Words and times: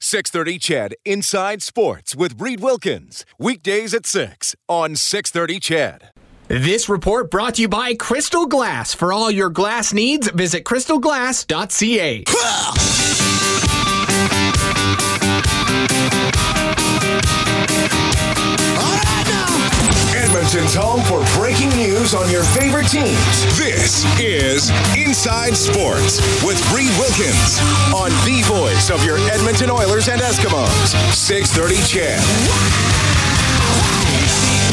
630 0.00 0.58
Ched 0.58 0.92
Inside 1.04 1.62
Sports 1.62 2.14
with 2.14 2.40
Reid 2.40 2.60
Wilkins. 2.60 3.24
Weekdays 3.38 3.94
at 3.94 4.06
6 4.06 4.54
on 4.68 4.96
630 4.96 5.60
Ched. 5.60 6.02
This 6.48 6.88
report 6.88 7.30
brought 7.30 7.56
to 7.56 7.62
you 7.62 7.68
by 7.68 7.94
Crystal 7.94 8.46
Glass. 8.46 8.94
For 8.94 9.12
all 9.12 9.30
your 9.30 9.50
glass 9.50 9.92
needs, 9.92 10.30
visit 10.30 10.64
crystalglass.ca. 10.64 12.24
Edmonton's 20.56 20.74
home 20.74 21.04
for 21.04 21.20
breaking 21.38 21.68
news 21.76 22.14
on 22.14 22.30
your 22.30 22.42
favorite 22.42 22.88
teams. 22.88 23.44
This 23.60 24.08
is 24.18 24.70
Inside 24.96 25.54
Sports 25.54 26.16
with 26.42 26.56
Reid 26.72 26.88
Wilkins 26.96 27.60
on 27.92 28.08
the 28.24 28.40
voice 28.48 28.88
of 28.88 29.04
your 29.04 29.18
Edmonton 29.28 29.68
Oilers 29.68 30.08
and 30.08 30.18
Eskimos. 30.18 30.96
6:30 31.12 31.76
Ched. 31.84 32.24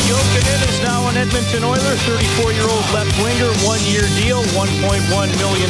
Jokinen 0.07 0.69
is 0.69 0.79
now 0.83 1.05
an 1.09 1.17
Edmonton 1.17 1.65
Oiler, 1.65 1.95
34-year-old 2.07 2.87
left 2.95 3.11
winger, 3.21 3.51
one-year 3.67 4.07
deal, 4.15 4.41
$1.1 4.55 5.03
million. 5.35 5.69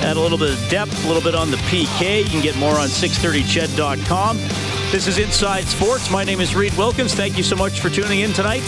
Add 0.00 0.16
a 0.16 0.20
little 0.20 0.38
bit 0.38 0.56
of 0.56 0.68
depth, 0.70 1.04
a 1.04 1.06
little 1.06 1.22
bit 1.22 1.34
on 1.34 1.50
the 1.50 1.58
PK. 1.68 2.24
You 2.24 2.30
can 2.30 2.40
get 2.40 2.56
more 2.56 2.80
on 2.80 2.88
630ched.com. 2.88 4.73
This 4.94 5.08
is 5.08 5.18
Inside 5.18 5.64
Sports. 5.64 6.08
My 6.08 6.22
name 6.22 6.40
is 6.40 6.54
Reid 6.54 6.72
Wilkins. 6.74 7.16
Thank 7.16 7.36
you 7.36 7.42
so 7.42 7.56
much 7.56 7.80
for 7.80 7.90
tuning 7.90 8.20
in 8.20 8.32
tonight. 8.32 8.62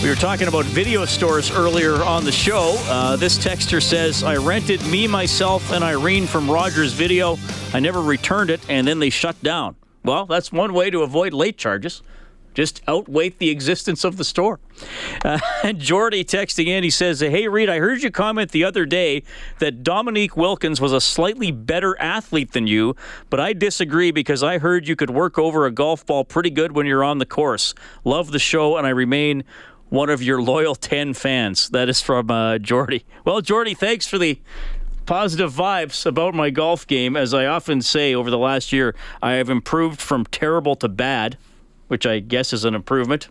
We 0.00 0.08
were 0.08 0.14
talking 0.14 0.46
about 0.46 0.66
video 0.66 1.04
stores 1.04 1.50
earlier 1.50 1.96
on 2.04 2.24
the 2.24 2.30
show. 2.30 2.76
Uh, 2.86 3.16
this 3.16 3.38
texter 3.38 3.82
says, 3.82 4.22
I 4.22 4.36
rented 4.36 4.80
me, 4.86 5.08
myself, 5.08 5.72
and 5.72 5.82
Irene 5.82 6.28
from 6.28 6.48
Rogers 6.48 6.92
Video. 6.92 7.38
I 7.74 7.80
never 7.80 8.00
returned 8.00 8.50
it, 8.50 8.60
and 8.68 8.86
then 8.86 9.00
they 9.00 9.10
shut 9.10 9.42
down. 9.42 9.74
Well, 10.04 10.26
that's 10.26 10.52
one 10.52 10.72
way 10.74 10.90
to 10.90 11.02
avoid 11.02 11.32
late 11.32 11.58
charges. 11.58 12.00
Just 12.54 12.82
outweight 12.86 13.38
the 13.38 13.50
existence 13.50 14.04
of 14.04 14.16
the 14.16 14.24
store. 14.24 14.60
Uh, 15.24 15.38
and 15.64 15.78
Jordy 15.78 16.24
texting 16.24 16.66
in, 16.66 16.84
he 16.84 16.90
says, 16.90 17.20
Hey, 17.20 17.48
Reid, 17.48 17.68
I 17.68 17.78
heard 17.78 18.02
you 18.02 18.10
comment 18.10 18.50
the 18.50 18.64
other 18.64 18.84
day 18.84 19.22
that 19.58 19.82
Dominique 19.82 20.36
Wilkins 20.36 20.80
was 20.80 20.92
a 20.92 21.00
slightly 21.00 21.50
better 21.50 21.98
athlete 22.00 22.52
than 22.52 22.66
you, 22.66 22.94
but 23.30 23.40
I 23.40 23.52
disagree 23.52 24.10
because 24.10 24.42
I 24.42 24.58
heard 24.58 24.86
you 24.86 24.96
could 24.96 25.10
work 25.10 25.38
over 25.38 25.66
a 25.66 25.70
golf 25.70 26.04
ball 26.04 26.24
pretty 26.24 26.50
good 26.50 26.72
when 26.72 26.86
you're 26.86 27.04
on 27.04 27.18
the 27.18 27.26
course. 27.26 27.74
Love 28.04 28.32
the 28.32 28.38
show, 28.38 28.76
and 28.76 28.86
I 28.86 28.90
remain 28.90 29.44
one 29.88 30.08
of 30.08 30.22
your 30.22 30.40
loyal 30.40 30.74
10 30.74 31.12
fans. 31.14 31.68
That 31.68 31.88
is 31.88 32.00
from 32.00 32.30
uh, 32.30 32.58
Jordy. 32.58 33.04
Well, 33.24 33.42
Jordy, 33.42 33.74
thanks 33.74 34.06
for 34.06 34.16
the 34.16 34.40
positive 35.04 35.52
vibes 35.52 36.06
about 36.06 36.34
my 36.34 36.48
golf 36.48 36.86
game. 36.86 37.16
As 37.16 37.34
I 37.34 37.46
often 37.46 37.82
say 37.82 38.14
over 38.14 38.30
the 38.30 38.38
last 38.38 38.72
year, 38.72 38.94
I 39.20 39.32
have 39.32 39.50
improved 39.50 40.00
from 40.00 40.24
terrible 40.24 40.76
to 40.76 40.88
bad 40.88 41.36
which 41.92 42.06
I 42.06 42.20
guess 42.20 42.54
is 42.54 42.64
an 42.64 42.74
improvement. 42.74 43.28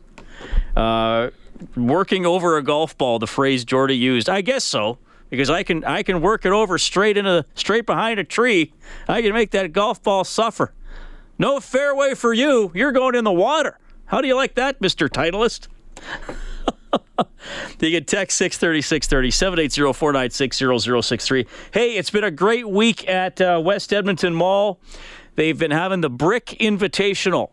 Uh, 0.77 1.31
working 1.75 2.27
over 2.27 2.57
a 2.57 2.63
golf 2.63 2.95
ball, 2.95 3.17
the 3.17 3.25
phrase 3.25 3.65
Jordy 3.65 3.97
used. 3.97 4.29
I 4.29 4.41
guess 4.41 4.63
so 4.63 4.99
because 5.31 5.49
I 5.49 5.63
can 5.63 5.83
I 5.83 6.03
can 6.03 6.21
work 6.21 6.45
it 6.45 6.51
over 6.51 6.77
straight 6.77 7.17
into 7.17 7.43
straight 7.55 7.87
behind 7.87 8.19
a 8.19 8.23
tree. 8.23 8.71
I 9.07 9.23
can 9.23 9.33
make 9.33 9.49
that 9.51 9.73
golf 9.73 10.03
ball 10.03 10.23
suffer. 10.23 10.75
No 11.39 11.59
fairway 11.59 12.13
for 12.13 12.33
you. 12.33 12.71
You're 12.75 12.91
going 12.91 13.15
in 13.15 13.23
the 13.23 13.31
water. 13.31 13.79
How 14.05 14.21
do 14.21 14.27
you 14.27 14.35
like 14.35 14.53
that, 14.53 14.79
Mister 14.79 15.07
Titleist? 15.07 15.67
you 17.79 17.91
can 17.91 18.05
text 18.05 18.37
630 18.37 18.83
630 18.83 19.31
780 19.31 19.93
496 19.93 21.07
0063. 21.07 21.47
Hey, 21.73 21.97
it's 21.97 22.11
been 22.11 22.23
a 22.23 22.29
great 22.29 22.69
week 22.69 23.09
at 23.09 23.41
uh, 23.41 23.59
West 23.63 23.91
Edmonton 23.91 24.35
Mall. 24.35 24.79
They've 25.35 25.57
been 25.57 25.71
having 25.71 26.01
the 26.01 26.11
Brick 26.11 26.57
Invitational 26.59 27.49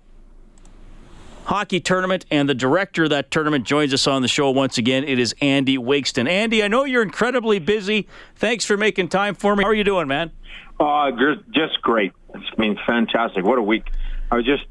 hockey 1.48 1.80
tournament, 1.80 2.26
and 2.30 2.46
the 2.48 2.54
director 2.54 3.04
of 3.04 3.10
that 3.10 3.30
tournament 3.30 3.64
joins 3.64 3.94
us 3.94 4.06
on 4.06 4.20
the 4.20 4.28
show 4.28 4.50
once 4.50 4.76
again. 4.76 5.02
It 5.04 5.18
is 5.18 5.34
Andy 5.40 5.78
Wakeston. 5.78 6.28
Andy, 6.28 6.62
I 6.62 6.68
know 6.68 6.84
you're 6.84 7.02
incredibly 7.02 7.58
busy. 7.58 8.06
Thanks 8.36 8.66
for 8.66 8.76
making 8.76 9.08
time 9.08 9.34
for 9.34 9.56
me. 9.56 9.64
How 9.64 9.70
are 9.70 9.74
you 9.74 9.84
doing, 9.84 10.08
man? 10.08 10.30
Uh, 10.78 11.10
just 11.50 11.80
great. 11.80 12.12
It's 12.34 12.50
been 12.56 12.78
fantastic. 12.86 13.44
What 13.44 13.58
a 13.58 13.62
week. 13.62 13.84
I 14.30 14.36
was 14.36 14.44
just 14.44 14.64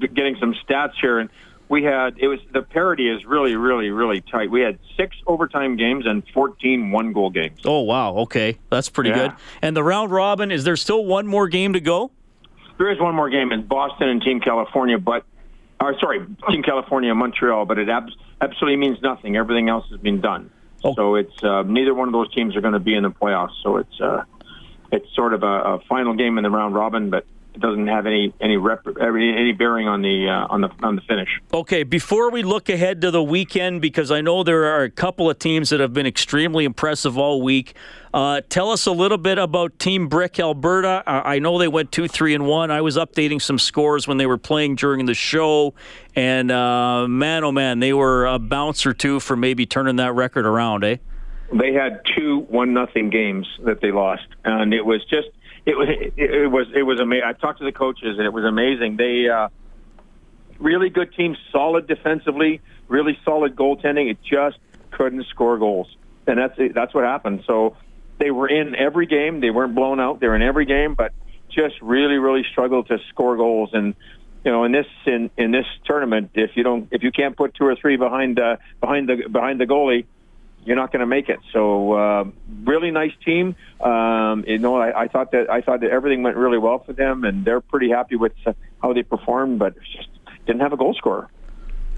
getting 0.00 0.36
some 0.40 0.54
stats 0.66 0.94
here, 1.00 1.18
and 1.18 1.28
we 1.68 1.82
had 1.84 2.16
it 2.18 2.28
was 2.28 2.40
the 2.52 2.62
parity 2.62 3.10
is 3.10 3.26
really, 3.26 3.54
really, 3.54 3.90
really 3.90 4.22
tight. 4.22 4.50
We 4.50 4.62
had 4.62 4.78
six 4.96 5.14
overtime 5.26 5.76
games 5.76 6.06
and 6.06 6.22
14 6.32 6.90
one 6.90 7.12
goal 7.12 7.28
games. 7.28 7.60
Oh 7.66 7.80
wow, 7.80 8.14
okay, 8.16 8.58
that's 8.70 8.88
pretty 8.88 9.10
yeah. 9.10 9.28
good. 9.28 9.32
And 9.60 9.76
the 9.76 9.84
round 9.84 10.10
robin 10.10 10.50
is 10.50 10.64
there 10.64 10.76
still 10.76 11.04
one 11.04 11.26
more 11.26 11.46
game 11.46 11.74
to 11.74 11.80
go? 11.80 12.10
There 12.78 12.90
is 12.90 12.98
one 12.98 13.14
more 13.14 13.28
game 13.28 13.52
in 13.52 13.66
Boston 13.66 14.08
and 14.08 14.22
Team 14.22 14.40
California, 14.40 14.98
but 14.98 15.24
or 15.82 15.98
sorry, 15.98 16.26
Team 16.50 16.62
California, 16.62 17.14
Montreal, 17.14 17.66
but 17.66 17.78
it 17.78 17.88
ab- 17.88 18.10
absolutely 18.40 18.76
means 18.76 19.02
nothing. 19.02 19.36
Everything 19.36 19.68
else 19.68 19.86
has 19.90 20.00
been 20.00 20.20
done. 20.20 20.50
Oh. 20.84 20.94
So 20.94 21.14
it's 21.16 21.42
uh, 21.42 21.62
neither 21.62 21.94
one 21.94 22.08
of 22.08 22.12
those 22.12 22.32
teams 22.34 22.56
are 22.56 22.60
going 22.60 22.74
to 22.74 22.80
be 22.80 22.94
in 22.94 23.02
the 23.02 23.10
playoffs. 23.10 23.52
So 23.62 23.76
it's 23.76 24.00
uh, 24.00 24.24
it's 24.90 25.06
sort 25.14 25.34
of 25.34 25.42
a, 25.42 25.46
a 25.46 25.78
final 25.88 26.14
game 26.14 26.38
in 26.38 26.44
the 26.44 26.50
round 26.50 26.74
robin, 26.74 27.10
but 27.10 27.26
it 27.54 27.60
doesn't 27.60 27.86
have 27.86 28.06
any 28.06 28.32
any 28.40 28.56
rep, 28.56 28.86
any 29.00 29.52
bearing 29.52 29.86
on 29.86 30.00
the 30.00 30.28
uh, 30.28 30.46
on 30.48 30.62
the 30.62 30.70
on 30.82 30.96
the 30.96 31.02
finish. 31.02 31.28
Okay, 31.52 31.82
before 31.82 32.30
we 32.30 32.42
look 32.42 32.68
ahead 32.68 33.00
to 33.02 33.10
the 33.10 33.22
weekend, 33.22 33.82
because 33.82 34.10
I 34.10 34.20
know 34.20 34.42
there 34.42 34.64
are 34.64 34.84
a 34.84 34.90
couple 34.90 35.28
of 35.28 35.38
teams 35.38 35.70
that 35.70 35.80
have 35.80 35.92
been 35.92 36.06
extremely 36.06 36.64
impressive 36.64 37.18
all 37.18 37.42
week. 37.42 37.74
Uh, 38.14 38.42
tell 38.48 38.70
us 38.70 38.86
a 38.86 38.92
little 38.92 39.18
bit 39.18 39.38
about 39.38 39.78
Team 39.78 40.08
Brick 40.08 40.38
Alberta. 40.38 41.02
I 41.06 41.38
know 41.38 41.58
they 41.58 41.68
went 41.68 41.92
two, 41.92 42.08
three, 42.08 42.34
and 42.34 42.46
one. 42.46 42.70
I 42.70 42.80
was 42.80 42.96
updating 42.96 43.40
some 43.40 43.58
scores 43.58 44.06
when 44.06 44.18
they 44.18 44.26
were 44.26 44.38
playing 44.38 44.76
during 44.76 45.06
the 45.06 45.14
show, 45.14 45.74
and 46.14 46.50
uh, 46.50 47.06
man, 47.08 47.44
oh 47.44 47.52
man, 47.52 47.80
they 47.80 47.92
were 47.92 48.26
a 48.26 48.38
bounce 48.38 48.86
or 48.86 48.92
two 48.94 49.20
for 49.20 49.36
maybe 49.36 49.66
turning 49.66 49.96
that 49.96 50.14
record 50.14 50.46
around, 50.46 50.84
eh? 50.84 50.96
They 51.52 51.74
had 51.74 52.00
two 52.16 52.46
one 52.48 52.72
nothing 52.72 53.10
games 53.10 53.46
that 53.64 53.82
they 53.82 53.92
lost, 53.92 54.26
and 54.44 54.72
it 54.72 54.86
was 54.86 55.04
just 55.04 55.28
it 55.64 55.76
was 55.76 55.88
it, 55.88 56.14
it 56.16 56.48
was 56.48 56.66
it 56.74 56.82
was 56.82 57.00
amazing. 57.00 57.24
I 57.26 57.32
talked 57.32 57.58
to 57.60 57.64
the 57.64 57.72
coaches, 57.72 58.18
and 58.18 58.26
it 58.26 58.32
was 58.32 58.44
amazing. 58.44 58.96
They 58.96 59.28
uh, 59.28 59.48
really 60.58 60.90
good 60.90 61.14
team, 61.14 61.36
solid 61.50 61.86
defensively, 61.86 62.60
really 62.88 63.18
solid 63.24 63.56
goaltending. 63.56 64.10
It 64.10 64.18
just 64.22 64.58
couldn't 64.90 65.26
score 65.28 65.58
goals, 65.58 65.94
and 66.26 66.38
that's 66.38 66.58
that's 66.74 66.94
what 66.94 67.04
happened. 67.04 67.44
So 67.46 67.76
they 68.18 68.30
were 68.30 68.48
in 68.48 68.74
every 68.74 69.06
game. 69.06 69.40
They 69.40 69.50
weren't 69.50 69.74
blown 69.74 70.00
out. 70.00 70.20
They 70.20 70.28
were 70.28 70.36
in 70.36 70.42
every 70.42 70.66
game, 70.66 70.94
but 70.94 71.12
just 71.50 71.80
really, 71.80 72.16
really 72.16 72.44
struggled 72.50 72.88
to 72.88 72.98
score 73.10 73.36
goals. 73.36 73.70
And 73.72 73.94
you 74.44 74.50
know, 74.50 74.64
in 74.64 74.72
this 74.72 74.86
in 75.06 75.30
in 75.36 75.52
this 75.52 75.66
tournament, 75.84 76.30
if 76.34 76.56
you 76.56 76.62
don't, 76.62 76.88
if 76.90 77.02
you 77.02 77.12
can't 77.12 77.36
put 77.36 77.54
two 77.54 77.64
or 77.64 77.76
three 77.76 77.96
behind 77.96 78.40
uh, 78.40 78.56
behind 78.80 79.08
the 79.08 79.28
behind 79.28 79.60
the 79.60 79.66
goalie, 79.66 80.06
you're 80.64 80.76
not 80.76 80.92
going 80.92 81.00
to 81.00 81.06
make 81.06 81.28
it. 81.28 81.40
So, 81.52 81.92
uh, 81.92 82.24
really 82.64 82.90
nice 82.90 83.12
team. 83.24 83.56
Um, 83.80 84.44
you 84.46 84.58
know, 84.58 84.76
I, 84.76 85.02
I 85.02 85.08
thought 85.08 85.32
that 85.32 85.50
I 85.50 85.60
thought 85.60 85.80
that 85.80 85.90
everything 85.90 86.22
went 86.22 86.36
really 86.36 86.58
well 86.58 86.82
for 86.84 86.92
them, 86.92 87.24
and 87.24 87.44
they're 87.44 87.60
pretty 87.60 87.90
happy 87.90 88.16
with 88.16 88.32
how 88.80 88.92
they 88.92 89.02
performed, 89.02 89.58
but 89.58 89.74
just 89.96 90.08
didn't 90.46 90.60
have 90.60 90.72
a 90.72 90.76
goal 90.76 90.94
scorer. 90.94 91.28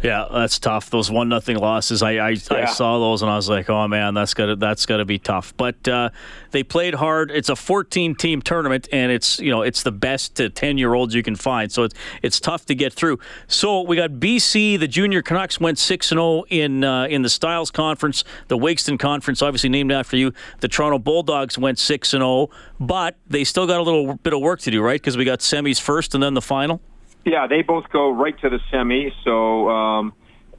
Yeah, 0.03 0.27
that's 0.31 0.59
tough. 0.59 0.91
Those 0.91 1.11
one 1.11 1.31
nothing 1.31 1.57
losses, 1.57 2.03
I 2.03 2.13
I, 2.13 2.29
yeah. 2.31 2.37
I, 2.51 2.65
saw 2.67 2.99
those 2.99 3.23
and 3.23 3.31
I 3.31 3.37
was 3.37 3.49
like, 3.49 3.71
oh 3.71 3.89
man, 3.89 4.13
that's 4.13 4.35
got 4.35 4.59
that's 4.59 4.85
to 4.85 5.05
be 5.05 5.19
tough. 5.19 5.57
But 5.57 5.89
uh, 5.89 6.11
they 6.51 6.63
played 6.63 6.95
hard. 6.95 7.31
It's 7.31 7.49
a 7.49 7.57
14 7.57 8.15
team 8.15 8.43
tournament, 8.43 8.87
and 8.93 9.11
it's 9.11 9.41
you 9.41 9.51
know 9.51 9.63
it's 9.63 9.83
the 9.83 9.93
best 9.93 10.35
to 10.37 10.51
10 10.51 10.77
year 10.77 10.93
olds 10.93 11.15
you 11.15 11.23
can 11.23 11.37
find. 11.37 11.73
So 11.73 11.85
it's 11.85 11.95
it's 12.23 12.39
tough 12.39 12.67
to 12.67 12.75
get 12.75 12.93
through. 12.93 13.19
So 13.47 13.81
we 13.81 13.97
got 13.97 14.13
BC. 14.13 14.79
The 14.79 14.89
junior 14.89 15.23
Canucks 15.23 15.59
went 15.59 15.79
six 15.79 16.11
and 16.13 16.19
zero 16.19 16.25
oh 16.25 16.47
in 16.51 16.85
uh, 16.85 17.05
in 17.05 17.23
the 17.23 17.31
Styles 17.31 17.71
Conference, 17.71 18.25
the 18.49 18.59
Wakeston 18.59 18.99
Conference, 18.99 19.41
obviously 19.41 19.71
named 19.71 19.91
after 19.91 20.17
you. 20.17 20.33
The 20.61 20.69
Toronto 20.69 20.99
Bulldogs 20.99 21.57
went 21.57 21.79
six 21.79 22.13
and 22.13 22.21
zero, 22.21 22.31
oh, 22.31 22.51
but 22.79 23.17
they 23.27 23.45
still 23.45 23.67
got 23.67 23.81
a 23.81 23.83
little 23.83 24.17
bit 24.17 24.35
of 24.35 24.41
work 24.41 24.61
to 24.61 24.71
do, 24.71 24.83
right? 24.83 25.01
Because 25.01 25.17
we 25.17 25.25
got 25.25 25.39
semis 25.39 25.81
first 25.81 26.15
and 26.15 26.23
then 26.23 26.35
the 26.35 26.43
final. 26.43 26.83
Yeah, 27.25 27.47
they 27.47 27.63
both 27.63 27.89
go 27.91 28.11
right 28.11 28.39
to 28.41 28.51
the 28.51 28.61
semi. 28.71 29.13
So 29.25 29.69
um, 29.69 30.13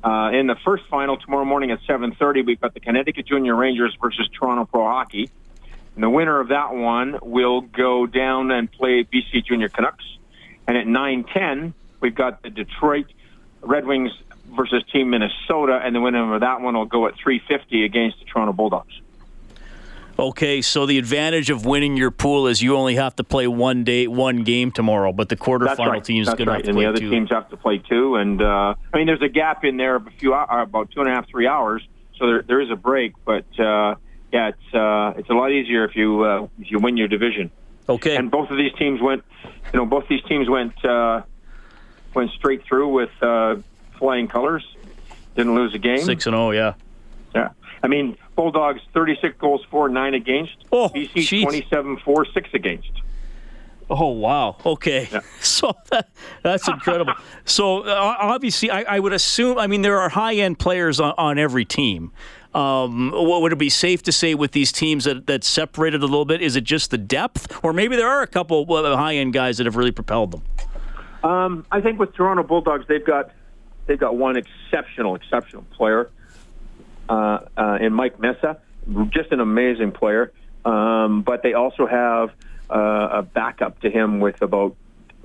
uh, 0.04 0.32
in 0.34 0.48
the 0.48 0.56
first 0.66 0.84
final 0.90 1.18
tomorrow 1.18 1.46
morning 1.46 1.72
at 1.72 1.80
7:30, 1.88 2.46
we've 2.46 2.60
got 2.60 2.74
the 2.74 2.80
Connecticut 2.80 3.28
Junior 3.28 3.56
Rangers 3.56 3.96
versus 4.02 4.28
Toronto 4.38 4.66
Pro 4.66 4.84
Hockey, 4.84 5.30
And 5.94 6.04
the 6.04 6.10
winner 6.10 6.40
of 6.40 6.50
that 6.50 6.74
one 6.74 7.20
will 7.22 7.62
go 7.62 8.08
down 8.08 8.52
and 8.52 8.72
play 8.72 9.04
BC 9.04 9.46
Junior 9.46 9.70
Canucks. 9.70 10.06
And 10.68 10.76
at 10.76 10.88
9:10, 10.88 11.74
we've 12.00 12.16
got 12.16 12.42
the 12.42 12.50
Detroit 12.50 13.08
Red 13.62 13.86
Wings 13.86 14.12
versus 14.56 14.84
Team 14.92 15.12
Minnesota, 15.12 15.80
and 15.84 15.96
the 15.96 16.02
winner 16.02 16.34
of 16.34 16.42
that 16.42 16.62
one 16.62 16.76
will 16.76 16.86
go 16.86 17.06
at 17.06 17.14
3:50 17.16 17.84
against 17.84 18.20
the 18.20 18.26
Toronto 18.26 18.54
Bulldogs. 18.54 18.94
Okay, 20.18 20.62
so 20.62 20.86
the 20.86 20.98
advantage 20.98 21.50
of 21.50 21.66
winning 21.66 21.98
your 21.98 22.10
pool 22.10 22.48
is 22.48 22.62
you 22.62 22.78
only 22.78 22.96
have 22.96 23.18
to 23.18 23.24
play 23.24 23.48
one 23.48 23.84
day, 23.84 24.08
one 24.08 24.44
game 24.44 24.72
tomorrow, 24.72 25.12
but 25.12 25.28
the 25.28 25.36
quarterfinal 25.36 25.88
right. 25.88 26.04
team's 26.04 26.28
That's 26.28 26.38
going 26.38 26.48
right. 26.48 26.54
to 26.54 26.58
have 26.58 26.64
to 26.64 26.70
and 26.70 26.80
the 26.80 26.86
other 26.86 27.00
two. 27.00 27.10
teams 27.10 27.30
have 27.32 27.50
to 27.50 27.58
play 27.58 27.80
two. 27.80 28.16
And 28.16 28.42
uh, 28.42 28.76
I 28.94 28.98
mean, 28.98 29.08
there's 29.08 29.22
a 29.22 29.28
gap 29.28 29.66
in 29.66 29.76
there 29.76 29.96
of 29.96 30.08
a 30.08 30.12
few 30.12 30.34
hours, 30.34 30.68
about 30.70 30.92
two 30.92 31.02
and 31.02 31.10
a 31.10 31.14
half, 31.14 31.28
three 31.30 31.48
hours. 31.48 31.86
So 32.18 32.28
there, 32.28 32.42
there 32.44 32.62
is 32.62 32.72
a 32.72 32.78
break, 32.78 33.14
but 33.26 33.44
uh, 33.60 33.96
yeah, 34.32 34.50
it's 34.50 34.74
uh, 34.74 35.14
it's 35.18 35.30
a 35.30 35.34
lot 35.34 35.52
easier 35.52 35.84
if 35.84 35.98
you 35.98 36.24
uh, 36.24 36.48
if 36.60 36.72
you 36.72 36.80
win 36.80 36.96
your 36.96 37.10
division. 37.10 37.52
Okay. 37.90 38.16
And 38.16 38.32
both 38.32 38.50
of 38.50 38.58
these 38.58 38.74
teams 38.74 39.02
went, 39.02 39.24
you 39.74 39.80
know, 39.80 39.86
both 39.86 40.08
these 40.08 40.24
teams 40.24 40.50
went 40.50 40.84
uh, 40.86 41.24
went 42.14 42.32
straight 42.32 42.64
through 42.64 42.88
with 42.88 43.12
uh, 43.22 43.58
flying 44.00 44.30
colors. 44.30 44.66
Didn't 45.36 45.56
lose 45.56 45.74
a 45.76 45.78
game. 45.78 46.00
Six 46.00 46.26
and 46.26 46.34
zero, 46.34 46.52
yeah. 46.52 46.74
Yeah. 47.36 47.50
I 47.84 47.88
mean, 47.88 48.18
Bulldogs 48.36 48.82
36 48.94 49.38
goals 49.38 49.62
for, 49.70 49.90
9 49.90 50.14
against. 50.14 50.56
Oh, 50.72 50.90
BC 50.90 51.14
jeez. 51.14 51.44
27 51.44 51.98
for, 51.98 52.26
6 52.26 52.50
against. 52.54 52.92
Oh 53.90 54.10
wow. 54.10 54.58
Okay. 54.66 55.08
Yeah. 55.12 55.22
So 55.42 55.78
that, 55.92 56.10
that's 56.42 56.68
incredible. 56.68 57.14
so 57.46 57.84
uh, 57.84 58.16
obviously, 58.20 58.72
I, 58.72 58.96
I 58.96 59.00
would 59.00 59.14
assume. 59.14 59.60
I 59.60 59.68
mean, 59.68 59.84
there 59.84 60.00
are 60.00 60.10
high 60.10 60.34
end 60.36 60.58
players 60.58 61.00
on, 61.00 61.14
on 61.18 61.38
every 61.38 61.66
team. 61.66 62.12
Um, 62.56 63.12
what 63.12 63.42
would 63.42 63.52
it 63.52 63.60
be 63.60 63.70
safe 63.70 64.02
to 64.04 64.12
say 64.12 64.34
with 64.34 64.54
these 64.54 64.72
teams 64.72 65.04
that 65.04 65.28
that 65.28 65.44
separated 65.44 66.02
a 66.02 66.06
little 66.06 66.26
bit? 66.26 66.42
Is 66.42 66.56
it 66.56 66.64
just 66.64 66.90
the 66.90 66.98
depth, 66.98 67.64
or 67.64 67.74
maybe 67.74 67.96
there 67.96 68.08
are 68.08 68.24
a 68.24 68.28
couple 68.28 68.66
high 68.96 69.16
end 69.16 69.34
guys 69.34 69.58
that 69.58 69.66
have 69.66 69.76
really 69.76 69.92
propelled 69.92 70.32
them? 70.32 70.42
Um, 71.24 71.66
I 71.72 71.82
think 71.82 72.00
with 72.00 72.14
Toronto 72.14 72.44
Bulldogs, 72.44 72.86
they've 72.88 73.06
got 73.06 73.32
they've 73.86 74.00
got 74.00 74.16
one 74.18 74.36
exceptional, 74.36 75.16
exceptional 75.16 75.64
player 75.76 76.10
uh, 77.10 77.40
uh, 77.58 77.78
in 77.82 77.94
Mike 77.94 78.20
Mesa, 78.20 78.60
just 79.10 79.32
an 79.32 79.40
amazing 79.40 79.92
player. 79.92 80.32
Um, 80.64 81.22
but 81.22 81.44
they 81.44 81.54
also 81.54 81.86
have 81.86 82.32
uh, 82.70 83.20
a 83.20 83.22
backup 83.22 83.80
to 83.82 83.90
him 83.90 84.20
with 84.20 84.42
about 84.42 84.76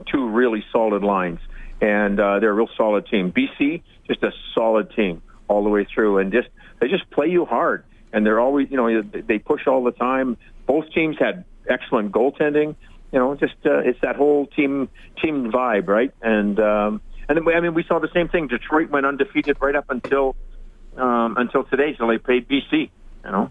two 0.07 0.29
really 0.29 0.65
solid 0.71 1.03
lines, 1.03 1.41
and 1.81 2.21
uh, 2.21 2.39
they're 2.41 2.51
a 2.51 2.55
real 2.55 2.69
solid 2.77 3.07
team. 3.07 3.33
BC, 3.33 3.83
just 4.07 4.23
a 4.23 4.33
solid 4.55 4.95
team 4.95 5.23
all 5.49 5.65
the 5.65 5.71
way 5.71 5.85
through, 5.85 6.19
and 6.19 6.33
just 6.33 6.49
they 6.81 6.89
just 6.89 7.09
play 7.11 7.29
you 7.29 7.45
hard, 7.45 7.85
and 8.13 8.25
they're 8.25 8.41
always, 8.41 8.71
you 8.71 8.77
know, 8.77 9.03
they 9.03 9.39
push 9.39 9.67
all 9.67 9.83
the 9.83 9.93
time. 9.93 10.37
Both 10.67 10.93
teams 10.93 11.17
had 11.19 11.45
excellent 11.69 12.13
goaltending. 12.13 12.77
You 13.13 13.19
know, 13.19 13.35
just 13.35 13.55
uh, 13.65 13.79
it's 13.79 14.01
that 14.03 14.17
whole 14.17 14.47
team 14.47 14.89
team 15.23 15.51
vibe, 15.51 15.89
right? 15.89 16.13
And 16.23 16.61
um, 16.61 17.01
and 17.29 17.39
then 17.39 17.49
I 17.49 17.61
mean, 17.61 17.75
we 17.75 17.85
saw 17.85 17.99
the 17.99 18.11
same 18.13 18.29
thing. 18.29 18.49
Detroit 18.49 18.91
went 18.91 19.07
undefeated 19.07 19.57
right 19.61 19.75
up 19.75 19.87
until 19.89 20.37
um, 21.01 21.37
until 21.37 21.65
today, 21.65 21.97
so 21.99 22.07
they 22.07 22.19
played 22.19 22.49
BC. 22.49 22.91
You 23.25 23.31
know. 23.31 23.51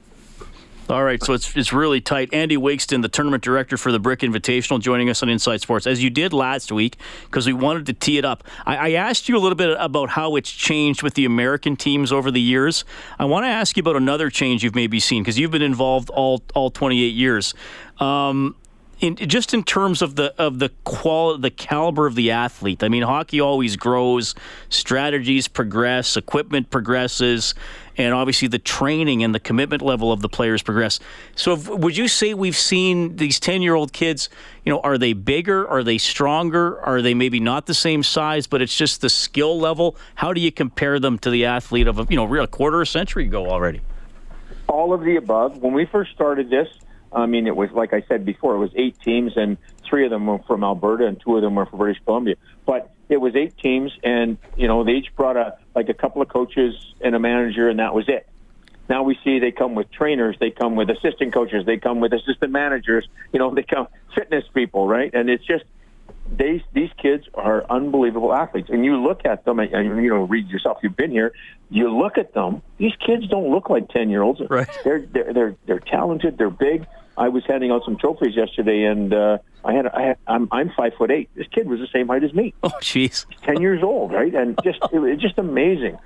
All 0.89 1.03
right, 1.03 1.23
so 1.23 1.33
it's 1.33 1.55
it's 1.55 1.71
really 1.71 2.01
tight. 2.01 2.33
Andy 2.33 2.57
Wakeston, 2.57 3.03
the 3.03 3.09
tournament 3.09 3.43
director 3.43 3.77
for 3.77 3.91
the 3.91 3.99
Brick 3.99 4.21
Invitational, 4.21 4.81
joining 4.81 5.07
us 5.07 5.21
on 5.21 5.29
Inside 5.29 5.61
Sports, 5.61 5.85
as 5.85 6.03
you 6.03 6.09
did 6.09 6.33
last 6.33 6.71
week, 6.71 6.97
because 7.25 7.45
we 7.45 7.53
wanted 7.53 7.85
to 7.85 7.93
tee 7.93 8.17
it 8.17 8.25
up. 8.25 8.43
I, 8.65 8.75
I 8.75 8.91
asked 8.93 9.29
you 9.29 9.37
a 9.37 9.39
little 9.39 9.55
bit 9.55 9.77
about 9.79 10.09
how 10.09 10.35
it's 10.35 10.51
changed 10.51 11.03
with 11.03 11.13
the 11.13 11.25
American 11.25 11.75
teams 11.75 12.11
over 12.11 12.31
the 12.31 12.41
years. 12.41 12.85
I 13.19 13.25
want 13.25 13.43
to 13.43 13.49
ask 13.49 13.77
you 13.77 13.81
about 13.81 13.97
another 13.97 14.31
change 14.31 14.63
you've 14.63 14.73
maybe 14.73 14.99
seen, 14.99 15.21
because 15.21 15.37
you've 15.37 15.51
been 15.51 15.61
involved 15.61 16.09
all 16.09 16.41
all 16.55 16.71
28 16.71 17.13
years. 17.13 17.53
Um, 17.99 18.55
in, 18.99 19.15
just 19.15 19.53
in 19.53 19.63
terms 19.63 20.01
of 20.01 20.15
the 20.15 20.33
of 20.37 20.59
the 20.59 20.69
qual 20.83 21.37
the 21.37 21.49
caliber 21.49 22.05
of 22.05 22.15
the 22.15 22.31
athlete. 22.31 22.83
I 22.83 22.89
mean, 22.89 23.03
hockey 23.03 23.39
always 23.39 23.75
grows, 23.75 24.35
strategies 24.69 25.47
progress, 25.47 26.17
equipment 26.17 26.69
progresses, 26.69 27.55
and 27.97 28.13
obviously 28.13 28.47
the 28.47 28.59
training 28.59 29.23
and 29.23 29.33
the 29.33 29.39
commitment 29.39 29.81
level 29.81 30.11
of 30.11 30.21
the 30.21 30.29
players 30.29 30.61
progress. 30.61 30.99
So, 31.35 31.53
if, 31.53 31.69
would 31.69 31.95
you 31.95 32.07
say 32.07 32.33
we've 32.33 32.57
seen 32.57 33.15
these 33.15 33.39
ten 33.39 33.61
year 33.61 33.75
old 33.75 33.93
kids? 33.93 34.29
You 34.65 34.73
know, 34.73 34.81
are 34.81 34.97
they 34.97 35.13
bigger? 35.13 35.67
Are 35.67 35.83
they 35.83 35.97
stronger? 35.97 36.81
Are 36.81 37.01
they 37.01 37.13
maybe 37.13 37.39
not 37.39 37.65
the 37.65 37.73
same 37.73 38.03
size? 38.03 38.47
But 38.47 38.61
it's 38.61 38.75
just 38.75 39.01
the 39.01 39.09
skill 39.09 39.59
level. 39.59 39.95
How 40.15 40.33
do 40.33 40.41
you 40.41 40.51
compare 40.51 40.99
them 40.99 41.17
to 41.19 41.29
the 41.29 41.45
athlete 41.45 41.87
of 41.87 41.99
a 41.99 42.07
you 42.09 42.17
know 42.17 42.41
a 42.41 42.47
quarter 42.47 42.81
a 42.81 42.85
century 42.85 43.25
ago 43.25 43.49
already? 43.49 43.81
all 44.69 44.93
of 44.93 45.03
the 45.03 45.15
above. 45.15 45.57
When 45.57 45.73
we 45.73 45.85
first 45.85 46.11
started 46.11 46.49
this, 46.49 46.67
I 47.11 47.25
mean, 47.25 47.47
it 47.47 47.55
was 47.55 47.71
like 47.71 47.93
I 47.93 48.03
said 48.07 48.25
before, 48.25 48.55
it 48.55 48.59
was 48.59 48.71
eight 48.75 48.99
teams, 49.03 49.33
and 49.35 49.57
three 49.87 50.05
of 50.05 50.11
them 50.11 50.27
were 50.27 50.39
from 50.39 50.63
Alberta, 50.63 51.05
and 51.07 51.19
two 51.19 51.35
of 51.35 51.41
them 51.41 51.55
were 51.55 51.65
from 51.65 51.79
British 51.79 52.01
Columbia. 52.05 52.35
But 52.65 52.91
it 53.09 53.17
was 53.17 53.35
eight 53.35 53.57
teams, 53.57 53.91
and 54.03 54.37
you 54.55 54.67
know, 54.67 54.83
they 54.83 54.93
each 54.93 55.15
brought 55.15 55.37
a 55.37 55.57
like 55.75 55.89
a 55.89 55.93
couple 55.93 56.21
of 56.21 56.29
coaches 56.29 56.75
and 57.01 57.15
a 57.15 57.19
manager, 57.19 57.69
and 57.69 57.79
that 57.79 57.93
was 57.93 58.07
it. 58.07 58.27
Now 58.87 59.03
we 59.03 59.17
see 59.23 59.39
they 59.39 59.51
come 59.51 59.75
with 59.75 59.91
trainers, 59.91 60.35
they 60.39 60.49
come 60.49 60.75
with 60.75 60.89
assistant 60.89 61.33
coaches, 61.33 61.65
they 61.65 61.77
come 61.77 61.99
with 61.99 62.11
assistant 62.11 62.51
managers. 62.51 63.07
You 63.31 63.39
know, 63.39 63.53
they 63.53 63.63
come 63.63 63.87
fitness 64.15 64.43
people, 64.53 64.87
right? 64.87 65.13
And 65.13 65.29
it's 65.29 65.45
just 65.45 65.63
these 66.37 66.61
these 66.73 66.89
kids 67.01 67.25
are 67.33 67.65
unbelievable 67.69 68.33
athletes, 68.33 68.69
and 68.69 68.85
you 68.85 68.97
look 68.97 69.25
at 69.25 69.45
them, 69.45 69.59
and, 69.59 69.73
and 69.73 70.03
you 70.03 70.09
know, 70.09 70.23
Reid 70.23 70.49
yourself. 70.49 70.77
You've 70.83 70.95
been 70.95 71.11
here. 71.11 71.33
You 71.69 71.95
look 71.95 72.17
at 72.17 72.33
them. 72.33 72.61
These 72.77 72.93
kids 73.05 73.27
don't 73.27 73.49
look 73.49 73.69
like 73.69 73.89
ten 73.89 74.09
year 74.09 74.21
olds. 74.21 74.41
Right. 74.49 74.67
They're 74.83 75.05
they're 75.05 75.33
they're 75.33 75.55
they're 75.65 75.79
talented. 75.79 76.37
They're 76.37 76.49
big. 76.49 76.85
I 77.17 77.27
was 77.29 77.43
handing 77.45 77.71
out 77.71 77.83
some 77.83 77.97
trophies 77.97 78.35
yesterday, 78.35 78.83
and 78.83 79.13
uh, 79.13 79.39
I 79.65 79.73
had 79.73 79.87
I 79.87 80.01
had 80.01 80.17
I'm 80.27 80.47
I'm 80.51 80.71
five 80.75 80.93
foot 80.97 81.11
eight. 81.11 81.29
This 81.35 81.47
kid 81.47 81.67
was 81.67 81.79
the 81.79 81.87
same 81.87 82.07
height 82.07 82.23
as 82.23 82.33
me. 82.33 82.53
Oh, 82.63 82.69
jeez. 82.81 83.25
ten 83.43 83.61
years 83.61 83.83
old, 83.83 84.11
right? 84.13 84.33
And 84.33 84.57
just 84.63 84.79
it 84.91 84.99
was 84.99 85.19
just 85.19 85.37
amazing 85.37 85.97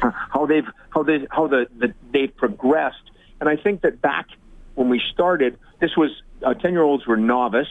how 0.00 0.46
they've 0.46 0.66
how 0.90 1.02
they 1.02 1.26
how 1.30 1.46
the, 1.46 1.66
the 1.78 1.94
they've 2.12 2.34
progressed. 2.36 3.10
And 3.40 3.48
I 3.48 3.56
think 3.56 3.82
that 3.82 4.00
back 4.00 4.26
when 4.74 4.88
we 4.88 5.00
started, 5.12 5.58
this 5.80 5.96
was 5.96 6.10
uh, 6.42 6.54
ten 6.54 6.72
year 6.72 6.82
olds 6.82 7.06
were 7.06 7.16
novice, 7.16 7.68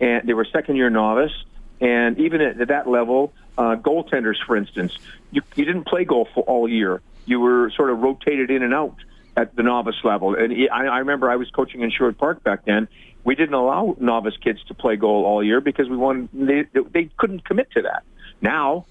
and 0.00 0.28
they 0.28 0.34
were 0.34 0.44
second 0.44 0.76
year 0.76 0.90
novice, 0.90 1.32
and 1.80 2.18
even 2.18 2.40
at, 2.40 2.60
at 2.60 2.68
that 2.68 2.88
level, 2.88 3.32
uh, 3.58 3.76
goaltenders, 3.76 4.36
for 4.46 4.56
instance, 4.56 4.96
you 5.30 5.42
you 5.54 5.64
didn't 5.64 5.86
play 5.86 6.04
goal 6.04 6.28
for 6.34 6.42
all 6.44 6.68
year. 6.68 7.00
You 7.24 7.40
were 7.40 7.70
sort 7.70 7.90
of 7.90 7.98
rotated 7.98 8.50
in 8.50 8.62
and 8.62 8.74
out 8.74 8.96
at 9.36 9.54
the 9.56 9.62
novice 9.62 9.96
level. 10.04 10.34
And 10.34 10.52
I, 10.70 10.86
I 10.86 10.98
remember 10.98 11.30
I 11.30 11.36
was 11.36 11.50
coaching 11.50 11.82
in 11.82 11.90
Sherwood 11.90 12.18
Park 12.18 12.42
back 12.42 12.64
then. 12.64 12.88
We 13.24 13.34
didn't 13.34 13.54
allow 13.54 13.96
novice 13.98 14.36
kids 14.36 14.62
to 14.68 14.74
play 14.74 14.96
goal 14.96 15.24
all 15.24 15.42
year 15.42 15.60
because 15.60 15.88
we 15.88 15.96
wanted 15.96 16.28
they 16.32 16.80
they 16.92 17.10
couldn't 17.16 17.44
commit 17.44 17.70
to 17.72 17.82
that. 17.82 18.04
Now 18.40 18.86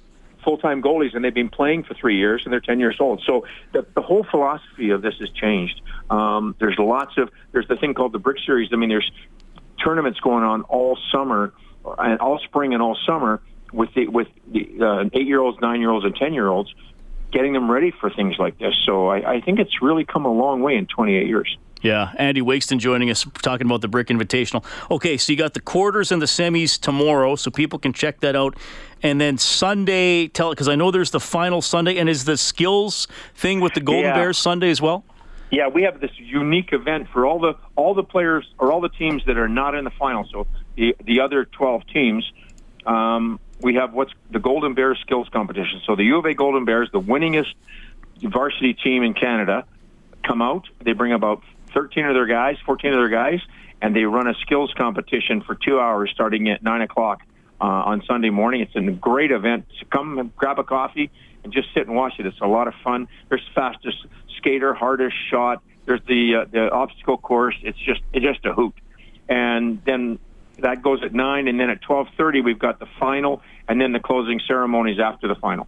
full-time 0.45 0.81
goalies, 0.81 1.15
and 1.15 1.25
they've 1.25 1.33
been 1.33 1.49
playing 1.49 1.83
for 1.83 1.95
three 1.95 2.17
years, 2.17 2.43
and 2.45 2.53
they're 2.53 2.61
10 2.61 2.79
years 2.79 2.97
old. 2.99 3.21
So 3.25 3.45
the, 3.73 3.85
the 3.95 4.01
whole 4.01 4.23
philosophy 4.23 4.91
of 4.91 5.01
this 5.01 5.15
has 5.19 5.29
changed. 5.31 5.81
Um, 6.09 6.55
there's 6.59 6.77
lots 6.77 7.17
of 7.17 7.31
there's 7.51 7.67
the 7.67 7.75
thing 7.75 7.95
called 7.95 8.13
the 8.13 8.19
Brick 8.19 8.37
Series. 8.45 8.69
I 8.71 8.75
mean, 8.77 8.89
there's 8.89 9.11
tournaments 9.85 10.19
going 10.19 10.43
on 10.43 10.63
all 10.63 10.97
summer, 11.11 11.53
and 11.99 12.19
all 12.19 12.39
spring 12.39 12.73
and 12.73 12.81
all 12.81 12.97
summer 13.05 13.41
with 13.71 13.93
the 13.93 14.07
with 14.07 14.27
the 14.51 14.67
uh, 14.81 15.09
eight-year-olds, 15.13 15.59
nine-year-olds, 15.61 16.05
and 16.05 16.15
ten-year-olds, 16.15 16.73
getting 17.31 17.53
them 17.53 17.69
ready 17.71 17.91
for 17.91 18.09
things 18.09 18.35
like 18.39 18.57
this. 18.57 18.75
So 18.85 19.07
I, 19.07 19.35
I 19.35 19.41
think 19.41 19.59
it's 19.59 19.81
really 19.81 20.03
come 20.03 20.25
a 20.25 20.31
long 20.33 20.61
way 20.61 20.75
in 20.75 20.87
28 20.87 21.27
years. 21.27 21.57
Yeah, 21.81 22.13
Andy 22.17 22.41
Wakeston 22.41 22.79
joining 22.79 23.11
us 23.11 23.27
talking 23.43 23.67
about 23.67 23.81
the 23.81 23.87
Brick 23.87 24.07
Invitational. 24.07 24.63
Okay, 24.89 25.17
so 25.17 25.31
you 25.31 25.37
got 25.37 25.53
the 25.53 25.59
quarters 25.59 26.11
and 26.11 26.19
the 26.19 26.25
semis 26.25 26.79
tomorrow, 26.79 27.35
so 27.35 27.51
people 27.51 27.77
can 27.77 27.93
check 27.93 28.21
that 28.21 28.35
out. 28.35 28.55
And 29.03 29.21
then 29.21 29.37
Sunday, 29.37 30.27
tell 30.27 30.49
it 30.51 30.55
because 30.55 30.67
I 30.69 30.75
know 30.75 30.89
there's 30.89 31.11
the 31.11 31.19
final 31.19 31.61
Sunday, 31.61 31.97
and 31.97 32.09
is 32.09 32.25
the 32.25 32.37
skills 32.37 33.07
thing 33.35 33.59
with 33.59 33.73
the 33.75 33.81
Golden 33.81 34.05
Yeah. 34.05 34.15
Bears 34.15 34.39
Sunday 34.39 34.71
as 34.71 34.81
well? 34.81 35.03
Yeah, 35.51 35.67
we 35.67 35.83
have 35.83 35.99
this 35.99 36.11
unique 36.17 36.73
event 36.73 37.07
for 37.13 37.25
all 37.25 37.39
the 37.39 37.53
all 37.75 37.93
the 37.93 38.03
players 38.03 38.45
or 38.57 38.71
all 38.71 38.81
the 38.81 38.89
teams 38.89 39.23
that 39.25 39.37
are 39.37 39.47
not 39.47 39.75
in 39.75 39.83
the 39.83 39.91
final. 39.91 40.27
So 40.31 40.47
the 40.75 40.95
the 41.03 41.21
other 41.21 41.45
12 41.45 41.87
teams, 41.87 42.29
um, 42.85 43.39
we 43.61 43.75
have 43.75 43.93
what's 43.93 44.11
the 44.31 44.39
Golden 44.39 44.73
Bears 44.73 44.99
skills 45.01 45.29
competition. 45.29 45.81
So 45.85 45.95
the 45.95 46.03
U 46.05 46.17
of 46.17 46.25
A 46.25 46.33
Golden 46.33 46.65
Bears, 46.65 46.89
the 46.91 46.99
winningest 46.99 47.53
varsity 48.21 48.73
team 48.73 49.03
in 49.03 49.13
Canada, 49.13 49.65
come 50.23 50.41
out. 50.41 50.67
They 50.83 50.93
bring 50.93 51.13
about 51.13 51.43
13 51.73 52.05
of 52.05 52.15
their 52.15 52.25
guys, 52.25 52.57
14 52.65 52.93
of 52.93 52.97
their 52.97 53.09
guys, 53.09 53.41
and 53.81 53.95
they 53.95 54.03
run 54.03 54.27
a 54.27 54.33
skills 54.35 54.73
competition 54.75 55.41
for 55.41 55.55
two 55.55 55.79
hours 55.79 56.09
starting 56.13 56.49
at 56.49 56.63
9 56.63 56.81
o'clock 56.81 57.21
uh, 57.61 57.65
on 57.65 58.03
Sunday 58.07 58.29
morning. 58.29 58.61
It's 58.61 58.75
a 58.75 58.81
great 58.91 59.31
event. 59.31 59.65
So 59.79 59.85
come 59.91 60.17
and 60.17 60.35
grab 60.35 60.59
a 60.59 60.63
coffee 60.63 61.11
and 61.45 61.53
just 61.53 61.73
sit 61.73 61.87
and 61.87 61.95
watch 61.95 62.13
it. 62.19 62.25
It's 62.25 62.41
a 62.41 62.47
lot 62.47 62.67
of 62.67 62.73
fun. 62.83 63.07
There's 63.29 63.47
fastest 63.53 63.97
skater, 64.37 64.73
hardest 64.73 65.15
shot. 65.29 65.63
There's 65.85 66.01
the 66.07 66.35
uh, 66.35 66.45
the 66.51 66.71
obstacle 66.71 67.17
course. 67.17 67.55
It's 67.61 67.77
just 67.77 68.01
it's 68.11 68.25
just 68.25 68.43
a 68.45 68.53
hoot. 68.53 68.73
And 69.29 69.81
then 69.85 70.19
that 70.57 70.81
goes 70.81 71.03
at 71.03 71.13
nine, 71.13 71.47
and 71.47 71.59
then 71.59 71.69
at 71.69 71.81
twelve 71.81 72.07
thirty 72.17 72.41
we've 72.41 72.59
got 72.59 72.79
the 72.79 72.87
final, 72.99 73.41
and 73.67 73.79
then 73.79 73.91
the 73.93 73.99
closing 73.99 74.41
ceremonies 74.45 74.99
after 74.99 75.27
the 75.27 75.35
final. 75.35 75.67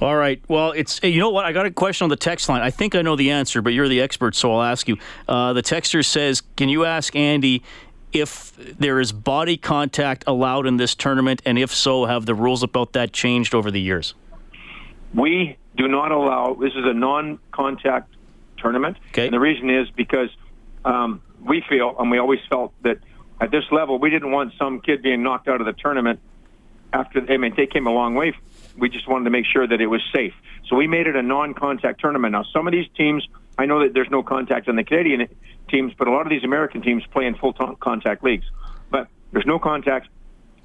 All 0.00 0.14
right. 0.14 0.40
Well, 0.48 0.72
it's 0.72 1.02
you 1.02 1.18
know 1.18 1.30
what? 1.30 1.46
I 1.46 1.52
got 1.52 1.64
a 1.64 1.70
question 1.70 2.04
on 2.04 2.10
the 2.10 2.16
text 2.16 2.48
line. 2.48 2.60
I 2.60 2.70
think 2.70 2.94
I 2.94 3.02
know 3.02 3.16
the 3.16 3.30
answer, 3.30 3.62
but 3.62 3.72
you're 3.72 3.88
the 3.88 4.02
expert, 4.02 4.36
so 4.36 4.52
I'll 4.52 4.62
ask 4.62 4.86
you. 4.86 4.98
Uh, 5.26 5.54
the 5.54 5.62
texter 5.62 6.04
says, 6.04 6.42
"Can 6.56 6.68
you 6.68 6.84
ask 6.84 7.16
Andy 7.16 7.62
if 8.12 8.54
there 8.56 9.00
is 9.00 9.10
body 9.10 9.56
contact 9.56 10.24
allowed 10.26 10.66
in 10.66 10.76
this 10.76 10.94
tournament, 10.94 11.40
and 11.46 11.58
if 11.58 11.74
so, 11.74 12.04
have 12.04 12.26
the 12.26 12.34
rules 12.34 12.62
about 12.62 12.92
that 12.92 13.14
changed 13.14 13.54
over 13.54 13.70
the 13.70 13.80
years?" 13.80 14.14
We 15.14 15.56
do 15.76 15.88
not 15.88 16.12
allow. 16.12 16.54
This 16.54 16.72
is 16.72 16.84
a 16.84 16.94
non-contact 16.94 18.14
tournament, 18.58 18.96
Okay. 19.10 19.26
and 19.26 19.34
the 19.34 19.40
reason 19.40 19.70
is 19.70 19.88
because 19.90 20.30
um, 20.84 21.20
we 21.40 21.62
feel, 21.68 21.94
and 21.98 22.10
we 22.10 22.18
always 22.18 22.40
felt 22.48 22.72
that 22.82 22.98
at 23.40 23.50
this 23.50 23.64
level, 23.70 23.98
we 23.98 24.10
didn't 24.10 24.30
want 24.30 24.52
some 24.58 24.80
kid 24.80 25.02
being 25.02 25.22
knocked 25.22 25.48
out 25.48 25.60
of 25.60 25.66
the 25.66 25.72
tournament 25.72 26.20
after. 26.92 27.24
I 27.28 27.36
mean, 27.36 27.54
they 27.56 27.66
came 27.66 27.86
a 27.86 27.92
long 27.92 28.14
way. 28.14 28.34
We 28.76 28.88
just 28.88 29.08
wanted 29.08 29.24
to 29.24 29.30
make 29.30 29.46
sure 29.46 29.66
that 29.66 29.80
it 29.80 29.86
was 29.86 30.00
safe, 30.14 30.34
so 30.68 30.76
we 30.76 30.86
made 30.86 31.06
it 31.06 31.16
a 31.16 31.22
non-contact 31.22 32.00
tournament. 32.00 32.32
Now, 32.32 32.44
some 32.44 32.66
of 32.66 32.72
these 32.72 32.88
teams, 32.96 33.26
I 33.58 33.66
know 33.66 33.80
that 33.82 33.92
there's 33.94 34.10
no 34.10 34.22
contact 34.22 34.68
on 34.68 34.76
the 34.76 34.84
Canadian 34.84 35.28
teams, 35.68 35.92
but 35.98 36.08
a 36.08 36.10
lot 36.10 36.22
of 36.22 36.30
these 36.30 36.44
American 36.44 36.82
teams 36.82 37.04
play 37.06 37.26
in 37.26 37.34
full 37.34 37.52
contact 37.52 38.22
leagues. 38.24 38.46
But 38.90 39.08
there's 39.32 39.46
no 39.46 39.58
contact. 39.58 40.08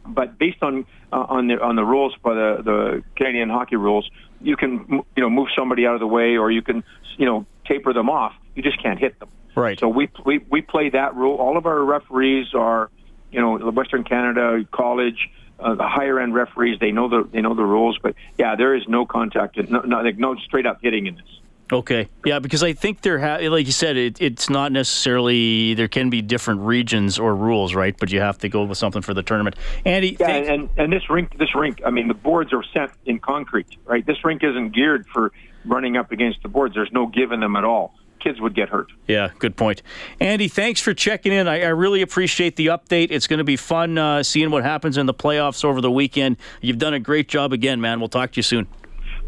But 0.07 0.37
based 0.37 0.61
on 0.61 0.85
uh, 1.11 1.25
on 1.29 1.47
the 1.47 1.61
on 1.61 1.75
the 1.75 1.85
rules 1.85 2.15
by 2.23 2.33
the 2.33 2.61
the 2.63 3.03
Canadian 3.15 3.49
hockey 3.49 3.75
rules, 3.75 4.09
you 4.41 4.55
can 4.55 5.03
you 5.15 5.23
know 5.23 5.29
move 5.29 5.49
somebody 5.55 5.85
out 5.85 5.93
of 5.93 5.99
the 5.99 6.07
way, 6.07 6.37
or 6.37 6.51
you 6.51 6.61
can 6.61 6.83
you 7.17 7.25
know 7.25 7.45
taper 7.65 7.93
them 7.93 8.09
off. 8.09 8.33
You 8.55 8.63
just 8.63 8.81
can't 8.81 8.99
hit 8.99 9.19
them. 9.19 9.29
Right. 9.55 9.79
So 9.79 9.87
we 9.87 10.09
we 10.25 10.39
we 10.49 10.61
play 10.61 10.89
that 10.89 11.15
rule. 11.15 11.37
All 11.37 11.57
of 11.57 11.65
our 11.65 11.83
referees 11.83 12.53
are, 12.53 12.89
you 13.31 13.41
know, 13.41 13.57
Western 13.71 14.03
Canada 14.03 14.63
college, 14.71 15.29
uh, 15.59 15.75
the 15.75 15.87
higher 15.87 16.19
end 16.19 16.35
referees. 16.35 16.79
They 16.79 16.91
know 16.91 17.09
the 17.09 17.27
they 17.31 17.41
know 17.41 17.55
the 17.55 17.65
rules. 17.65 17.97
But 18.01 18.15
yeah, 18.37 18.55
there 18.55 18.75
is 18.75 18.87
no 18.87 19.05
contact, 19.05 19.57
no 19.69 19.79
no, 19.81 20.01
like, 20.01 20.17
no 20.17 20.35
straight 20.35 20.65
up 20.65 20.79
hitting 20.81 21.07
in 21.07 21.15
this. 21.15 21.39
Okay. 21.71 22.07
Yeah, 22.25 22.39
because 22.39 22.63
I 22.63 22.74
think 22.74 23.01
there, 23.01 23.19
ha- 23.19 23.45
like 23.50 23.65
you 23.65 23.71
said, 23.74 23.97
it, 23.97 24.21
it's 24.21 24.50
not 24.50 24.71
necessarily 24.71 25.74
there 25.74 25.89
can 25.89 26.09
be 26.09 26.21
different 26.21 26.62
regions 26.62 27.19
or 27.19 27.36
rules, 27.36 27.75
right? 27.75 27.95
But 27.97 28.12
you 28.12 28.21
have 28.21 28.38
to 28.39 28.50
go 28.50 28.63
with 28.63 28.77
something 28.77 29.01
for 29.01 29.13
the 29.13 29.24
tournament. 29.24 29.55
Andy, 29.86 30.15
Yeah, 30.19 30.29
and 30.29 30.69
and 30.77 30.93
this 30.93 31.09
rink, 31.09 31.38
this 31.38 31.53
rink. 31.55 31.81
I 31.86 31.89
mean, 31.89 32.07
the 32.07 32.13
boards 32.13 32.53
are 32.53 32.63
set 32.74 32.91
in 33.05 33.19
concrete, 33.19 33.67
right? 33.86 34.05
This 34.05 34.24
rink 34.24 34.43
isn't 34.43 34.69
geared 34.74 35.05
for 35.07 35.31
running 35.65 35.97
up 35.97 36.12
against 36.12 36.41
the 36.41 36.47
boards. 36.47 36.74
There's 36.74 36.91
no 36.93 37.07
giving 37.07 37.41
them 37.41 37.55
at 37.57 37.65
all. 37.65 37.93
Kids 38.19 38.39
would 38.41 38.55
get 38.55 38.69
hurt. 38.69 38.88
Yeah, 39.07 39.29
good 39.38 39.55
point. 39.55 39.83
Andy, 40.19 40.47
thanks 40.47 40.81
for 40.81 40.93
checking 40.93 41.31
in. 41.33 41.47
I, 41.47 41.62
I 41.62 41.67
really 41.67 42.01
appreciate 42.01 42.55
the 42.55 42.67
update. 42.67 43.07
It's 43.12 43.27
going 43.27 43.38
to 43.38 43.43
be 43.43 43.57
fun 43.57 43.97
uh, 43.97 44.24
seeing 44.24 44.50
what 44.50 44.63
happens 44.63 44.97
in 44.97 45.05
the 45.05 45.13
playoffs 45.13 45.63
over 45.63 45.81
the 45.81 45.91
weekend. 45.91 46.38
You've 46.62 46.79
done 46.79 46.93
a 46.93 47.00
great 47.00 47.27
job 47.27 47.53
again, 47.53 47.79
man. 47.79 48.00
We'll 48.00 48.09
talk 48.09 48.31
to 48.31 48.38
you 48.38 48.43
soon. 48.43 48.67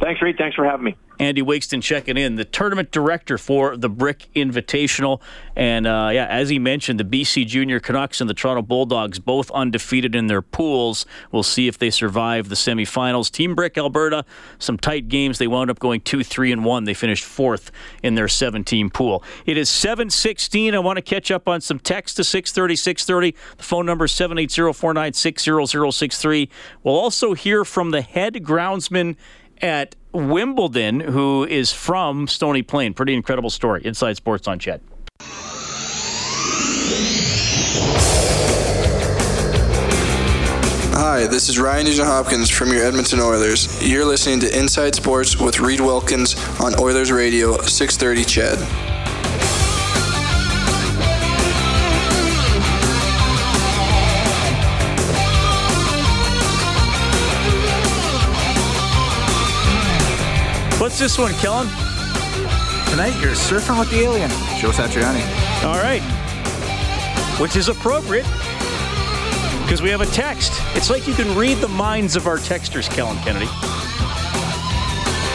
Thanks, 0.01 0.21
Reid. 0.21 0.37
Thanks 0.37 0.55
for 0.55 0.65
having 0.65 0.85
me. 0.85 0.95
Andy 1.19 1.41
Wakeston 1.41 1.83
checking 1.83 2.17
in, 2.17 2.35
the 2.35 2.45
tournament 2.45 2.91
director 2.91 3.37
for 3.37 3.75
the 3.75 3.89
Brick 3.89 4.29
Invitational. 4.35 5.21
And 5.55 5.85
uh, 5.85 6.09
yeah, 6.13 6.25
as 6.27 6.47
he 6.47 6.59
mentioned, 6.59 6.99
the 6.99 7.03
BC 7.03 7.45
Junior 7.45 7.81
Canucks 7.81 8.21
and 8.21 8.29
the 8.29 8.33
Toronto 8.33 8.61
Bulldogs 8.61 9.19
both 9.19 9.51
undefeated 9.51 10.15
in 10.15 10.27
their 10.27 10.41
pools. 10.41 11.05
We'll 11.31 11.43
see 11.43 11.67
if 11.67 11.77
they 11.77 11.89
survive 11.89 12.47
the 12.47 12.55
semifinals. 12.55 13.29
Team 13.29 13.53
Brick 13.53 13.77
Alberta, 13.77 14.23
some 14.59 14.77
tight 14.77 15.09
games. 15.09 15.37
They 15.37 15.47
wound 15.47 15.69
up 15.69 15.79
going 15.79 15.99
2 16.01 16.23
3 16.23 16.53
and 16.53 16.63
1. 16.63 16.83
They 16.85 16.93
finished 16.93 17.25
fourth 17.25 17.71
in 18.01 18.15
their 18.15 18.29
17 18.29 18.89
pool. 18.89 19.21
It 19.45 19.57
is 19.57 19.69
716. 19.69 20.73
I 20.73 20.79
want 20.79 20.97
to 20.97 21.01
catch 21.01 21.31
up 21.31 21.49
on 21.49 21.59
some 21.59 21.79
text 21.79 22.15
to 22.15 22.23
630 22.23 22.75
630. 22.77 23.35
The 23.57 23.63
phone 23.63 23.85
number 23.85 24.05
is 24.05 24.13
780 24.13 24.73
496 24.73 25.43
0063. 25.43 26.49
We'll 26.83 26.95
also 26.95 27.33
hear 27.33 27.65
from 27.65 27.91
the 27.91 28.01
head 28.01 28.35
groundsman 28.35 29.17
at 29.61 29.95
Wimbledon, 30.11 30.99
who 30.99 31.45
is 31.45 31.71
from 31.71 32.27
Stony 32.27 32.61
Plain. 32.61 32.93
Pretty 32.93 33.13
incredible 33.13 33.49
story. 33.49 33.81
Inside 33.85 34.17
Sports 34.17 34.47
on 34.47 34.59
Ched. 34.59 34.81
Hi, 41.01 41.27
this 41.27 41.49
is 41.49 41.57
Ryan 41.57 41.85
Nugent 41.85 42.07
Hopkins 42.07 42.49
from 42.49 42.73
your 42.73 42.83
Edmonton 42.83 43.19
Oilers. 43.19 43.87
You're 43.87 44.05
listening 44.05 44.41
to 44.41 44.59
Inside 44.59 44.95
Sports 44.95 45.39
with 45.39 45.59
Reid 45.59 45.79
Wilkins 45.79 46.35
on 46.59 46.77
Oilers 46.79 47.11
Radio 47.11 47.57
630 47.61 48.23
Ched. 48.25 48.88
What's 60.89 60.97
this 60.97 61.19
one, 61.19 61.33
Kellen? 61.33 61.67
Tonight, 62.89 63.13
you're 63.21 63.35
surfing 63.35 63.79
with 63.79 63.91
the 63.91 63.99
alien, 63.99 64.27
Joe 64.59 64.71
Satriani. 64.71 65.21
All 65.63 65.77
right. 65.77 66.01
Which 67.39 67.55
is 67.55 67.69
appropriate 67.69 68.25
because 69.61 69.83
we 69.83 69.91
have 69.91 70.01
a 70.01 70.07
text. 70.07 70.51
It's 70.75 70.89
like 70.89 71.07
you 71.07 71.13
can 71.13 71.37
read 71.37 71.59
the 71.59 71.67
minds 71.67 72.15
of 72.15 72.25
our 72.25 72.37
texters, 72.37 72.89
Kellen 72.89 73.15
Kennedy. 73.17 73.45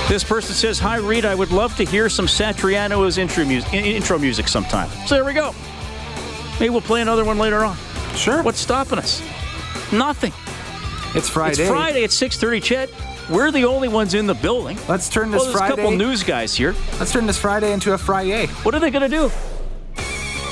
This 0.08 0.24
person 0.24 0.56
says, 0.56 0.80
Hi, 0.80 0.96
Reid. 0.96 1.24
I 1.24 1.36
would 1.36 1.52
love 1.52 1.76
to 1.76 1.84
hear 1.84 2.08
some 2.08 2.26
Satriani's 2.26 3.16
intro 3.16 3.44
music, 3.44 3.72
intro 3.72 4.18
music 4.18 4.48
sometime. 4.48 4.90
So 5.06 5.14
there 5.14 5.24
we 5.24 5.34
go. 5.34 5.54
Maybe 6.58 6.70
we'll 6.70 6.80
play 6.80 7.00
another 7.00 7.24
one 7.24 7.38
later 7.38 7.64
on. 7.64 7.76
Sure. 8.16 8.42
What's 8.42 8.58
stopping 8.58 8.98
us? 8.98 9.22
Nothing. 9.92 10.32
It's 11.14 11.28
Friday. 11.28 11.62
It's 11.62 11.70
Friday 11.70 12.02
at 12.02 12.10
6.30, 12.10 12.88
Ched. 12.88 13.13
We're 13.30 13.50
the 13.50 13.64
only 13.64 13.88
ones 13.88 14.12
in 14.14 14.26
the 14.26 14.34
building. 14.34 14.78
Let's 14.88 15.08
turn 15.08 15.30
this 15.30 15.40
Well, 15.40 15.46
there's 15.46 15.58
Friday. 15.58 15.72
a 15.72 15.76
couple 15.76 15.90
news 15.96 16.22
guys 16.22 16.54
here. 16.54 16.74
Let's 16.98 17.10
turn 17.12 17.26
this 17.26 17.38
Friday 17.38 17.72
into 17.72 17.92
a 17.94 17.98
Friday. 17.98 18.46
What 18.62 18.74
are 18.74 18.80
they 18.80 18.90
going 18.90 19.08
to 19.08 19.16
do? 19.16 19.28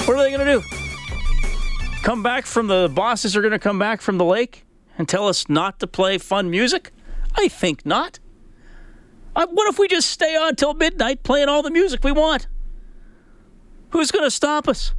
What 0.07 0.17
are 0.17 0.23
they 0.23 0.31
going 0.35 0.47
to 0.47 0.61
do? 0.61 1.97
Come 2.03 2.23
back 2.23 2.47
from 2.47 2.69
the 2.69 2.91
bosses 2.93 3.37
are 3.37 3.43
going 3.43 3.53
to 3.53 3.59
come 3.59 3.79
back 3.79 4.01
from 4.01 4.17
the 4.19 4.25
lake 4.25 4.65
and 4.99 5.09
tell 5.09 5.29
us 5.29 5.49
not 5.49 5.81
to 5.81 5.87
play 5.87 6.17
fun 6.19 6.51
music? 6.51 6.93
I 7.35 7.49
think 7.49 7.85
not. 7.85 8.19
Uh, 9.37 9.47
what 9.51 9.69
if 9.69 9.79
we 9.79 9.87
just 9.87 10.11
stay 10.11 10.35
on 10.35 10.57
till 10.57 10.75
midnight 10.75 11.23
playing 11.23 11.49
all 11.49 11.63
the 11.63 11.71
music 11.71 12.03
we 12.03 12.13
want? 12.13 12.47
Who's 13.91 14.11
going 14.11 14.25
to 14.25 14.31
stop 14.31 14.67
us? 14.67 14.95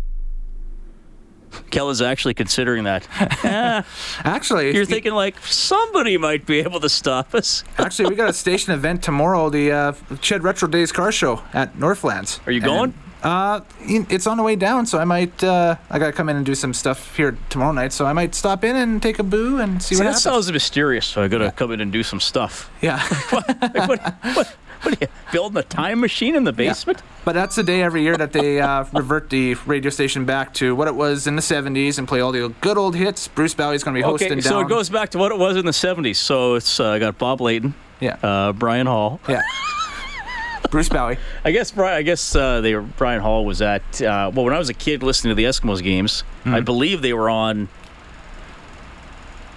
Kellen's 1.72 2.02
actually 2.02 2.34
considering 2.34 2.84
that. 2.86 3.08
Ah, 3.46 3.86
Actually, 4.24 4.74
you're 4.74 4.86
thinking 4.86 5.14
like 5.14 5.38
somebody 5.40 6.18
might 6.18 6.46
be 6.46 6.60
able 6.60 6.80
to 6.80 6.90
stop 6.90 7.34
us. 7.36 7.64
actually, 7.78 8.10
we 8.10 8.16
got 8.16 8.30
a 8.30 8.34
station 8.34 8.74
event 8.74 9.04
tomorrow, 9.04 9.50
the 9.50 9.72
uh, 9.72 9.92
Ched 10.22 10.44
Retro 10.44 10.68
Days 10.68 10.92
car 10.92 11.12
show 11.12 11.42
at 11.54 11.78
Northlands. 11.78 12.40
Are 12.46 12.52
you 12.52 12.62
going? 12.62 12.94
Uh, 13.22 13.62
it's 13.80 14.28
on 14.28 14.36
the 14.36 14.44
way 14.44 14.56
down, 14.58 14.86
so 14.86 14.98
I 15.00 15.06
might. 15.06 15.42
Uh, 15.44 15.76
I 15.90 15.98
gotta 16.00 16.12
come 16.12 16.28
in 16.28 16.36
and 16.36 16.46
do 16.46 16.56
some 16.56 16.74
stuff 16.74 17.16
here 17.16 17.38
tomorrow 17.50 17.72
night, 17.72 17.94
so 17.94 18.06
I 18.06 18.12
might 18.12 18.36
stop 18.36 18.66
in 18.66 18.76
and 18.76 19.02
take 19.02 19.18
a 19.20 19.24
boo 19.24 19.60
and 19.60 19.82
see 19.82 19.96
See, 19.96 20.00
what 20.00 20.06
that 20.06 20.10
happens. 20.10 20.24
sounds 20.24 20.52
mysterious. 20.52 21.06
So 21.06 21.22
I 21.24 21.30
got 21.30 21.38
to 21.38 21.52
come 21.52 21.72
in 21.72 21.80
and 21.80 21.90
do 21.92 22.04
some 22.04 22.20
stuff. 22.20 22.70
yeah. 22.82 23.00
what, 23.30 23.48
what, 23.88 24.14
what 24.36 24.56
are 24.86 24.92
you 25.00 25.08
building 25.32 25.58
a 25.58 25.64
time 25.64 26.00
machine 26.00 26.36
in 26.36 26.44
the 26.44 26.54
basement? 26.54 27.02
But 27.26 27.34
that's 27.34 27.56
the 27.56 27.64
day 27.64 27.82
every 27.82 28.02
year 28.04 28.18
that 28.18 28.34
they 28.34 28.60
uh, 28.60 28.86
revert 28.94 29.30
the 29.30 29.54
radio 29.66 29.90
station 29.90 30.26
back 30.26 30.54
to 30.56 30.76
what 30.76 30.88
it 30.88 30.96
was 30.96 31.26
in 31.28 31.36
the 31.36 31.42
70s 31.42 31.98
and 31.98 32.08
play 32.08 32.20
all 32.20 32.32
the 32.32 32.54
good 32.62 32.78
old 32.78 32.96
hits. 32.96 33.28
Bruce 33.28 33.54
Bowie's 33.54 33.84
going 33.84 33.96
to 33.96 33.98
be 34.00 34.04
hosting 34.04 34.32
Okay, 34.34 34.42
so 34.42 34.50
down. 34.52 34.66
it 34.66 34.70
goes 34.70 34.90
back 34.90 35.10
to 35.12 35.18
what 35.18 35.32
it 35.32 35.38
was 35.38 35.56
in 35.58 35.66
the 35.66 35.72
70s. 35.72 36.18
So 36.18 36.56
it's 36.56 36.80
uh, 36.80 36.98
got 37.00 37.18
Bob 37.18 37.40
Layton, 37.42 37.74
Yeah. 38.00 38.18
uh, 38.24 38.52
Bryan 38.54 38.88
Hall. 38.88 39.20
yeah. 39.30 39.42
Bruce 40.72 40.90
Bowie. 40.90 41.18
I 41.46 41.52
guess 41.52 41.70
Bryan, 41.70 41.98
I 41.98 42.02
guess 42.02 42.36
uh, 42.36 42.60
they 42.62 42.74
were, 42.74 42.82
Bryan 42.82 43.22
Hall 43.22 43.46
was 43.46 43.62
at 43.62 44.02
uh, 44.02 44.32
well 44.34 44.44
when 44.46 44.54
I 44.56 44.58
was 44.58 44.70
a 44.70 44.74
kid 44.74 45.04
listening 45.04 45.30
to 45.32 45.36
the 45.36 45.44
Eskimos 45.44 45.84
games. 45.84 46.24
I 46.46 46.62
believe 46.62 47.04
they 47.04 47.14
were 47.14 47.30
on 47.30 47.68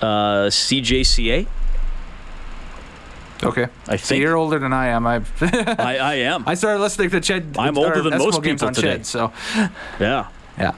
uh, 0.02 0.48
CJCA. 0.50 1.46
Okay. 3.42 3.66
I 3.88 3.96
So 3.96 4.14
you're 4.14 4.36
older 4.36 4.58
than 4.58 4.72
I 4.72 4.88
am. 4.88 5.06
I 5.06 5.22
I, 5.40 5.98
I 5.98 6.14
am. 6.14 6.44
I 6.46 6.54
started 6.54 6.80
listening 6.80 7.10
to 7.10 7.20
Ched. 7.20 7.56
I'm 7.58 7.76
older 7.76 8.02
than 8.02 8.14
Eskimo 8.14 8.18
most 8.18 8.42
people 8.42 8.66
on 8.68 8.74
today. 8.74 8.98
Ched, 8.98 9.04
so 9.04 9.32
yeah, 10.00 10.28
yeah. 10.58 10.72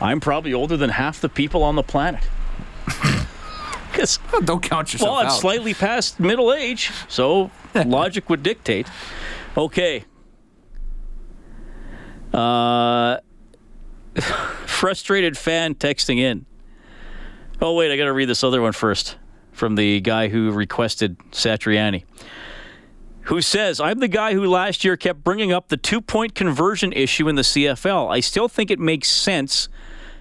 I'm 0.00 0.20
probably 0.20 0.52
older 0.54 0.76
than 0.76 0.90
half 0.90 1.20
the 1.20 1.28
people 1.28 1.62
on 1.62 1.76
the 1.76 1.82
planet. 1.82 2.22
Because 3.90 4.18
Well, 4.32 4.40
don't 4.40 4.60
count 4.60 4.92
yourself 4.92 5.08
Well, 5.08 5.20
I'm 5.20 5.26
out. 5.28 5.38
slightly 5.38 5.72
past 5.72 6.18
middle 6.18 6.52
age, 6.52 6.90
so 7.06 7.52
logic 7.76 8.28
would 8.28 8.42
dictate. 8.42 8.88
Okay. 9.56 10.04
Uh, 12.32 13.18
frustrated 14.66 15.38
fan 15.38 15.76
texting 15.76 16.18
in. 16.18 16.44
Oh 17.62 17.74
wait, 17.74 17.92
I 17.92 17.96
got 17.96 18.06
to 18.06 18.12
read 18.12 18.28
this 18.28 18.42
other 18.42 18.60
one 18.60 18.72
first 18.72 19.14
from 19.54 19.76
the 19.76 20.00
guy 20.00 20.28
who 20.28 20.50
requested 20.50 21.18
Satriani. 21.30 22.04
Who 23.22 23.40
says, 23.40 23.80
I'm 23.80 24.00
the 24.00 24.08
guy 24.08 24.34
who 24.34 24.44
last 24.46 24.84
year 24.84 24.98
kept 24.98 25.24
bringing 25.24 25.50
up 25.50 25.68
the 25.68 25.78
two 25.78 26.02
point 26.02 26.34
conversion 26.34 26.92
issue 26.92 27.26
in 27.28 27.36
the 27.36 27.42
CFL. 27.42 28.12
I 28.12 28.20
still 28.20 28.48
think 28.48 28.70
it 28.70 28.78
makes 28.78 29.08
sense 29.08 29.68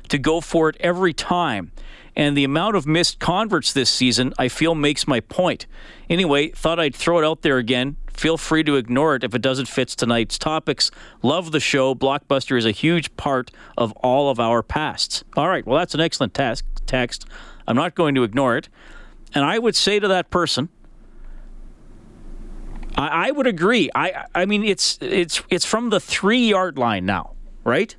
to 0.08 0.18
go 0.18 0.40
for 0.40 0.70
it 0.70 0.78
every 0.80 1.14
time. 1.14 1.72
And 2.16 2.38
the 2.38 2.44
amount 2.44 2.76
of 2.76 2.86
missed 2.86 3.20
converts 3.20 3.74
this 3.74 3.90
season, 3.90 4.34
I 4.38 4.48
feel, 4.48 4.76
makes 4.76 5.08
my 5.08 5.20
point. 5.20 5.66
Anyway, 6.10 6.50
thought 6.50 6.80
I'd 6.80 6.96
throw 6.96 7.20
it 7.20 7.26
out 7.26 7.42
there 7.42 7.58
again. 7.58 7.98
Feel 8.14 8.38
free 8.38 8.64
to 8.64 8.76
ignore 8.76 9.16
it 9.16 9.24
if 9.24 9.34
it 9.34 9.42
doesn't 9.42 9.68
fit 9.68 9.90
tonight's 9.90 10.38
topics. 10.38 10.92
Love 11.24 11.52
the 11.52 11.60
show. 11.60 11.96
Blockbuster 11.96 12.58
is 12.58 12.66
a 12.66 12.72
huge 12.72 13.16
part 13.18 13.52
of 13.76 13.92
all 13.94 14.30
of 14.30 14.40
our 14.40 14.62
pasts. 14.62 15.24
All 15.36 15.50
right, 15.50 15.66
well, 15.66 15.80
that's 15.80 15.96
an 15.96 16.00
excellent 16.00 16.36
task, 16.36 16.64
text. 16.86 17.26
I'm 17.68 17.76
not 17.76 17.96
going 17.96 18.14
to 18.16 18.24
ignore 18.24 18.56
it. 18.58 18.70
And 19.34 19.44
I 19.44 19.60
would 19.60 19.76
say 19.76 20.00
to 20.00 20.08
that 20.08 20.30
person, 20.30 20.70
I, 22.96 23.28
I 23.28 23.32
would 23.32 23.48
agree. 23.48 23.90
I 23.96 24.26
I 24.36 24.46
mean 24.46 24.64
it's 24.64 24.98
it's 25.02 25.42
it's 25.50 25.66
from 25.66 25.90
the 25.90 26.00
three 26.00 26.48
yard 26.48 26.78
line 26.78 27.06
now, 27.06 27.34
right? 27.64 27.96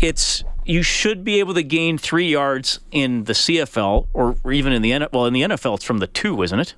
It's 0.00 0.44
you 0.64 0.82
should 0.82 1.24
be 1.24 1.40
able 1.40 1.54
to 1.54 1.62
gain 1.62 1.98
three 1.98 2.28
yards 2.30 2.80
in 2.90 3.24
the 3.24 3.32
CFL 3.32 4.06
or 4.12 4.36
even 4.50 4.72
in 4.72 4.82
the 4.82 4.92
NFL. 4.92 5.12
Well, 5.12 5.26
in 5.26 5.34
the 5.34 5.42
NFL, 5.42 5.76
it's 5.76 5.84
from 5.84 5.98
the 5.98 6.06
two, 6.06 6.42
isn't 6.42 6.58
it? 6.60 6.74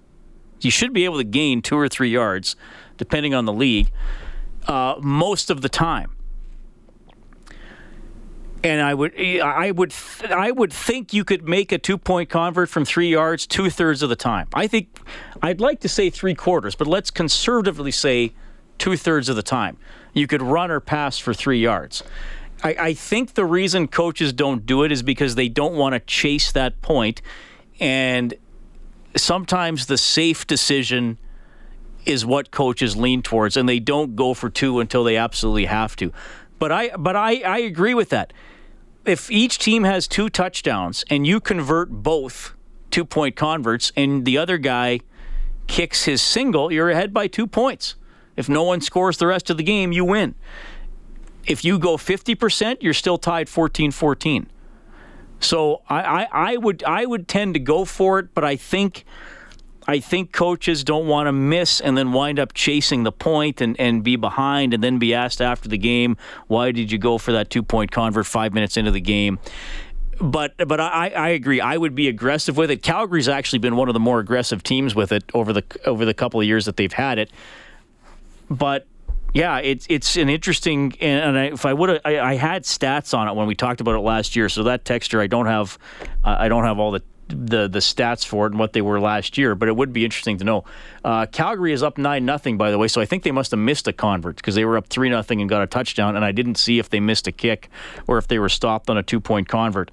You 0.61 0.71
should 0.71 0.93
be 0.93 1.05
able 1.05 1.19
to 1.19 1.25
gain 1.25 1.61
two 1.61 1.77
or 1.77 1.89
three 1.89 2.09
yards, 2.09 2.57
depending 2.97 3.35
on 3.35 3.45
the 3.45 3.53
league, 3.53 3.91
uh, 4.67 4.95
most 5.01 5.51
of 5.51 5.61
the 5.61 5.69
time. 5.69 6.17
And 8.65 8.81
I 8.81 8.95
would, 8.95 9.13
eh, 9.17 9.41
I 9.41 9.73
would, 9.73 9.93
I 10.31 10.51
would 10.51 10.73
think 10.73 11.13
you 11.13 11.25
could 11.25 11.49
make 11.49 11.73
a 11.73 11.79
two-point 11.79 12.29
convert 12.29 12.69
from 12.69 12.85
three 12.85 13.09
yards 13.09 13.47
two 13.47 13.71
thirds 13.71 14.03
of 14.03 14.09
the 14.09 14.17
time. 14.17 14.47
I 14.55 14.67
think, 14.69 15.01
I'd 15.43 15.61
like 15.61 15.81
to 15.81 15.89
say 15.89 16.11
three 16.11 16.35
quarters, 16.35 16.75
but 16.75 16.87
let's 16.87 17.11
conservatively 17.11 17.91
say 17.91 18.33
two 18.79 18.97
thirds 18.97 19.29
of 19.29 19.37
the 19.37 19.43
time 19.43 19.77
you 20.15 20.27
could 20.27 20.43
run 20.43 20.71
or 20.71 20.81
pass 20.81 21.19
for 21.19 21.35
three 21.35 21.59
yards. 21.59 22.03
I, 22.63 22.77
I 22.79 22.95
think 22.95 23.35
the 23.35 23.45
reason 23.45 23.89
coaches 23.89 24.33
don't 24.33 24.65
do 24.67 24.85
it 24.85 24.93
is 24.93 25.03
because 25.03 25.35
they 25.35 25.49
don't 25.49 25.75
want 25.75 25.95
to 25.95 26.01
chase 26.01 26.53
that 26.53 26.81
point, 26.83 27.23
and 27.81 28.35
sometimes 29.17 29.87
the 29.87 29.99
safe 29.99 30.47
decision 30.47 31.19
is 32.05 32.27
what 32.27 32.51
coaches 32.51 32.97
lean 32.97 33.23
towards, 33.23 33.57
and 33.57 33.69
they 33.69 33.81
don't 33.81 34.17
go 34.17 34.35
for 34.35 34.51
two 34.51 34.81
until 34.81 35.05
they 35.05 35.17
absolutely 35.17 35.67
have 35.67 35.97
to. 35.97 36.13
But 36.59 36.73
I, 36.73 36.91
but 36.97 37.17
I, 37.17 37.41
I 37.41 37.59
agree 37.59 37.95
with 37.95 38.11
that 38.11 38.33
if 39.05 39.31
each 39.31 39.59
team 39.59 39.85
has 39.85 40.07
two 40.07 40.29
touchdowns 40.29 41.05
and 41.11 41.27
you 41.27 41.41
convert 41.41 41.91
both 41.91 42.55
two 42.91 43.05
point 43.05 43.37
converts 43.37 43.93
and 43.97 44.25
the 44.25 44.39
other 44.39 44.59
guy 44.59 45.01
kicks 45.67 46.05
his 46.05 46.21
single, 46.23 46.73
you're 46.73 46.91
ahead 46.91 47.13
by 47.13 47.27
two 47.27 47.47
points. 47.47 47.95
If 48.37 48.49
no 48.49 48.63
one 48.63 48.81
scores 48.81 49.19
the 49.19 49.27
rest 49.27 49.51
of 49.51 49.57
the 49.57 49.63
game, 49.63 49.93
you 49.93 50.05
win. 50.05 50.35
If 51.47 51.65
you 51.65 51.79
go 51.79 51.97
50%, 51.97 52.79
you're 52.81 52.95
still 52.95 53.19
tied 53.19 53.49
14 53.49 53.91
14. 53.91 54.49
So 55.41 55.83
I, 55.89 56.03
I, 56.03 56.29
I 56.53 56.57
would 56.57 56.85
I 56.85 57.05
would 57.05 57.27
tend 57.27 57.55
to 57.55 57.61
go 57.61 57.85
for 57.85 58.21
it, 58.21 58.33
but 58.33 58.45
I 58.45 58.55
think 58.55 59.05
I 59.87 59.99
think 59.99 60.33
coaches 60.33 60.85
don't 60.85 61.09
want 61.09 61.27
to 61.27 61.33
miss 61.33 61.81
and 61.81 61.97
then 61.97 62.13
wind 62.13 62.39
up 62.39 62.53
chasing 62.55 63.03
the 63.03 63.13
point 63.13 63.61
and, 63.61 63.79
and 63.81 64.05
be 64.05 64.17
behind 64.17 64.75
and 64.75 64.83
then 64.83 64.99
be 64.99 65.15
asked 65.15 65.41
after 65.41 65.69
the 65.69 65.79
game, 65.79 66.17
why 66.47 66.71
did 66.71 66.93
you 66.93 66.99
go 66.99 67.19
for 67.19 67.33
that 67.33 67.51
two 67.51 67.63
point 67.63 67.91
convert 67.91 68.27
five 68.27 68.53
minutes 68.53 68.77
into 68.77 68.91
the 68.91 69.01
game? 69.01 69.39
But 70.21 70.55
but 70.69 70.81
I, 70.81 71.09
I 71.09 71.29
agree. 71.31 71.61
I 71.61 71.77
would 71.77 71.95
be 71.95 72.07
aggressive 72.07 72.57
with 72.57 72.71
it. 72.71 72.83
Calgary's 72.83 73.29
actually 73.29 73.59
been 73.59 73.75
one 73.75 73.89
of 73.89 73.95
the 73.95 74.01
more 74.01 74.21
aggressive 74.21 74.63
teams 74.63 74.95
with 74.95 75.11
it 75.11 75.25
over 75.35 75.53
the 75.53 75.65
over 75.85 76.05
the 76.05 76.15
couple 76.15 76.41
of 76.41 76.47
years 76.47 76.67
that 76.67 76.77
they've 76.77 76.93
had 76.93 77.19
it. 77.19 77.31
But 78.49 78.87
yeah, 79.35 79.59
it's 79.59 79.87
it's 79.89 80.17
an 80.17 80.29
interesting. 80.29 80.95
And 81.01 81.39
I, 81.39 81.45
if 81.47 81.67
I 81.67 81.73
would 81.73 81.89
have, 81.89 82.01
I, 82.05 82.21
I, 82.21 82.35
had 82.35 82.65
stats 82.65 83.17
on 83.17 83.29
it 83.29 83.35
when 83.35 83.47
we 83.47 83.55
talked 83.55 83.81
about 83.81 83.95
it 83.95 84.01
last 84.01 84.37
year. 84.37 84.49
So 84.49 84.63
that 84.65 84.85
texture, 84.85 85.21
I 85.21 85.27
don't 85.27 85.47
have, 85.47 85.79
I 86.23 86.49
don't 86.49 86.65
have 86.65 86.79
all 86.79 86.91
the 86.91 87.03
the 87.33 87.69
the 87.69 87.79
stats 87.79 88.25
for 88.25 88.47
it 88.47 88.53
and 88.53 88.59
what 88.59 88.73
they 88.73 88.83
were 88.83 89.01
last 89.01 89.37
year, 89.39 89.55
but 89.55 89.69
it 89.69 89.77
would 89.77 89.93
be 89.93 90.05
interesting 90.05 90.39
to 90.39 90.45
know. 90.45 90.65
Uh, 91.05 91.27
Calgary 91.27 91.73
is 91.73 91.83
up 91.83 91.99
nine 91.99 92.25
nothing, 92.25 92.57
by 92.57 92.71
the 92.71 92.79
way, 92.79 92.89
so 92.89 93.01
I 93.01 93.05
think 93.05 93.23
they 93.23 93.33
must 93.33 93.51
have 93.51 93.61
missed 93.61 93.89
a 93.89 93.93
convert 93.93 94.37
because 94.37 94.55
they 94.55 94.65
were 94.65 94.77
up 94.77 94.87
three 94.89 95.09
nothing 95.09 95.41
and 95.41 95.49
got 95.49 95.63
a 95.63 95.67
touchdown, 95.67 96.17
and 96.17 96.25
I 96.25 96.33
didn't 96.33 96.57
see 96.57 96.79
if 96.79 96.91
they 96.91 97.01
missed 97.01 97.27
a 97.27 97.33
kick 97.33 97.69
or 98.07 98.19
if 98.19 98.29
they 98.29 98.39
were 98.39 98.49
stopped 98.49 98.91
on 98.91 98.97
a 98.97 99.03
two 99.03 99.21
point 99.21 99.49
convert. 99.49 99.91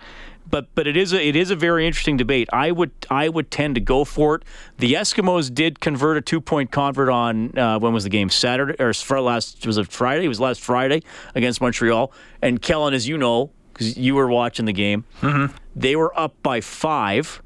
But 0.49 0.73
but 0.73 0.87
it 0.87 0.97
is 0.97 1.13
a, 1.13 1.25
it 1.25 1.35
is 1.35 1.51
a 1.51 1.55
very 1.55 1.85
interesting 1.85 2.17
debate. 2.17 2.49
I 2.51 2.71
would 2.71 2.91
I 3.09 3.29
would 3.29 3.51
tend 3.51 3.75
to 3.75 3.81
go 3.81 4.03
for 4.03 4.35
it. 4.35 4.43
The 4.77 4.93
Eskimos 4.93 5.53
did 5.53 5.79
convert 5.79 6.17
a 6.17 6.21
two 6.21 6.41
point 6.41 6.71
convert 6.71 7.09
on 7.09 7.57
uh, 7.57 7.79
when 7.79 7.93
was 7.93 8.03
the 8.03 8.09
game 8.09 8.29
Saturday 8.29 8.75
or 8.79 8.93
last 9.21 9.65
was 9.65 9.77
it 9.77 9.91
Friday? 9.91 10.25
It 10.25 10.29
was 10.29 10.39
last 10.39 10.61
Friday 10.61 11.03
against 11.35 11.61
Montreal. 11.61 12.11
And 12.41 12.61
Kellen, 12.61 12.93
as 12.93 13.07
you 13.07 13.17
know, 13.17 13.51
because 13.79 13.97
you 13.97 14.15
were 14.15 14.27
watching 14.27 14.65
the 14.65 14.73
game. 14.73 15.05
Mm-hmm. 15.21 15.55
They 15.79 15.95
were 15.95 16.17
up 16.19 16.35
by 16.43 16.59
five, 16.59 17.41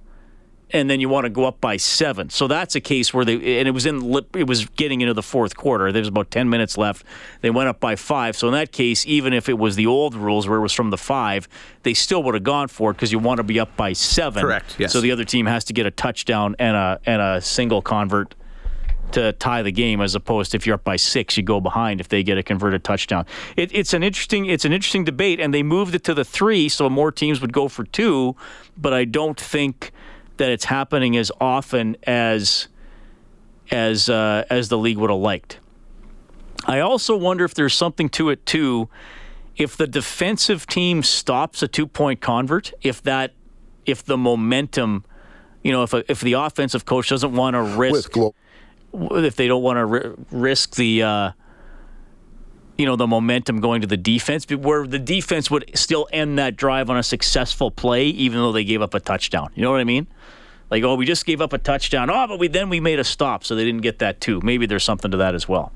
and 0.72 0.90
then 0.90 1.00
you 1.00 1.08
want 1.08 1.26
to 1.26 1.30
go 1.30 1.46
up 1.46 1.62
by 1.62 1.78
seven. 1.78 2.32
So 2.32 2.48
that's 2.48 2.74
a 2.76 2.82
case 2.82 3.14
where 3.14 3.24
they 3.24 3.60
and 3.60 3.68
it 3.68 3.72
was 3.72 3.86
in 3.86 4.12
it 4.34 4.48
was 4.48 4.66
getting 4.66 5.02
into 5.02 5.14
the 5.14 5.22
fourth 5.22 5.56
quarter. 5.56 5.92
There 5.92 6.02
was 6.02 6.08
about 6.08 6.32
ten 6.32 6.50
minutes 6.50 6.76
left. 6.76 7.06
They 7.42 7.52
went 7.52 7.70
up 7.70 7.80
by 7.80 7.96
five. 7.96 8.36
So 8.36 8.48
in 8.48 8.54
that 8.54 8.72
case, 8.72 9.06
even 9.06 9.34
if 9.34 9.50
it 9.50 9.60
was 9.60 9.76
the 9.76 9.86
old 9.86 10.16
rules 10.16 10.48
where 10.48 10.58
it 10.58 10.62
was 10.62 10.74
from 10.74 10.90
the 10.90 10.98
five, 10.98 11.48
they 11.84 11.94
still 11.94 12.24
would 12.24 12.34
have 12.34 12.44
gone 12.44 12.70
for 12.70 12.90
it 12.90 12.96
because 12.96 13.12
you 13.12 13.20
want 13.20 13.38
to 13.38 13.44
be 13.44 13.60
up 13.60 13.78
by 13.78 13.94
seven. 13.94 14.42
Correct. 14.42 14.78
Yes. 14.80 14.92
So 14.92 15.00
the 15.00 15.12
other 15.12 15.26
team 15.26 15.46
has 15.46 15.64
to 15.66 15.74
get 15.74 15.86
a 15.86 15.92
touchdown 15.92 16.56
and 16.58 16.76
a 16.76 17.00
and 17.06 17.22
a 17.22 17.40
single 17.40 17.84
convert 17.84 18.34
to 19.14 19.32
tie 19.34 19.62
the 19.62 19.72
game 19.72 20.02
as 20.02 20.16
opposed 20.16 20.52
to 20.52 20.58
if 20.58 20.68
you're 20.68 20.76
up 20.76 20.84
by 20.84 20.96
six, 20.96 21.38
you 21.38 21.44
go 21.44 21.62
behind 21.62 22.00
if 22.00 22.10
they 22.10 22.24
get 22.24 22.38
a 22.38 22.44
converted 22.44 22.84
touchdown. 22.84 23.26
It, 23.56 23.74
it's 23.74 23.94
an 23.94 24.04
interesting 24.04 24.46
it's 24.46 24.66
an 24.66 24.74
interesting 24.74 25.04
debate, 25.04 25.40
and 25.40 25.54
they 25.54 25.64
moved 25.64 25.96
it 25.96 26.04
to 26.06 26.14
the 26.14 26.26
three, 26.26 26.70
so 26.70 26.90
more 26.90 27.12
teams 27.12 27.42
would 27.42 27.54
go 27.54 27.68
for 27.68 27.84
two. 27.84 28.36
But 28.78 28.94
I 28.94 29.06
don't 29.06 29.40
think 29.40 29.92
that 30.38 30.50
it's 30.50 30.66
happening 30.66 31.16
as 31.18 31.32
often 31.40 31.96
as 32.04 32.68
as 33.72 34.10
uh, 34.10 34.46
as 34.50 34.70
the 34.70 34.78
league 34.78 34.98
would 34.98 35.10
have 35.10 35.20
liked. 35.20 35.60
I 36.66 36.80
also 36.80 37.16
wonder 37.16 37.44
if 37.46 37.54
there's 37.54 37.74
something 37.74 38.10
to 38.10 38.30
it 38.30 38.46
too. 38.46 38.90
If 39.56 39.78
the 39.78 39.86
defensive 39.86 40.66
team 40.66 41.04
stops 41.04 41.62
a 41.62 41.68
two 41.68 41.86
point 41.88 42.22
convert, 42.22 42.74
if 42.82 43.02
that 43.04 43.34
if 43.86 44.04
the 44.04 44.18
momentum, 44.18 45.06
you 45.62 45.72
know, 45.72 45.84
if 45.84 45.94
a, 45.94 46.10
if 46.10 46.22
the 46.22 46.34
offensive 46.34 46.86
coach 46.86 47.10
doesn't 47.10 47.34
want 47.34 47.56
to 47.56 47.62
risk 47.62 48.16
if 48.94 49.36
they 49.36 49.48
don't 49.48 49.64
want 49.64 49.78
to 49.78 49.86
ri- 49.86 50.14
risk 50.32 50.76
the 50.76 51.04
uh, 51.04 51.32
you 52.78 52.86
know 52.86 52.96
the 52.96 53.08
momentum 53.08 53.60
going 53.60 53.82
to 53.82 53.88
the 53.88 53.98
defense, 53.98 54.46
where 54.50 54.86
the 54.88 55.00
defense 55.00 55.50
would 55.52 55.70
still 55.76 56.08
end 56.12 56.40
that 56.40 56.56
drive 56.56 56.90
on 56.90 56.98
a 56.98 57.04
successful 57.04 57.72
play, 57.72 58.08
even 58.08 58.40
though 58.40 58.52
they 58.52 58.64
gave 58.64 58.82
up 58.82 58.94
a 58.94 59.00
touchdown. 59.00 59.52
You 59.56 59.64
know 59.64 59.72
what 59.72 59.80
I 59.80 59.86
mean? 59.86 60.08
Like, 60.70 60.84
oh, 60.84 60.96
we 60.96 61.06
just 61.06 61.26
gave 61.26 61.42
up 61.42 61.54
a 61.54 61.58
touchdown. 61.58 62.10
Oh, 62.10 62.28
but 62.28 62.40
we 62.40 62.48
then 62.48 62.70
we 62.70 62.80
made 62.80 63.00
a 63.00 63.04
stop, 63.04 63.44
so 63.44 63.56
they 63.56 63.66
didn't 63.66 63.82
get 63.82 64.00
that 64.00 64.22
too. 64.22 64.40
Maybe 64.44 64.66
there's 64.66 64.84
something 64.84 65.12
to 65.12 65.18
that 65.18 65.36
as 65.36 65.48
well. 65.48 65.72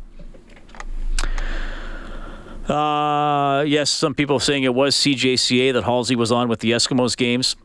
Uh, 2.67 3.63
yes, 3.65 3.89
some 3.89 4.13
people 4.13 4.39
saying 4.39 4.63
it 4.63 4.73
was 4.73 4.95
CJCA 4.95 5.73
that 5.73 5.83
Halsey 5.83 6.15
was 6.15 6.31
on 6.31 6.49
with 6.49 6.59
the 6.59 6.71
Eskimos 6.71 7.15
games. 7.15 7.55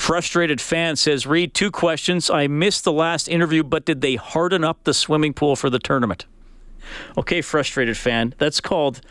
Frustrated 0.00 0.62
fan 0.62 0.96
says, 0.96 1.26
Reid, 1.26 1.52
two 1.52 1.70
questions. 1.70 2.30
I 2.30 2.46
missed 2.46 2.84
the 2.84 2.90
last 2.92 3.28
interview, 3.28 3.62
but 3.62 3.84
did 3.84 4.00
they 4.00 4.16
harden 4.16 4.64
up 4.64 4.82
the 4.84 4.94
swimming 4.94 5.34
pool 5.34 5.56
for 5.56 5.68
the 5.68 5.78
tournament? 5.78 6.24
Okay, 7.18 7.42
frustrated 7.42 7.98
fan. 7.98 8.34
That's 8.38 8.62
called, 8.62 9.02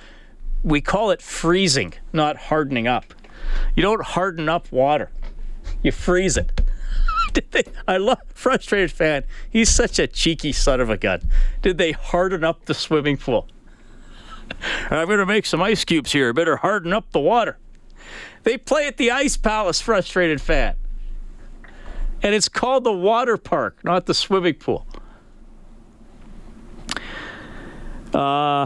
we 0.63 0.81
call 0.81 1.11
it 1.11 1.21
freezing, 1.21 1.93
not 2.11 2.37
hardening 2.37 2.87
up. 2.87 3.13
You 3.75 3.83
don't 3.83 4.01
harden 4.01 4.49
up 4.49 4.71
water, 4.71 5.11
you 5.83 5.91
freeze 5.91 6.37
it. 6.37 6.59
Did 7.33 7.51
they, 7.51 7.63
I 7.87 7.97
love 7.97 8.23
frustrated 8.33 8.91
fan. 8.91 9.25
He's 9.47 9.69
such 9.69 9.99
a 9.99 10.07
cheeky 10.07 10.51
son 10.51 10.81
of 10.81 10.89
a 10.89 10.97
gun. 10.97 11.21
Did 11.61 11.77
they 11.77 11.91
harden 11.91 12.43
up 12.43 12.65
the 12.65 12.73
swimming 12.73 13.17
pool? 13.17 13.47
I'm 14.89 15.05
going 15.05 15.19
to 15.19 15.27
make 15.27 15.45
some 15.45 15.61
ice 15.61 15.85
cubes 15.85 16.13
here. 16.13 16.33
Better 16.33 16.57
harden 16.57 16.93
up 16.93 17.11
the 17.11 17.19
water. 17.19 17.59
They 18.43 18.57
play 18.57 18.87
at 18.87 18.97
the 18.97 19.11
Ice 19.11 19.37
Palace, 19.37 19.81
frustrated 19.81 20.41
fan. 20.41 20.75
And 22.21 22.35
it's 22.35 22.49
called 22.49 22.83
the 22.83 22.91
water 22.91 23.37
park, 23.37 23.83
not 23.83 24.05
the 24.05 24.13
swimming 24.13 24.55
pool. 24.55 24.85
Uh, 28.13 28.65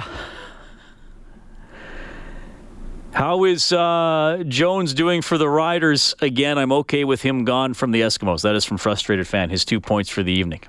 how 3.13 3.43
is 3.43 3.71
uh, 3.71 4.43
Jones 4.47 4.93
doing 4.93 5.21
for 5.21 5.38
the 5.38 5.47
Riders? 5.49 6.15
Again, 6.21 6.57
I'm 6.57 6.71
okay 6.71 7.03
with 7.03 7.21
him 7.21 7.43
gone 7.43 7.73
from 7.73 7.91
the 7.91 8.01
Eskimos. 8.01 8.41
That 8.41 8.55
is 8.55 8.65
from 8.65 8.77
Frustrated 8.77 9.27
Fan. 9.27 9.49
His 9.49 9.65
two 9.65 9.79
points 9.79 10.09
for 10.09 10.23
the 10.23 10.31
evening. 10.31 10.62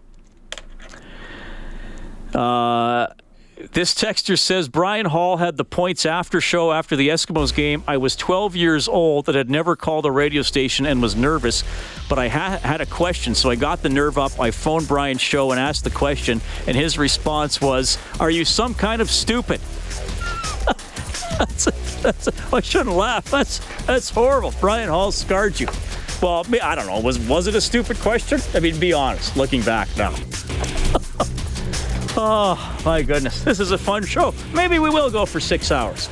Uh, 2.35 3.07
this 3.73 3.95
texture 3.95 4.37
says 4.37 4.69
Bryan 4.69 5.07
Hall 5.07 5.37
had 5.37 5.57
the 5.57 5.65
points 5.65 6.05
after 6.05 6.41
show 6.41 6.73
after 6.73 6.97
the 6.97 7.09
Eskimos 7.09 7.55
game. 7.55 7.85
I 7.87 7.97
was 7.97 8.17
12 8.17 8.57
years 8.57 8.89
old 8.89 9.27
that 9.27 9.35
had 9.35 9.49
never 9.49 9.77
called 9.77 10.07
a 10.07 10.11
radio 10.11 10.43
station 10.43 10.87
and 10.87 11.01
was 11.01 11.15
nervous, 11.15 11.63
but 12.09 12.19
I 12.19 12.29
ha- 12.29 12.59
had 12.63 12.81
a 12.81 12.87
question, 12.87 13.35
so 13.35 13.51
I 13.51 13.55
got 13.55 13.83
the 13.83 13.89
nerve 13.89 14.19
up. 14.19 14.39
I 14.41 14.51
phoned 14.51 14.89
Bryan's 14.89 15.21
show 15.21 15.53
and 15.53 15.61
asked 15.61 15.85
the 15.85 15.91
question, 15.91 16.41
and 16.67 16.77
his 16.77 16.99
response 16.99 17.61
was, 17.61 17.97
"Are 18.19 18.31
you 18.31 18.45
some 18.45 18.75
kind 18.75 19.01
of 19.01 19.11
stupid?" 19.11 19.61
that's, 21.39 21.65
that's, 22.01 22.53
I 22.53 22.61
shouldn't 22.61 22.97
laugh. 22.97 23.31
That's 23.31 23.61
that's 23.85 24.11
horrible. 24.11 24.53
Bryan 24.61 24.89
Hall 24.89 25.13
scarred 25.13 25.61
you. 25.61 25.69
Well, 26.21 26.45
I 26.63 26.75
don't 26.75 26.87
know. 26.87 27.01
Was 27.01 27.19
was 27.21 27.47
it 27.47 27.55
a 27.55 27.61
stupid 27.61 27.99
question? 27.99 28.41
I 28.55 28.61
mean, 28.61 28.79
be 28.81 28.93
honest. 28.93 29.37
Looking 29.37 29.63
back 29.63 29.89
now. 29.97 30.15
Oh 32.17 32.83
my 32.85 33.03
goodness, 33.03 33.43
this 33.43 33.61
is 33.61 33.71
a 33.71 33.79
fun 33.79 34.05
show. 34.05 34.35
Maybe 34.53 34.79
we 34.79 34.91
will 34.91 35.11
go 35.11 35.27
for 35.27 35.41
six 35.41 35.71
hours. 35.71 36.07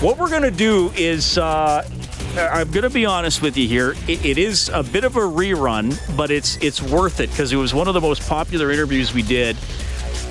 What 0.00 0.18
we're 0.18 0.30
gonna 0.30 0.50
do 0.50 0.90
is. 0.96 1.38
Uh, 1.38 1.86
I'm 2.34 2.70
going 2.70 2.84
to 2.84 2.88
be 2.88 3.04
honest 3.04 3.42
with 3.42 3.58
you 3.58 3.68
here. 3.68 3.94
It, 4.08 4.24
it 4.24 4.38
is 4.38 4.70
a 4.70 4.82
bit 4.82 5.04
of 5.04 5.16
a 5.16 5.20
rerun, 5.20 5.94
but 6.16 6.30
it's 6.30 6.56
it's 6.62 6.80
worth 6.80 7.20
it 7.20 7.28
because 7.28 7.52
it 7.52 7.56
was 7.56 7.74
one 7.74 7.88
of 7.88 7.94
the 7.94 8.00
most 8.00 8.26
popular 8.26 8.70
interviews 8.72 9.12
we 9.12 9.20
did, 9.20 9.54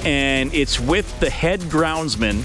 and 0.03 0.51
it's 0.51 0.79
with 0.79 1.19
the 1.19 1.29
head 1.29 1.59
groundsman 1.61 2.43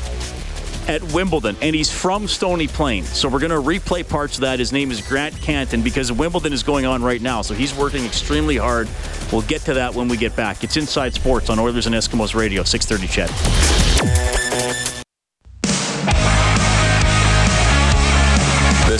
at 0.88 1.02
Wimbledon, 1.12 1.56
and 1.60 1.74
he's 1.74 1.90
from 1.90 2.28
Stony 2.28 2.66
Plain. 2.66 3.04
So 3.04 3.28
we're 3.28 3.40
going 3.40 3.50
to 3.50 3.56
replay 3.56 4.08
parts 4.08 4.36
of 4.36 4.42
that. 4.42 4.58
His 4.58 4.72
name 4.72 4.90
is 4.90 5.00
Grant 5.00 5.34
Cantin 5.40 5.82
because 5.82 6.12
Wimbledon 6.12 6.52
is 6.52 6.62
going 6.62 6.86
on 6.86 7.02
right 7.02 7.20
now. 7.20 7.42
So 7.42 7.54
he's 7.54 7.74
working 7.74 8.04
extremely 8.04 8.56
hard. 8.56 8.88
We'll 9.32 9.42
get 9.42 9.62
to 9.62 9.74
that 9.74 9.94
when 9.94 10.08
we 10.08 10.16
get 10.16 10.36
back. 10.36 10.64
It's 10.64 10.76
Inside 10.76 11.14
Sports 11.14 11.50
on 11.50 11.58
Oilers 11.58 11.86
and 11.86 11.94
Eskimos 11.94 12.34
Radio, 12.34 12.62
630 12.62 13.12
CHED. 13.12 13.85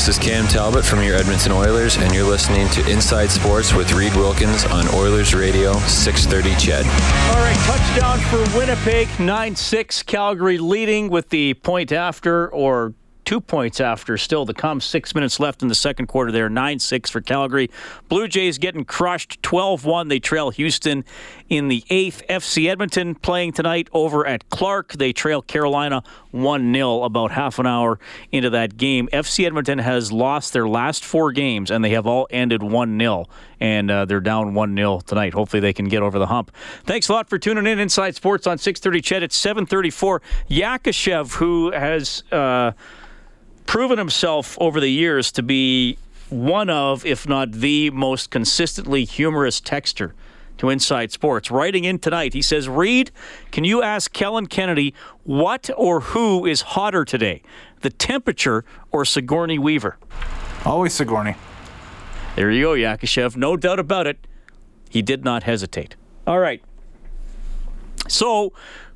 This 0.07 0.19
is 0.19 0.25
Cam 0.25 0.47
Talbot 0.47 0.85
from 0.85 1.03
your 1.03 1.17
Edmonton 1.17 1.51
Oilers, 1.51 1.97
and 1.97 2.15
you're 2.15 2.23
listening 2.23 2.69
to 2.69 2.89
Inside 2.89 3.29
Sports 3.29 3.75
with 3.75 3.93
Reid 3.93 4.15
Wilkins 4.15 4.65
on 4.67 4.87
Oilers 4.95 5.35
Radio 5.35 5.73
630 5.81 6.55
CHED. 6.65 6.87
All 6.87 7.43
right, 7.43 7.57
touchdown 7.67 8.21
for 8.31 8.57
Winnipeg, 8.57 9.09
9 9.19 9.57
6. 9.57 10.05
Calgary 10.05 10.59
leading 10.59 11.11
with 11.11 11.31
the 11.31 11.55
point 11.55 11.91
after 11.91 12.49
or 12.53 12.95
two 13.27 13.41
points 13.41 13.81
after 13.81 14.17
still 14.17 14.47
to 14.47 14.55
come. 14.55 14.81
Six 14.81 15.15
minutes 15.15 15.39
left 15.39 15.61
in 15.61 15.69
the 15.69 15.75
second 15.75 16.07
quarter 16.07 16.33
there. 16.33 16.49
9 16.49 16.79
6 16.79 17.11
for 17.11 17.21
Calgary. 17.21 17.69
Blue 18.09 18.29
Jays 18.29 18.57
getting 18.57 18.85
crushed 18.85 19.43
12 19.43 19.85
1. 19.85 20.09
They 20.09 20.21
trail 20.21 20.51
Houston 20.51 21.05
in 21.51 21.69
the 21.69 21.85
eighth. 21.91 22.23
FC 22.31 22.71
Edmonton 22.71 23.15
playing 23.17 23.53
tonight 23.53 23.89
over 23.93 24.27
at 24.27 24.49
Clarke. 24.49 24.93
They 24.95 25.13
trail 25.13 25.43
Carolina 25.43 26.03
1 26.31 26.73
0 26.73 27.03
about 27.03 27.33
half 27.33 27.59
an 27.59 27.67
hour 27.67 27.99
into 28.31 28.49
that 28.51 28.77
game. 28.77 29.09
FC 29.13 29.45
Edmonton 29.45 29.81
has 29.81 30.13
lost 30.13 30.53
their 30.53 30.69
last 30.69 31.05
four 31.05 31.33
games 31.33 31.71
and 31.71 31.85
they 31.85 31.91
have 31.91 32.07
all 32.07 32.29
ended 32.31 32.63
1 32.63 32.99
0. 32.99 33.27
And 33.59 33.91
uh, 33.91 34.05
they're 34.05 34.21
down 34.21 34.55
1 34.55 34.77
0 34.77 35.01
tonight. 35.01 35.35
Hopefully 35.35 35.61
they 35.61 35.73
can 35.73 35.87
get 35.89 36.03
over 36.03 36.21
the 36.21 36.27
hump. 36.27 36.53
Thanks 36.85 37.09
a 37.09 37.13
lot 37.13 37.29
for 37.29 37.39
tuning 37.39 37.67
in. 37.67 37.81
Inside 37.81 38.15
Sports 38.15 38.47
on 38.47 38.59
630 38.59 39.01
CHED. 39.01 39.23
It's 39.25 39.37
734. 39.37 40.23
Yakushev, 40.49 41.35
who 41.35 41.73
has. 41.73 42.23
Uh, 42.31 42.71
proven 43.67 43.99
himself 43.99 44.57
over 44.61 44.81
the 44.81 44.91
years 44.91 45.33
to 45.33 45.43
be 45.43 45.99
one 46.29 46.71
of, 46.71 47.05
if 47.07 47.29
not 47.29 47.53
the 47.53 47.91
most 47.91 48.31
consistently 48.31 49.05
humorous 49.05 49.61
texter 49.61 50.13
to 50.59 50.71
Inside 50.71 51.13
Sports. 51.13 51.51
Writing 51.51 51.85
in 51.85 51.99
tonight, 51.99 52.33
he 52.33 52.43
says, 52.43 52.69
Reid, 52.69 53.11
can 53.51 53.65
you 53.65 53.83
ask 53.83 54.13
Kellen 54.13 54.47
Kennedy 54.47 54.95
what 55.25 55.71
or 55.77 56.01
who 56.01 56.47
is 56.47 56.63
hotter 56.63 57.05
today, 57.05 57.43
the 57.83 57.91
temperature 57.91 58.65
or 58.91 59.05
Sigourney 59.05 59.59
Weaver? 59.59 59.99
Always 60.65 60.95
Sigourney. 60.95 61.37
There 62.37 62.51
you 62.51 62.63
go, 62.63 62.73
Yakushev. 62.73 63.37
No 63.37 63.57
doubt 63.57 63.79
about 63.79 64.07
it. 64.07 64.27
He 64.89 65.03
did 65.03 65.25
not 65.25 65.43
hesitate. 65.43 65.97
All 66.27 66.39
right. 66.39 66.63
So, 68.09 68.53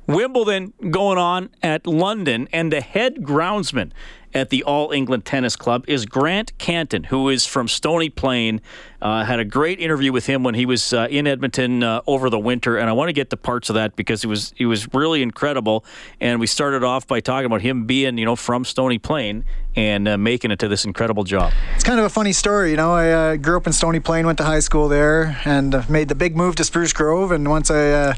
Wimbledon 0.07 0.73
going 0.89 1.17
on 1.17 1.49
at 1.61 1.85
London, 1.85 2.47
and 2.51 2.71
the 2.71 2.81
head 2.81 3.17
groundsman 3.17 3.91
at 4.33 4.49
the 4.49 4.63
All 4.63 4.91
England 4.91 5.25
Tennis 5.25 5.55
Club 5.55 5.85
is 5.87 6.05
Grant 6.05 6.57
Cantin, 6.57 7.05
who 7.05 7.29
is 7.29 7.45
from 7.45 7.67
Stony 7.67 8.09
Plain. 8.09 8.61
Uh, 9.01 9.25
had 9.25 9.39
a 9.39 9.45
great 9.45 9.79
interview 9.79 10.11
with 10.11 10.27
him 10.27 10.43
when 10.43 10.53
he 10.53 10.65
was 10.65 10.93
uh, 10.93 11.07
in 11.09 11.25
Edmonton 11.25 11.83
uh, 11.83 12.01
over 12.05 12.29
the 12.29 12.39
winter, 12.39 12.77
and 12.77 12.89
I 12.89 12.93
want 12.93 13.09
to 13.09 13.13
get 13.13 13.29
to 13.31 13.37
parts 13.37 13.69
of 13.69 13.75
that 13.75 13.95
because 13.95 14.23
it 14.23 14.27
was 14.27 14.53
it 14.57 14.67
was 14.67 14.93
really 14.93 15.21
incredible. 15.21 15.83
And 16.19 16.39
we 16.39 16.47
started 16.47 16.83
off 16.83 17.07
by 17.07 17.19
talking 17.19 17.45
about 17.45 17.61
him 17.61 17.85
being 17.85 18.17
you 18.17 18.25
know 18.25 18.35
from 18.35 18.63
Stony 18.63 18.99
Plain 18.99 19.43
and 19.75 20.07
uh, 20.07 20.17
making 20.17 20.51
it 20.51 20.59
to 20.59 20.67
this 20.67 20.85
incredible 20.85 21.23
job. 21.23 21.51
It's 21.75 21.83
kind 21.83 21.99
of 21.99 22.05
a 22.05 22.09
funny 22.09 22.33
story, 22.33 22.71
you 22.71 22.77
know. 22.77 22.93
I 22.93 23.11
uh, 23.11 23.35
grew 23.37 23.57
up 23.57 23.65
in 23.65 23.73
Stony 23.73 23.99
Plain, 23.99 24.25
went 24.25 24.37
to 24.37 24.43
high 24.43 24.59
school 24.59 24.87
there, 24.87 25.39
and 25.45 25.73
uh, 25.73 25.83
made 25.89 26.09
the 26.09 26.15
big 26.15 26.35
move 26.35 26.55
to 26.57 26.63
Spruce 26.63 26.93
Grove. 26.93 27.31
And 27.31 27.49
once 27.49 27.71
I 27.71 28.15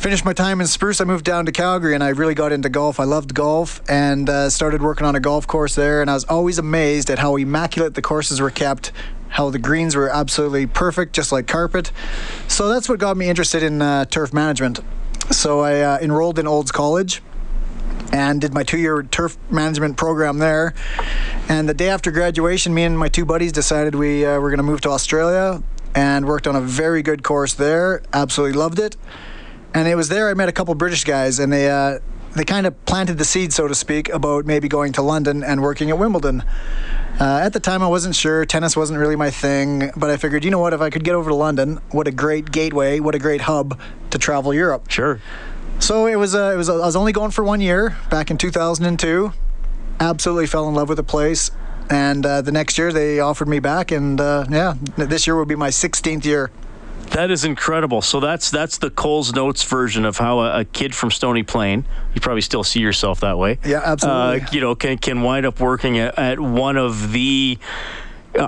finished 0.00 0.24
my 0.24 0.32
time 0.32 0.62
in 0.62 0.66
Spruce, 0.66 1.02
I 1.02 1.04
moved 1.04 1.26
down 1.26 1.44
to 1.44 1.52
Calgary 1.52 1.94
and 1.94 2.02
I 2.02 2.08
really 2.08 2.32
got 2.32 2.52
into 2.52 2.70
golf. 2.70 2.98
I 2.98 3.04
loved 3.04 3.34
golf 3.34 3.82
and 3.86 4.30
uh, 4.30 4.48
started 4.48 4.80
working 4.80 5.06
on 5.06 5.14
a 5.14 5.20
golf 5.20 5.46
course 5.46 5.74
there. 5.74 6.00
And 6.00 6.10
I 6.10 6.14
was 6.14 6.24
always 6.24 6.58
amazed 6.58 7.10
at 7.10 7.18
how 7.18 7.36
immaculate 7.36 7.92
the 7.92 8.00
courses 8.00 8.40
were 8.40 8.50
kept, 8.50 8.92
how 9.28 9.50
the 9.50 9.58
greens 9.58 9.94
were 9.94 10.08
absolutely 10.08 10.66
perfect, 10.66 11.12
just 11.12 11.32
like 11.32 11.46
carpet. 11.46 11.92
So 12.48 12.70
that's 12.70 12.88
what 12.88 12.98
got 12.98 13.18
me 13.18 13.28
interested 13.28 13.62
in 13.62 13.82
uh, 13.82 14.06
turf 14.06 14.32
management. 14.32 14.80
So 15.32 15.60
I 15.60 15.80
uh, 15.80 15.98
enrolled 16.00 16.38
in 16.38 16.46
Olds 16.46 16.72
College 16.72 17.20
and 18.10 18.40
did 18.40 18.54
my 18.54 18.62
two-year 18.62 19.02
turf 19.02 19.36
management 19.50 19.98
program 19.98 20.38
there. 20.38 20.72
And 21.50 21.68
the 21.68 21.74
day 21.74 21.90
after 21.90 22.10
graduation, 22.10 22.72
me 22.72 22.84
and 22.84 22.98
my 22.98 23.08
two 23.08 23.26
buddies 23.26 23.52
decided 23.52 23.94
we 23.94 24.24
uh, 24.24 24.40
were 24.40 24.48
going 24.48 24.58
to 24.58 24.64
move 24.64 24.80
to 24.80 24.88
Australia 24.88 25.62
and 25.94 26.26
worked 26.26 26.46
on 26.46 26.56
a 26.56 26.60
very 26.62 27.02
good 27.02 27.22
course 27.22 27.52
there. 27.52 28.02
Absolutely 28.14 28.58
loved 28.58 28.78
it 28.78 28.96
and 29.74 29.88
it 29.88 29.94
was 29.94 30.08
there 30.08 30.28
I 30.28 30.34
met 30.34 30.48
a 30.48 30.52
couple 30.52 30.74
British 30.74 31.04
guys, 31.04 31.38
and 31.38 31.52
they 31.52 31.70
uh, 31.70 31.98
they 32.34 32.44
kind 32.44 32.66
of 32.66 32.84
planted 32.84 33.18
the 33.18 33.24
seed, 33.24 33.52
so 33.52 33.66
to 33.66 33.74
speak, 33.74 34.08
about 34.08 34.46
maybe 34.46 34.68
going 34.68 34.92
to 34.92 35.02
London 35.02 35.42
and 35.42 35.62
working 35.62 35.90
at 35.90 35.98
Wimbledon. 35.98 36.44
Uh, 37.20 37.40
at 37.42 37.52
the 37.52 37.60
time, 37.60 37.82
I 37.82 37.88
wasn't 37.88 38.14
sure. 38.14 38.44
Tennis 38.44 38.76
wasn't 38.76 38.98
really 38.98 39.16
my 39.16 39.30
thing, 39.30 39.90
but 39.96 40.10
I 40.10 40.16
figured, 40.16 40.44
you 40.44 40.50
know 40.50 40.58
what? 40.58 40.72
If 40.72 40.80
I 40.80 40.90
could 40.90 41.04
get 41.04 41.14
over 41.14 41.28
to 41.30 41.34
London, 41.34 41.80
what 41.90 42.06
a 42.06 42.12
great 42.12 42.50
gateway, 42.50 43.00
what 43.00 43.14
a 43.14 43.18
great 43.18 43.42
hub 43.42 43.78
to 44.10 44.18
travel 44.18 44.54
Europe. 44.54 44.90
Sure. 44.90 45.20
So 45.80 46.06
it 46.06 46.16
was. 46.16 46.34
Uh, 46.34 46.52
it 46.54 46.56
was. 46.56 46.68
I 46.68 46.76
was 46.76 46.96
only 46.96 47.12
going 47.12 47.30
for 47.30 47.42
one 47.42 47.60
year 47.60 47.96
back 48.10 48.30
in 48.30 48.38
2002. 48.38 49.32
Absolutely 49.98 50.46
fell 50.46 50.68
in 50.68 50.74
love 50.74 50.88
with 50.88 50.96
the 50.96 51.02
place, 51.02 51.50
and 51.90 52.24
uh, 52.24 52.42
the 52.42 52.52
next 52.52 52.78
year 52.78 52.92
they 52.92 53.20
offered 53.20 53.48
me 53.48 53.58
back, 53.58 53.90
and 53.90 54.20
uh, 54.20 54.46
yeah, 54.50 54.74
this 54.96 55.26
year 55.26 55.36
will 55.36 55.46
be 55.46 55.56
my 55.56 55.68
16th 55.68 56.24
year. 56.24 56.50
That 57.10 57.30
is 57.30 57.44
incredible. 57.44 58.02
So 58.02 58.20
that's 58.20 58.50
that's 58.50 58.78
the 58.78 58.90
Coles 58.90 59.34
Notes 59.34 59.64
version 59.64 60.04
of 60.04 60.16
how 60.16 60.40
a, 60.40 60.60
a, 60.60 60.64
kid 60.64 60.94
from 60.94 61.10
Stony 61.10 61.42
Plain, 61.42 61.84
you 62.14 62.20
probably 62.20 62.40
still 62.40 62.62
see 62.62 62.80
yourself 62.80 63.20
that 63.20 63.36
way. 63.36 63.58
Yeah, 63.64 63.80
absolutely. 63.84 64.40
Uh, 64.42 64.46
you 64.52 64.60
know, 64.60 64.74
can 64.74 64.96
can 64.96 65.22
wind 65.22 65.44
up 65.44 65.58
working 65.60 65.98
at, 65.98 66.18
at 66.18 66.38
one 66.38 66.76
of 66.76 67.12
the. 67.12 67.58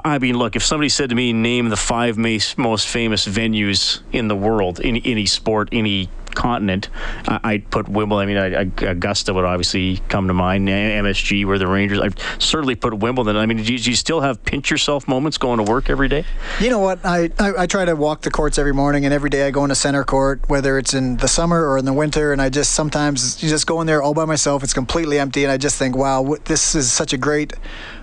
I 0.04 0.20
mean, 0.20 0.38
look, 0.38 0.54
if 0.54 0.62
somebody 0.62 0.88
said 0.88 1.08
to 1.08 1.16
me, 1.16 1.32
name 1.32 1.68
the 1.68 1.76
five 1.76 2.16
most 2.16 2.86
famous 2.86 3.26
venues 3.26 4.00
in 4.12 4.28
the 4.28 4.36
world, 4.36 4.78
in 4.78 4.98
any 4.98 5.26
sport, 5.26 5.68
any 5.72 6.08
continent, 6.34 6.88
I'd 7.26 7.70
put 7.70 7.88
Wimbledon. 7.88 8.36
I 8.36 8.64
mean, 8.64 8.72
Augusta 8.88 9.34
would 9.34 9.44
obviously 9.44 9.98
come 10.08 10.28
to 10.28 10.34
mind. 10.34 10.68
MSG, 10.68 11.44
where 11.44 11.58
the 11.58 11.66
Rangers. 11.66 12.00
I'd 12.00 12.18
certainly 12.38 12.74
put 12.74 12.94
Wimbledon. 12.94 13.36
I 13.36 13.46
mean, 13.46 13.62
do 13.62 13.72
you, 13.72 13.78
do 13.78 13.90
you 13.90 13.96
still 13.96 14.20
have 14.20 14.42
pinch 14.44 14.70
yourself 14.70 15.08
moments 15.08 15.38
going 15.38 15.64
to 15.64 15.70
work 15.70 15.90
every 15.90 16.08
day? 16.08 16.24
You 16.60 16.70
know 16.70 16.78
what? 16.78 17.04
I, 17.04 17.30
I, 17.38 17.52
I 17.58 17.66
try 17.66 17.84
to 17.84 17.94
walk 17.94 18.22
the 18.22 18.30
courts 18.30 18.58
every 18.58 18.74
morning, 18.74 19.04
and 19.04 19.14
every 19.14 19.30
day 19.30 19.46
I 19.46 19.50
go 19.50 19.64
into 19.64 19.74
center 19.74 20.04
court, 20.04 20.48
whether 20.48 20.78
it's 20.78 20.94
in 20.94 21.16
the 21.16 21.28
summer 21.28 21.68
or 21.68 21.78
in 21.78 21.84
the 21.84 21.92
winter, 21.92 22.32
and 22.32 22.40
I 22.40 22.48
just 22.48 22.72
sometimes 22.72 23.36
just 23.36 23.66
go 23.66 23.80
in 23.80 23.86
there 23.86 24.02
all 24.02 24.14
by 24.14 24.24
myself. 24.24 24.62
It's 24.62 24.74
completely 24.74 25.18
empty, 25.18 25.44
and 25.44 25.52
I 25.52 25.56
just 25.56 25.78
think, 25.78 25.96
wow, 25.96 26.36
this 26.44 26.74
is 26.74 26.92
such 26.92 27.12
a 27.12 27.18
great 27.18 27.54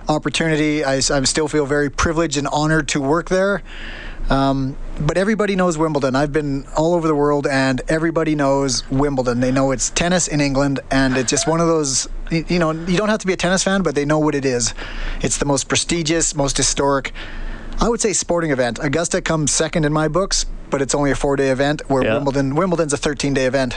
opportunity. 0.08 0.84
I, 0.84 0.94
I 0.94 1.00
still 1.00 1.48
feel 1.48 1.66
very 1.66 1.90
privileged 1.90 2.36
and 2.36 2.48
honored 2.48 2.88
to 2.88 3.00
work 3.00 3.28
there. 3.28 3.62
Um, 4.30 4.76
but 5.00 5.16
everybody 5.16 5.56
knows 5.56 5.76
Wimbledon. 5.76 6.14
I've 6.14 6.32
been 6.32 6.64
all 6.76 6.94
over 6.94 7.08
the 7.08 7.14
world, 7.14 7.46
and 7.48 7.82
everybody 7.88 8.36
knows 8.36 8.88
Wimbledon. 8.88 9.40
They 9.40 9.50
know 9.50 9.72
it's 9.72 9.90
tennis 9.90 10.28
in 10.28 10.40
England, 10.40 10.80
and 10.90 11.16
it's 11.16 11.30
just 11.30 11.48
one 11.48 11.60
of 11.60 11.66
those. 11.66 12.08
You 12.30 12.60
know, 12.60 12.70
you 12.70 12.96
don't 12.96 13.08
have 13.08 13.18
to 13.18 13.26
be 13.26 13.32
a 13.32 13.36
tennis 13.36 13.64
fan, 13.64 13.82
but 13.82 13.96
they 13.96 14.04
know 14.04 14.20
what 14.20 14.36
it 14.36 14.44
is. 14.44 14.72
It's 15.20 15.38
the 15.38 15.46
most 15.46 15.68
prestigious, 15.68 16.34
most 16.36 16.56
historic. 16.56 17.12
I 17.80 17.88
would 17.88 18.00
say 18.00 18.12
sporting 18.12 18.52
event. 18.52 18.78
Augusta 18.80 19.20
comes 19.20 19.52
second 19.52 19.84
in 19.84 19.92
my 19.92 20.06
books, 20.06 20.46
but 20.70 20.80
it's 20.80 20.94
only 20.94 21.10
a 21.10 21.16
four-day 21.16 21.50
event. 21.50 21.82
Where 21.88 22.04
yeah. 22.04 22.14
Wimbledon, 22.14 22.54
Wimbledon's 22.54 22.92
a 22.92 22.98
13-day 22.98 23.46
event. 23.46 23.74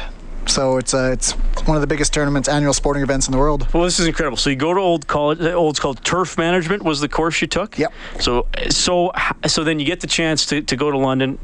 So 0.49 0.77
it's 0.77 0.93
uh, 0.93 1.11
it's 1.13 1.31
one 1.65 1.77
of 1.77 1.81
the 1.81 1.87
biggest 1.87 2.13
tournaments, 2.13 2.47
annual 2.49 2.73
sporting 2.73 3.03
events 3.03 3.27
in 3.27 3.31
the 3.31 3.37
world. 3.37 3.67
Well, 3.73 3.83
this 3.83 3.99
is 3.99 4.07
incredible. 4.07 4.37
So 4.37 4.49
you 4.49 4.55
go 4.55 4.73
to 4.73 4.79
old 4.79 5.07
college. 5.07 5.39
Uh, 5.39 5.53
old 5.53 5.79
called 5.79 6.03
turf 6.03 6.37
management 6.37 6.83
was 6.83 6.99
the 6.99 7.09
course 7.09 7.41
you 7.41 7.47
took. 7.47 7.77
Yep. 7.77 7.93
So 8.19 8.47
so 8.69 9.11
so 9.47 9.63
then 9.63 9.79
you 9.79 9.85
get 9.85 10.01
the 10.01 10.07
chance 10.07 10.45
to, 10.47 10.61
to 10.61 10.75
go 10.75 10.91
to 10.91 10.97
London 10.97 11.39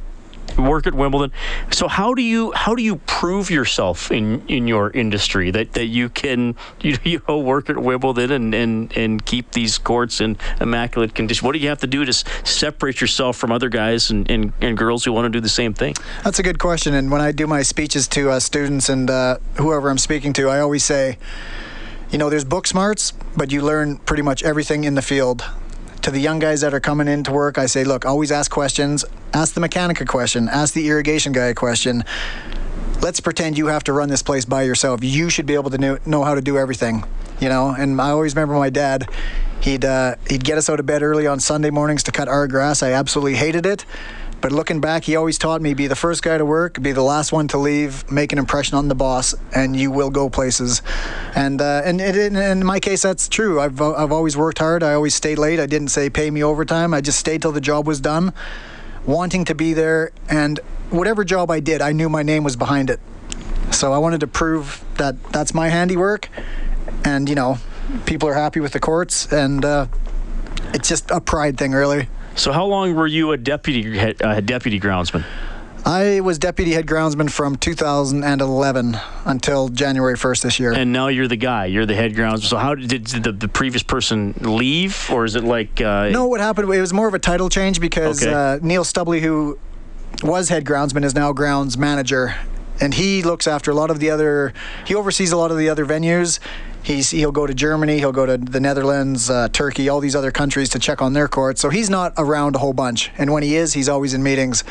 work 0.62 0.88
at 0.88 0.94
Wimbledon. 0.94 1.32
So 1.72 1.88
how 1.88 2.14
do 2.14 2.22
you 2.22 2.52
how 2.54 2.76
do 2.76 2.84
you 2.84 2.98
prove 2.98 3.50
yourself 3.50 4.12
in, 4.12 4.48
in 4.48 4.68
your 4.68 4.92
industry 4.92 5.52
that, 5.52 5.74
that 5.74 5.86
you 5.86 6.10
can 6.10 6.56
you, 6.82 6.98
you 7.04 7.22
know, 7.28 7.40
work 7.40 7.70
at 7.70 7.78
Wimbledon 7.78 8.32
and, 8.32 8.54
and, 8.54 8.98
and 8.98 9.26
keep 9.26 9.52
these 9.52 9.78
courts 9.78 10.22
in 10.22 10.38
immaculate 10.60 11.14
condition? 11.16 11.46
What 11.46 11.54
do 11.54 11.60
you 11.60 11.70
have 11.70 11.80
to 11.80 11.88
do 11.88 12.06
to 12.06 12.14
separate 12.14 13.02
yourself 13.02 13.38
from 13.38 13.52
other 13.52 13.70
guys 13.70 14.10
and, 14.10 14.30
and, 14.30 14.54
and 14.62 14.78
girls 14.78 15.06
who 15.06 15.12
want 15.12 15.26
to 15.26 15.30
do 15.30 15.42
the 15.42 15.50
same 15.50 15.74
thing? 15.74 15.96
That's 16.24 16.40
a 16.40 16.44
good 16.44 16.60
question. 16.60 16.94
And 16.94 17.12
when 17.12 17.22
I 17.22 17.32
do 17.32 17.48
my 17.48 17.62
speeches 17.62 18.08
to 18.10 18.32
uh, 18.32 18.40
students 18.40 18.90
and 18.90 19.10
uh, 19.10 19.38
whoever 19.56 19.90
I'm 19.90 19.98
speaking 19.98 20.34
to, 20.34 20.50
I 20.50 20.60
always 20.60 20.84
say 20.84 21.18
you 22.12 22.18
know, 22.18 22.30
there's 22.30 22.44
book 22.44 22.66
smarts, 22.66 23.12
but 23.38 23.52
you 23.52 23.62
learn 23.62 23.98
pretty 23.98 24.24
much 24.24 24.44
everything 24.44 24.84
in 24.84 24.96
the 24.96 25.02
field. 25.02 25.44
To 26.10 26.14
the 26.14 26.20
young 26.20 26.40
guys 26.40 26.62
that 26.62 26.74
are 26.74 26.80
coming 26.80 27.08
into 27.08 27.32
work, 27.32 27.60
I 27.60 27.68
say, 27.68 27.84
look, 27.84 28.04
always 28.04 28.32
ask 28.32 28.50
questions. 28.50 29.06
Ask 29.32 29.54
the 29.54 29.60
mechanic 29.60 30.02
a 30.02 30.06
question. 30.06 30.50
Ask 30.50 30.74
the 30.74 30.88
irrigation 30.88 31.34
guy 31.34 31.46
a 31.46 31.54
question. 31.54 32.04
Let's 33.00 33.20
pretend 33.20 33.60
you 33.60 33.68
have 33.68 33.84
to 33.84 33.94
run 33.94 34.10
this 34.10 34.24
place 34.24 34.44
by 34.44 34.64
yourself. 34.64 35.04
You 35.04 35.30
should 35.30 35.46
be 35.46 35.54
able 35.54 35.70
to 35.70 36.00
know, 36.08 36.24
how 36.24 36.34
to 36.34 36.42
do 36.42 36.58
everything, 36.58 37.04
you 37.40 37.48
know. 37.48 37.76
And 37.78 38.02
I 38.02 38.10
always 38.10 38.34
remember 38.34 38.56
my 38.56 38.72
dad. 38.72 39.08
He'd 39.62 39.86
uh, 39.86 40.16
he'd 40.28 40.44
get 40.44 40.58
us 40.58 40.68
out 40.68 40.80
of 40.80 40.88
bed 40.88 41.04
early 41.04 41.28
on 41.28 41.40
Sunday 41.40 41.70
mornings 41.70 42.02
to 42.04 42.12
cut 42.12 42.28
our 42.28 42.48
grass. 42.48 42.82
I 42.82 42.94
absolutely 42.94 43.36
hated 43.36 43.68
it. 43.68 43.86
But 44.42 44.54
looking 44.54 44.80
back, 44.80 45.04
he 45.04 45.16
always 45.16 45.38
taught 45.38 45.62
me 45.62 45.74
be 45.74 45.88
the 45.88 45.96
first 45.96 46.24
guy 46.24 46.38
to 46.38 46.46
work, 46.46 46.82
be 46.82 46.94
the 46.94 47.04
last 47.04 47.32
one 47.34 47.48
to 47.50 47.58
leave, 47.58 48.10
make 48.10 48.32
an 48.32 48.38
impression 48.38 48.78
on 48.78 48.88
the 48.88 48.96
boss, 48.96 49.36
and 49.54 49.76
you 49.76 49.92
will 49.92 50.10
go 50.10 50.30
places. 50.30 50.82
And 51.36 51.62
uh, 51.62 51.82
and 51.84 52.00
it, 52.00 52.16
in 52.16 52.66
my 52.66 52.80
case, 52.80 53.02
that's 53.02 53.28
true. 53.28 53.60
I've 53.60 53.82
I've 53.82 54.12
always 54.12 54.38
worked 54.38 54.60
hard. 54.60 54.82
I 54.82 54.94
always 54.94 55.14
stayed 55.14 55.40
late. 55.40 55.60
I 55.60 55.66
didn't 55.66 55.90
say 55.90 56.10
pay 56.10 56.32
me 56.32 56.44
overtime. 56.44 56.94
I 56.94 57.02
just 57.02 57.20
stayed 57.20 57.42
till 57.42 57.52
the 57.52 57.62
job 57.62 57.86
was 57.86 58.00
done, 58.00 58.34
wanting 59.06 59.44
to 59.46 59.56
be 59.56 59.74
there. 59.74 60.12
And 60.30 60.60
whatever 60.90 61.26
job 61.26 61.52
I 61.52 61.60
did, 61.60 61.82
I 61.82 61.92
knew 61.92 62.08
my 62.08 62.24
name 62.24 62.44
was 62.44 62.56
behind 62.56 62.90
it. 62.90 63.00
So 63.72 63.92
I 63.94 63.98
wanted 63.98 64.22
to 64.22 64.28
prove 64.28 64.84
that 64.96 65.22
that's 65.32 65.54
my 65.54 65.68
handiwork, 65.68 66.30
and 67.04 67.28
you 67.28 67.36
know, 67.36 67.58
people 68.06 68.30
are 68.30 68.34
happy 68.34 68.62
with 68.62 68.72
the 68.72 68.80
courts, 68.80 69.32
and 69.32 69.64
uh, 69.66 69.88
it's 70.74 70.88
just 70.88 71.12
a 71.12 71.20
pride 71.20 71.58
thing, 71.58 71.74
really. 71.74 72.08
So 72.40 72.54
how 72.54 72.66
long 72.66 72.96
were 72.96 73.06
you 73.06 73.34
a 73.34 73.38
deputy 73.38 74.00
uh, 74.00 74.40
deputy 74.40 74.80
groundsman? 74.80 75.26
I 75.86 76.22
was 76.22 76.40
deputy 76.40 76.72
head 76.72 76.88
groundsman 76.88 77.30
from 77.30 77.58
2011 77.58 78.98
until 79.26 79.68
January 79.70 80.16
1st 80.16 80.42
this 80.44 80.60
year. 80.60 80.72
And 80.74 80.94
now 80.94 81.08
you're 81.08 81.28
the 81.28 81.36
guy. 81.36 81.66
You're 81.66 81.86
the 81.86 81.96
head 81.96 82.14
groundsman. 82.14 82.44
So 82.48 82.58
how 82.58 82.76
did, 82.76 82.88
did 83.06 83.24
the, 83.24 83.34
the 83.34 83.48
previous 83.50 83.84
person 83.84 84.34
leave, 84.40 85.10
or 85.12 85.26
is 85.26 85.36
it 85.36 85.44
like? 85.44 85.82
Uh, 85.82 86.10
no, 86.10 86.28
what 86.28 86.40
happened? 86.40 86.74
It 86.74 86.80
was 86.80 86.94
more 86.94 87.10
of 87.10 87.14
a 87.14 87.20
title 87.20 87.50
change 87.50 87.82
because 87.82 88.24
Okay. 88.26 88.34
uh, 88.34 88.60
Neil 88.62 88.86
Stubley, 88.86 89.20
who 89.20 89.60
was 90.24 90.48
head 90.48 90.64
groundsman, 90.64 91.04
is 91.04 91.16
now 91.16 91.34
grounds 91.34 91.78
manager, 91.78 92.36
and 92.80 92.94
he 92.94 93.22
looks 93.22 93.48
after 93.48 93.70
a 93.72 93.76
lot 93.76 93.92
of 93.92 94.00
the 94.00 94.10
other. 94.12 94.54
He 94.86 94.96
oversees 94.96 95.34
a 95.34 95.38
lot 95.38 95.52
of 95.52 95.58
the 95.58 95.68
other 95.68 95.86
venues. 95.86 96.40
He's 96.82 97.12
he'll 97.12 97.32
go 97.32 97.46
to 97.46 97.54
Germany, 97.54 97.98
he'll 98.00 98.12
go 98.12 98.26
to 98.26 98.38
the 98.38 98.60
Netherlands, 98.60 99.30
uh, 99.30 99.50
Turkey, 99.50 99.90
all 99.90 100.00
these 100.00 100.16
other 100.16 100.32
countries 100.32 100.70
to 100.70 100.80
check 100.80 101.02
on 101.02 101.14
their 101.14 101.28
courts. 101.28 101.62
So 101.62 101.70
he's 101.70 101.90
not 101.90 102.14
around 102.18 102.56
a 102.56 102.60
whole 102.60 102.74
bunch, 102.74 103.12
and 103.18 103.32
when 103.32 103.44
he 103.44 103.56
is, 103.56 103.74
he's 103.74 103.90
always 103.90 104.14
in 104.14 104.24
meetings. 104.24 104.64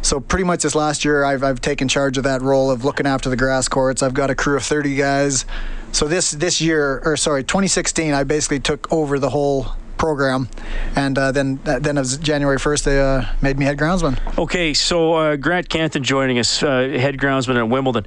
So 0.00 0.20
pretty 0.20 0.44
much 0.44 0.62
this 0.62 0.74
last 0.74 1.04
year, 1.04 1.24
I've, 1.24 1.42
I've 1.42 1.60
taken 1.60 1.88
charge 1.88 2.18
of 2.18 2.24
that 2.24 2.40
role 2.40 2.70
of 2.70 2.84
looking 2.84 3.06
after 3.06 3.28
the 3.28 3.36
grass 3.36 3.66
courts. 3.66 4.02
I've 4.02 4.14
got 4.14 4.30
a 4.30 4.34
crew 4.34 4.56
of 4.56 4.62
30 4.62 4.94
guys. 4.94 5.44
So 5.90 6.06
this 6.06 6.30
this 6.30 6.60
year, 6.60 7.02
or 7.04 7.16
sorry, 7.16 7.42
2016, 7.42 8.12
I 8.14 8.24
basically 8.24 8.60
took 8.60 8.92
over 8.92 9.18
the 9.18 9.30
whole 9.30 9.72
program, 9.98 10.48
and 10.96 11.18
uh, 11.18 11.32
then 11.32 11.60
then 11.64 11.98
as 11.98 12.16
January 12.18 12.56
1st, 12.58 12.84
they 12.84 13.00
uh, 13.00 13.24
made 13.42 13.58
me 13.58 13.64
head 13.64 13.76
groundsman. 13.78 14.18
Okay, 14.38 14.72
so 14.74 15.14
uh, 15.14 15.36
Grant 15.36 15.68
Cantin 15.68 16.02
joining 16.02 16.38
us, 16.38 16.62
uh, 16.62 16.88
head 16.98 17.18
groundsman 17.18 17.56
at 17.56 17.68
Wimbledon. 17.68 18.06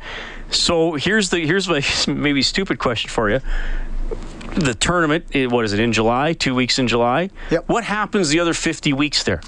So 0.49 0.93
here's 0.93 1.29
the 1.29 1.45
here's 1.45 1.67
my 1.67 1.81
maybe 2.07 2.41
stupid 2.41 2.79
question 2.79 3.09
for 3.09 3.29
you. 3.29 3.41
The 4.55 4.73
tournament, 4.73 5.27
eh, 5.33 5.45
what 5.45 5.63
is 5.63 5.71
it 5.71 5.79
in 5.79 5.93
July? 5.93 6.33
Two 6.33 6.53
weeks 6.53 6.77
in 6.77 6.89
July. 6.89 7.29
Yep. 7.51 7.69
What 7.69 7.85
happens 7.85 8.27
the 8.27 8.41
other 8.41 8.53
50 8.53 8.91
weeks 8.91 9.23
there? 9.23 9.39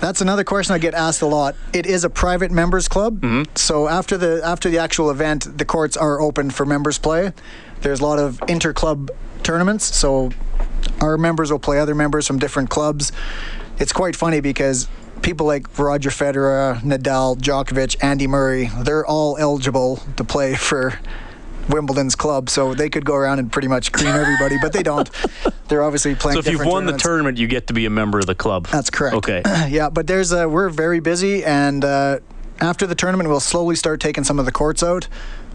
That's 0.00 0.20
another 0.20 0.42
question 0.42 0.74
I 0.74 0.78
get 0.78 0.94
asked 0.94 1.22
a 1.22 1.26
lot. 1.28 1.54
It 1.72 1.86
is 1.86 2.02
a 2.02 2.10
private 2.10 2.50
members 2.50 2.88
club, 2.88 3.20
Hmm. 3.20 3.42
so 3.54 3.86
after 3.86 4.16
the 4.16 4.40
after 4.44 4.68
the 4.68 4.78
actual 4.78 5.10
event, 5.10 5.58
the 5.58 5.64
courts 5.64 5.96
are 5.96 6.20
open 6.20 6.50
for 6.50 6.66
members 6.66 6.98
play. 6.98 7.32
There's 7.82 8.00
a 8.00 8.04
lot 8.04 8.18
of 8.18 8.40
inter-club 8.48 9.10
tournaments, 9.42 9.94
so 9.94 10.30
our 11.00 11.18
members 11.18 11.50
will 11.50 11.58
play 11.58 11.78
other 11.78 11.94
members 11.94 12.26
from 12.26 12.38
different 12.38 12.70
clubs. 12.70 13.12
It's 13.78 13.92
quite 13.92 14.16
funny 14.16 14.40
because 14.40 14.88
people 15.22 15.46
like 15.46 15.78
Roger 15.78 16.10
Federer, 16.10 16.80
Nadal, 16.80 17.36
Djokovic, 17.36 18.02
Andy 18.02 18.26
Murray, 18.26 18.70
they're 18.82 19.06
all 19.06 19.36
eligible 19.38 20.00
to 20.16 20.24
play 20.24 20.54
for 20.68 20.98
Wimbledon's 21.68 22.14
club, 22.14 22.50
so 22.50 22.74
they 22.74 22.90
could 22.90 23.04
go 23.04 23.14
around 23.14 23.38
and 23.38 23.50
pretty 23.50 23.68
much 23.68 23.92
cream 23.92 24.10
everybody, 24.14 24.56
but 24.60 24.72
they 24.72 24.82
don't. 24.82 25.08
They're 25.68 25.82
obviously 25.82 26.14
playing. 26.16 26.34
So 26.34 26.40
if 26.40 26.52
you've 26.52 26.66
won 26.66 26.86
the 26.86 26.96
tournament, 26.96 27.38
you 27.38 27.46
get 27.46 27.68
to 27.68 27.72
be 27.72 27.86
a 27.86 27.90
member 27.90 28.18
of 28.18 28.26
the 28.26 28.34
club. 28.34 28.66
That's 28.66 28.90
correct. 28.90 29.16
Okay. 29.16 29.42
yeah, 29.70 29.88
but 29.88 30.06
there's 30.06 30.32
a, 30.32 30.48
we're 30.48 30.68
very 30.68 31.00
busy, 31.00 31.44
and 31.44 31.84
uh, 31.84 32.18
after 32.60 32.86
the 32.86 32.94
tournament, 32.94 33.28
we'll 33.28 33.40
slowly 33.40 33.76
start 33.76 34.00
taking 34.00 34.24
some 34.24 34.38
of 34.38 34.44
the 34.44 34.52
courts 34.52 34.82
out. 34.82 35.08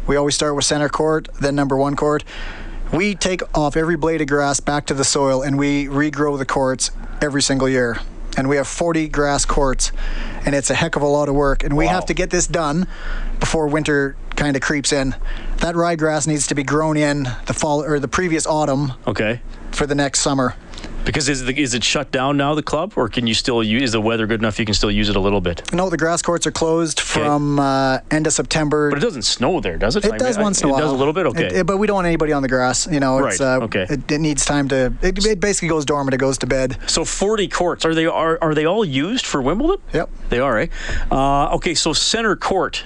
We 0.07 0.15
always 0.15 0.33
start 0.33 0.55
with 0.55 0.65
center 0.65 0.89
court, 0.89 1.27
then 1.41 1.55
number 1.55 1.75
one 1.75 1.95
court. 1.95 2.23
We 2.93 3.15
take 3.15 3.41
off 3.57 3.75
every 3.75 3.97
blade 3.97 4.21
of 4.21 4.27
grass 4.27 4.59
back 4.59 4.85
to 4.87 4.93
the 4.93 5.03
soil, 5.03 5.41
and 5.41 5.57
we 5.57 5.85
regrow 5.85 6.37
the 6.37 6.45
courts 6.45 6.91
every 7.21 7.41
single 7.41 7.67
year. 7.67 7.97
And 8.37 8.47
we 8.47 8.55
have 8.57 8.67
40 8.67 9.07
grass 9.09 9.45
courts, 9.45 9.91
and 10.45 10.53
it's 10.53 10.69
a 10.69 10.75
heck 10.75 10.95
of 10.95 11.01
a 11.01 11.07
lot 11.07 11.27
of 11.27 11.35
work. 11.35 11.63
And 11.63 11.75
we 11.75 11.87
have 11.87 12.05
to 12.05 12.13
get 12.13 12.29
this 12.29 12.45
done 12.47 12.87
before 13.39 13.67
winter 13.67 14.15
kind 14.35 14.55
of 14.55 14.61
creeps 14.61 14.93
in. 14.93 15.15
That 15.57 15.73
ryegrass 15.75 16.27
needs 16.27 16.45
to 16.47 16.55
be 16.55 16.63
grown 16.63 16.97
in 16.97 17.23
the 17.47 17.53
fall 17.53 17.83
or 17.83 17.99
the 17.99 18.07
previous 18.07 18.45
autumn 18.45 18.93
Okay. 19.07 19.41
for 19.71 19.87
the 19.87 19.95
next 19.95 20.19
summer. 20.19 20.55
Because 21.07 21.29
is, 21.29 21.45
the, 21.45 21.57
is 21.57 21.73
it 21.73 21.85
shut 21.85 22.11
down 22.11 22.35
now, 22.35 22.53
the 22.53 22.61
club, 22.61 22.93
or 22.97 23.07
can 23.07 23.27
you 23.27 23.33
still 23.33 23.63
use? 23.63 23.81
Is 23.81 23.91
the 23.93 24.01
weather 24.01 24.27
good 24.27 24.41
enough 24.41 24.59
you 24.59 24.65
can 24.65 24.75
still 24.75 24.91
use 24.91 25.07
it 25.07 25.15
a 25.15 25.19
little 25.21 25.39
bit? 25.39 25.73
No, 25.73 25.89
the 25.89 25.95
grass 25.95 26.21
courts 26.21 26.45
are 26.45 26.51
closed 26.51 26.99
from 26.99 27.59
uh, 27.59 27.99
end 28.11 28.27
of 28.27 28.33
September. 28.33 28.89
But 28.89 28.99
it 28.99 29.01
doesn't 29.01 29.21
snow 29.21 29.61
there, 29.61 29.77
does 29.77 29.95
it? 29.95 30.03
It 30.03 30.11
I 30.11 30.17
does 30.17 30.35
mean, 30.35 30.41
I- 30.41 30.43
once 30.43 30.61
in 30.61 30.67
a 30.67 30.71
while. 30.71 30.79
It 30.79 30.81
does 30.81 30.91
a 30.91 30.95
little 30.95 31.13
bit. 31.13 31.25
Okay. 31.27 31.45
It- 31.45 31.51
it- 31.53 31.65
but 31.65 31.77
we 31.77 31.87
don't 31.87 31.95
want 31.95 32.07
anybody 32.07 32.33
on 32.33 32.41
the 32.41 32.49
grass. 32.49 32.87
You 32.91 32.99
know, 32.99 33.25
it's, 33.25 33.39
Right, 33.39 33.61
uh, 33.61 33.65
okay. 33.65 33.85
It, 33.89 34.11
it 34.11 34.19
needs 34.19 34.43
time 34.43 34.67
to. 34.67 34.93
It, 35.01 35.25
it 35.25 35.39
basically 35.39 35.69
goes 35.69 35.85
dormant. 35.85 36.13
It 36.13 36.17
goes 36.17 36.37
to 36.39 36.45
bed. 36.45 36.77
So 36.87 37.05
40 37.05 37.47
courts 37.47 37.85
are 37.85 37.95
they 37.95 38.05
are 38.05 38.37
are 38.41 38.53
they 38.53 38.65
all 38.65 38.83
used 38.83 39.25
for 39.25 39.41
Wimbledon? 39.41 39.77
Yep. 39.93 40.09
They 40.27 40.39
are, 40.39 40.59
eh? 40.59 40.67
Uh, 41.09 41.55
okay, 41.55 41.73
so 41.73 41.93
center 41.93 42.35
court, 42.35 42.85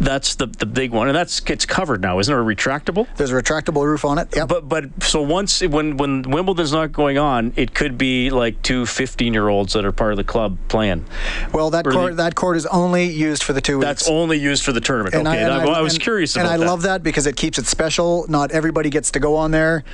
that's 0.00 0.34
the 0.34 0.46
the 0.46 0.66
big 0.66 0.90
one, 0.92 1.08
and 1.08 1.16
that's 1.16 1.40
it's 1.46 1.64
covered 1.66 2.00
now, 2.02 2.18
isn't 2.18 2.32
it? 2.32 2.36
A 2.36 2.40
retractable. 2.42 3.06
There's 3.16 3.30
a 3.30 3.34
retractable 3.34 3.84
roof 3.84 4.04
on 4.04 4.18
it. 4.18 4.28
Yep. 4.34 4.48
But 4.48 4.68
but 4.68 4.84
so 5.02 5.22
once 5.22 5.60
when 5.60 5.96
when 5.96 6.22
Wimbledon's 6.22 6.72
not 6.72 6.92
going 6.92 7.18
on, 7.18 7.52
it 7.56 7.74
could 7.74 7.96
be 7.96 8.30
like 8.30 8.60
two 8.62 8.86
15 8.86 9.32
year 9.32 9.48
olds 9.48 9.72
that 9.74 9.84
are 9.84 9.92
part 9.92 10.12
of 10.12 10.16
the 10.16 10.24
club 10.24 10.58
playing. 10.68 11.04
well, 11.52 11.70
that 11.70 11.86
or 11.86 11.92
the- 11.92 11.96
court 11.98 12.16
that 12.16 12.34
court 12.34 12.56
is 12.56 12.66
only 12.66 13.04
used 13.04 13.42
for 13.42 13.52
the 13.52 13.60
two 13.60 13.78
weeks. 13.78 13.86
That's 13.86 14.08
only 14.08 14.38
used 14.38 14.64
for 14.64 14.72
the 14.72 14.80
tournament. 14.80 15.14
okay, 15.14 15.42
and 15.42 15.52
I, 15.52 15.64
I 15.64 15.80
was 15.80 15.94
and- 15.94 16.02
curious 16.02 16.36
and 16.36 16.46
I 16.46 16.56
that. 16.56 16.66
love 16.66 16.82
that 16.82 17.02
because 17.02 17.26
it 17.26 17.36
keeps 17.36 17.58
it 17.58 17.66
special. 17.66 18.26
Not 18.28 18.50
everybody 18.52 18.90
gets 18.90 19.10
to 19.12 19.20
go 19.20 19.36
on 19.36 19.50
there. 19.52 19.84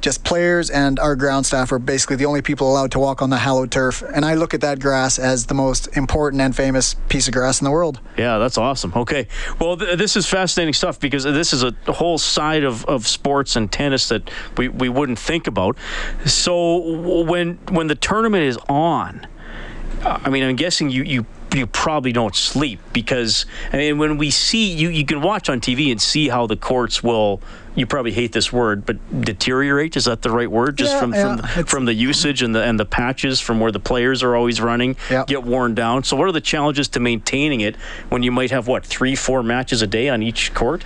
Just 0.00 0.24
players 0.24 0.70
and 0.70 0.98
our 0.98 1.16
ground 1.16 1.46
staff 1.46 1.72
are 1.72 1.78
basically 1.78 2.16
the 2.16 2.26
only 2.26 2.42
people 2.42 2.70
allowed 2.70 2.92
to 2.92 2.98
walk 2.98 3.22
on 3.22 3.30
the 3.30 3.38
hallowed 3.38 3.70
turf. 3.70 4.02
And 4.02 4.24
I 4.24 4.34
look 4.34 4.54
at 4.54 4.60
that 4.60 4.78
grass 4.78 5.18
as 5.18 5.46
the 5.46 5.54
most 5.54 5.96
important 5.96 6.40
and 6.42 6.54
famous 6.54 6.94
piece 7.08 7.26
of 7.26 7.34
grass 7.34 7.60
in 7.60 7.64
the 7.64 7.70
world. 7.70 8.00
Yeah, 8.16 8.38
that's 8.38 8.58
awesome. 8.58 8.92
Okay. 8.94 9.26
Well, 9.58 9.76
th- 9.76 9.98
this 9.98 10.16
is 10.16 10.26
fascinating 10.26 10.74
stuff 10.74 11.00
because 11.00 11.24
this 11.24 11.52
is 11.52 11.62
a 11.62 11.72
whole 11.88 12.18
side 12.18 12.64
of, 12.64 12.84
of 12.86 13.06
sports 13.06 13.56
and 13.56 13.70
tennis 13.70 14.08
that 14.08 14.30
we, 14.56 14.68
we 14.68 14.88
wouldn't 14.88 15.18
think 15.18 15.46
about. 15.46 15.76
So 16.24 17.22
when 17.22 17.58
when 17.70 17.86
the 17.88 17.94
tournament 17.94 18.44
is 18.44 18.58
on, 18.68 19.26
I 20.04 20.30
mean, 20.30 20.44
I'm 20.44 20.56
guessing 20.56 20.90
you, 20.90 21.02
you 21.02 21.26
you 21.54 21.66
probably 21.66 22.12
don't 22.12 22.36
sleep 22.36 22.80
because 22.92 23.46
I 23.72 23.78
mean, 23.78 23.98
when 23.98 24.18
we 24.18 24.30
see 24.30 24.72
you, 24.72 24.88
you 24.88 25.04
can 25.04 25.22
watch 25.22 25.48
on 25.48 25.60
TV 25.60 25.90
and 25.90 26.00
see 26.00 26.28
how 26.28 26.46
the 26.46 26.56
courts 26.56 27.02
will. 27.02 27.40
You 27.76 27.86
probably 27.86 28.12
hate 28.12 28.32
this 28.32 28.50
word, 28.52 28.86
but 28.86 28.96
deteriorate 29.22 29.96
is 29.96 30.06
that 30.06 30.22
the 30.22 30.30
right 30.30 30.50
word? 30.50 30.76
Just 30.78 30.94
Yeah, 30.94 31.00
from 31.00 31.12
from, 31.12 31.38
it's- 31.40 31.70
from 31.70 31.84
the 31.84 31.92
usage 31.94 32.42
and 32.42 32.54
the 32.54 32.62
and 32.62 32.80
the 32.80 32.86
patches 32.86 33.38
from 33.38 33.60
where 33.60 33.70
the 33.70 33.78
players 33.78 34.22
are 34.22 34.34
always 34.34 34.60
running 34.62 34.96
Yeah. 35.10 35.24
get 35.26 35.44
worn 35.44 35.74
down. 35.74 36.02
So 36.02 36.16
what 36.16 36.26
are 36.26 36.32
the 36.32 36.40
challenges 36.40 36.88
to 36.88 37.00
maintaining 37.00 37.60
it 37.60 37.76
when 38.08 38.22
you 38.22 38.32
might 38.32 38.50
have 38.50 38.66
what 38.66 38.84
three, 38.84 39.14
four 39.14 39.42
matches 39.42 39.82
a 39.82 39.86
day 39.86 40.08
on 40.08 40.22
each 40.22 40.54
court? 40.54 40.84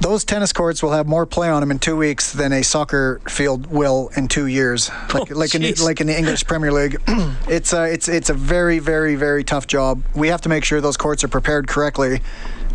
Those 0.00 0.24
tennis 0.24 0.52
courts 0.52 0.80
will 0.80 0.92
have 0.92 1.08
more 1.08 1.26
play 1.26 1.48
on 1.48 1.60
them 1.60 1.72
in 1.72 1.80
two 1.80 1.96
weeks 1.96 2.32
than 2.32 2.52
a 2.52 2.62
soccer 2.62 3.20
field 3.28 3.66
will 3.66 4.10
in 4.16 4.28
two 4.28 4.46
years. 4.46 4.90
Like, 5.14 5.32
Oh, 5.32 5.34
like 5.34 5.54
in 5.56 5.62
the, 5.62 5.74
like 5.82 6.00
in 6.00 6.06
the 6.08 6.16
English 6.16 6.44
Premier 6.46 6.70
League, 6.72 7.00
it's 7.48 7.72
a 7.72 7.84
it's 7.92 8.08
it's 8.08 8.30
a 8.30 8.34
very 8.34 8.78
very 8.80 9.14
very 9.16 9.42
tough 9.44 9.66
job. 9.68 10.02
We 10.14 10.28
have 10.28 10.40
to 10.42 10.48
make 10.48 10.64
sure 10.64 10.80
those 10.80 10.96
courts 10.96 11.22
are 11.24 11.28
prepared 11.28 11.66
correctly, 11.68 12.20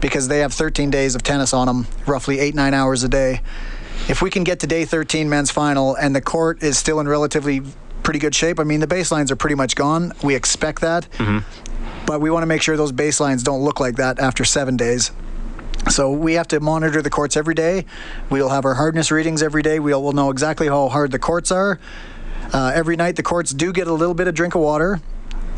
because 0.04 0.28
they 0.28 0.40
have 0.40 0.52
13 0.54 0.90
days 0.90 1.16
of 1.16 1.24
tennis 1.24 1.54
on 1.54 1.66
them, 1.66 1.88
roughly 2.06 2.38
eight 2.38 2.54
nine 2.54 2.74
hours 2.74 3.04
a 3.04 3.08
day. 3.08 3.40
If 4.10 4.22
we 4.22 4.30
can 4.30 4.44
get 4.44 4.60
to 4.60 4.68
day 4.68 4.84
13 4.84 5.30
men's 5.30 5.50
final 5.50 5.96
and 5.96 6.14
the 6.14 6.20
court 6.20 6.62
is 6.62 6.78
still 6.78 7.00
in 7.00 7.08
relatively 7.08 7.62
pretty 8.04 8.20
good 8.20 8.36
shape, 8.36 8.60
I 8.60 8.66
mean 8.66 8.82
the 8.82 8.88
baselines 8.88 9.32
are 9.32 9.38
pretty 9.38 9.56
much 9.56 9.78
gone. 9.78 10.12
We 10.22 10.36
expect 10.36 10.82
that, 10.82 11.08
but 12.06 12.20
we 12.20 12.30
want 12.30 12.44
to 12.44 12.48
make 12.48 12.62
sure 12.62 12.76
those 12.76 12.92
baselines 12.92 13.46
don't 13.46 13.62
look 13.62 13.80
like 13.80 13.96
that 13.96 14.20
after 14.20 14.44
seven 14.44 14.76
days. 14.76 15.12
So 15.90 16.12
we 16.12 16.34
have 16.34 16.50
to 16.50 16.60
monitor 16.60 17.02
the 17.02 17.10
courts 17.10 17.38
every 17.38 17.56
day. 17.56 17.86
We'll 18.30 18.50
have 18.50 18.66
our 18.66 18.74
hardness 18.74 19.10
readings 19.10 19.42
every 19.42 19.62
day. 19.62 19.80
We'll, 19.80 20.04
we'll 20.04 20.12
know 20.12 20.32
exactly 20.32 20.68
how 20.68 20.90
hard 20.90 21.12
the 21.12 21.20
courts 21.20 21.50
are. 21.50 21.80
Uh, 22.52 22.74
every 22.76 22.98
night, 22.98 23.16
the 23.16 23.24
courts 23.24 23.52
do 23.52 23.72
get 23.72 23.88
a 23.88 23.94
little 23.94 24.14
bit 24.14 24.28
of 24.28 24.36
drink 24.36 24.54
of 24.54 24.62
water. 24.62 25.00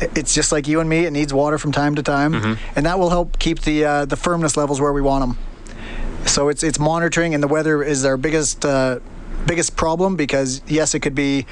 It's 0.00 0.34
just 0.34 0.52
like 0.52 0.68
you 0.68 0.80
and 0.80 0.88
me; 0.88 1.06
it 1.06 1.10
needs 1.12 1.32
water 1.32 1.58
from 1.58 1.72
time 1.72 1.94
to 1.94 2.02
time, 2.02 2.58
and 2.76 2.84
that 2.86 2.98
will 2.98 3.10
help 3.10 3.38
keep 3.38 3.60
the 3.62 3.84
uh, 3.84 4.04
the 4.04 4.16
firmness 4.16 4.56
levels 4.56 4.80
where 4.80 4.92
we 4.92 5.00
want 5.00 5.22
them. 5.22 5.38
So 6.26 6.48
it's 6.48 6.62
it's 6.62 6.78
monitoring, 6.78 7.34
and 7.34 7.42
the 7.42 7.48
weather 7.48 7.82
is 7.82 8.04
our 8.04 8.16
biggest 8.16 8.64
uh, 8.64 8.98
biggest 9.46 9.76
problem 9.76 10.16
because 10.16 10.60
yes, 10.66 10.94
it 10.94 11.00
could 11.00 11.14
be 11.14 11.46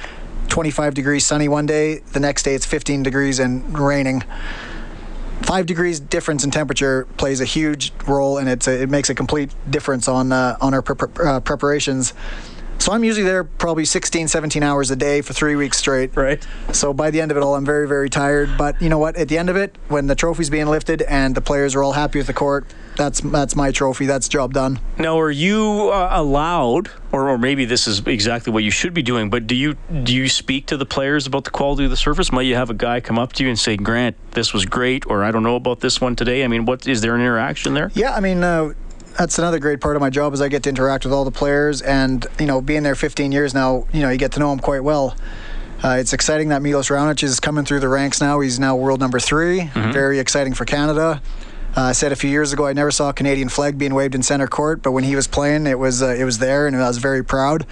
25 0.49 0.93
degrees 0.93 1.25
sunny 1.25 1.47
one 1.47 1.65
day, 1.65 1.99
the 2.13 2.19
next 2.19 2.43
day 2.43 2.53
it's 2.55 2.65
15 2.65 3.03
degrees 3.03 3.39
and 3.39 3.77
raining. 3.77 4.23
Five 5.41 5.65
degrees 5.65 5.99
difference 5.99 6.43
in 6.43 6.51
temperature 6.51 7.05
plays 7.17 7.41
a 7.41 7.45
huge 7.45 7.91
role, 8.07 8.37
and 8.37 8.47
it's 8.47 8.67
a, 8.67 8.83
it 8.83 8.89
makes 8.89 9.09
a 9.09 9.15
complete 9.15 9.51
difference 9.69 10.07
on 10.07 10.31
uh, 10.31 10.57
on 10.61 10.73
our 10.73 10.81
pre- 10.81 11.25
uh, 11.25 11.39
preparations. 11.41 12.13
So 12.85 12.91
I'm 12.91 13.03
usually 13.03 13.25
there 13.25 13.43
probably 13.43 13.83
16, 13.83 14.27
17 14.27 14.61
hours 14.61 14.91
a 14.91 14.95
day 14.95 15.21
for 15.21 15.33
three 15.33 15.55
weeks 15.55 15.79
straight. 15.79 16.15
Right. 16.15 16.45
So 16.71 16.93
by 16.93 17.09
the 17.09 17.19
end 17.19 17.31
of 17.31 17.37
it 17.37 17.41
all, 17.41 17.55
I'm 17.55 17.65
very, 17.65 17.87
very 17.87 18.11
tired. 18.11 18.59
But 18.59 18.79
you 18.79 18.89
know 18.89 18.99
what? 18.99 19.15
At 19.15 19.27
the 19.27 19.39
end 19.39 19.49
of 19.49 19.55
it, 19.55 19.75
when 19.87 20.05
the 20.05 20.13
trophy's 20.13 20.51
being 20.51 20.67
lifted 20.67 21.01
and 21.01 21.33
the 21.33 21.41
players 21.41 21.73
are 21.73 21.81
all 21.81 21.93
happy 21.93 22.19
with 22.19 22.27
the 22.27 22.33
court, 22.33 22.67
that's 22.95 23.21
that's 23.21 23.55
my 23.55 23.71
trophy. 23.71 24.05
That's 24.05 24.27
job 24.27 24.53
done. 24.53 24.79
Now, 24.99 25.19
are 25.19 25.31
you 25.31 25.89
uh, 25.91 26.09
allowed, 26.11 26.91
or, 27.11 27.27
or 27.27 27.39
maybe 27.39 27.65
this 27.65 27.87
is 27.87 28.05
exactly 28.05 28.53
what 28.53 28.63
you 28.63 28.69
should 28.69 28.93
be 28.93 29.01
doing? 29.01 29.31
But 29.31 29.47
do 29.47 29.55
you 29.55 29.77
do 30.03 30.13
you 30.13 30.29
speak 30.29 30.67
to 30.67 30.77
the 30.77 30.85
players 30.85 31.25
about 31.25 31.43
the 31.43 31.49
quality 31.49 31.85
of 31.85 31.89
the 31.89 31.97
surface? 31.97 32.31
Might 32.31 32.43
you 32.43 32.53
have 32.53 32.69
a 32.69 32.75
guy 32.75 32.99
come 33.01 33.17
up 33.17 33.33
to 33.33 33.43
you 33.43 33.49
and 33.49 33.57
say, 33.57 33.77
"Grant, 33.77 34.15
this 34.33 34.53
was 34.53 34.63
great," 34.63 35.07
or 35.07 35.23
"I 35.23 35.31
don't 35.31 35.43
know 35.43 35.55
about 35.55 35.79
this 35.79 35.99
one 35.99 36.15
today"? 36.15 36.43
I 36.43 36.47
mean, 36.47 36.65
what 36.65 36.87
is 36.87 37.01
there 37.01 37.15
an 37.15 37.21
interaction 37.21 37.73
there? 37.73 37.91
Yeah, 37.95 38.13
I 38.13 38.19
mean. 38.19 38.43
Uh, 38.43 38.73
that's 39.17 39.39
another 39.39 39.59
great 39.59 39.81
part 39.81 39.95
of 39.95 40.01
my 40.01 40.09
job 40.09 40.33
is 40.33 40.41
I 40.41 40.49
get 40.49 40.63
to 40.63 40.69
interact 40.69 41.05
with 41.05 41.13
all 41.13 41.25
the 41.25 41.31
players, 41.31 41.81
and 41.81 42.25
you 42.39 42.45
know, 42.45 42.61
being 42.61 42.83
there 42.83 42.95
15 42.95 43.31
years 43.31 43.53
now, 43.53 43.87
you 43.93 44.01
know, 44.01 44.09
you 44.09 44.17
get 44.17 44.33
to 44.33 44.39
know 44.39 44.49
them 44.49 44.59
quite 44.59 44.83
well. 44.83 45.15
Uh, 45.83 45.97
it's 45.99 46.13
exciting 46.13 46.49
that 46.49 46.61
Milos 46.61 46.89
Raonic 46.89 47.21
is 47.21 47.39
coming 47.39 47.65
through 47.65 47.79
the 47.79 47.89
ranks 47.89 48.21
now. 48.21 48.39
He's 48.39 48.59
now 48.59 48.75
world 48.75 48.99
number 48.99 49.19
3 49.19 49.59
mm-hmm. 49.59 49.91
Very 49.91 50.19
exciting 50.19 50.53
for 50.53 50.65
Canada. 50.65 51.21
Uh, 51.77 51.81
I 51.81 51.91
said 51.91 52.11
a 52.11 52.15
few 52.15 52.29
years 52.29 52.53
ago 52.53 52.65
I 52.65 52.73
never 52.73 52.91
saw 52.91 53.09
a 53.09 53.13
Canadian 53.13 53.49
flag 53.49 53.77
being 53.77 53.93
waved 53.93 54.15
in 54.15 54.23
center 54.23 54.47
court, 54.47 54.81
but 54.81 54.93
when 54.93 55.03
he 55.03 55.15
was 55.15 55.27
playing, 55.27 55.67
it 55.67 55.77
was 55.77 56.01
uh, 56.01 56.07
it 56.07 56.23
was 56.23 56.37
there, 56.39 56.67
and 56.67 56.75
I 56.75 56.87
was 56.87 56.97
very 56.97 57.23
proud. 57.23 57.65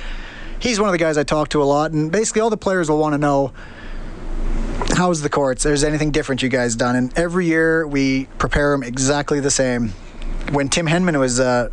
He's 0.60 0.80
one 0.80 0.90
of 0.90 0.94
the 0.94 0.98
guys 0.98 1.18
I 1.18 1.24
talk 1.24 1.50
to 1.50 1.62
a 1.62 1.66
lot, 1.66 1.92
and 1.92 2.12
basically 2.12 2.42
all 2.42 2.50
the 2.50 2.58
players 2.58 2.90
will 2.90 3.00
want 3.00 3.14
to 3.14 3.18
know 3.18 3.54
how's 4.96 5.22
the 5.22 5.30
courts. 5.30 5.64
There's 5.64 5.84
anything 5.84 6.12
different 6.12 6.42
you 6.42 6.50
guys 6.50 6.76
done, 6.76 6.96
and 6.96 7.18
every 7.18 7.46
year 7.46 7.88
we 7.88 8.26
prepare 8.38 8.72
them 8.72 8.84
exactly 8.84 9.40
the 9.40 9.52
same. 9.52 9.94
When 10.54 10.70
Tim 10.70 10.86
Henman 10.86 11.20
was 11.20 11.40
uh, 11.40 11.70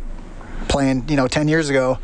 playing, 0.67 1.07
you 1.07 1.15
know, 1.15 1.27
10 1.27 1.47
years 1.47 1.69
ago, 1.69 1.99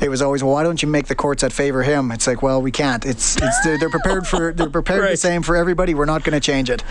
it 0.00 0.08
was 0.08 0.22
always, 0.22 0.42
well, 0.42 0.54
why 0.54 0.62
don't 0.62 0.82
you 0.82 0.88
make 0.88 1.06
the 1.06 1.14
courts 1.14 1.42
that 1.42 1.52
favor 1.52 1.82
him? 1.82 2.10
It's 2.10 2.26
like, 2.26 2.42
well, 2.42 2.60
we 2.62 2.70
can't. 2.70 3.04
It's, 3.04 3.36
it's 3.36 3.60
they're, 3.64 3.78
they're 3.78 3.90
prepared 3.90 4.26
for 4.26 4.52
they're 4.52 4.70
prepared 4.70 5.02
right. 5.02 5.10
the 5.10 5.16
same 5.16 5.42
for 5.42 5.56
everybody. 5.56 5.94
We're 5.94 6.06
not 6.06 6.24
going 6.24 6.32
to 6.32 6.40
change 6.40 6.70
it. 6.70 6.82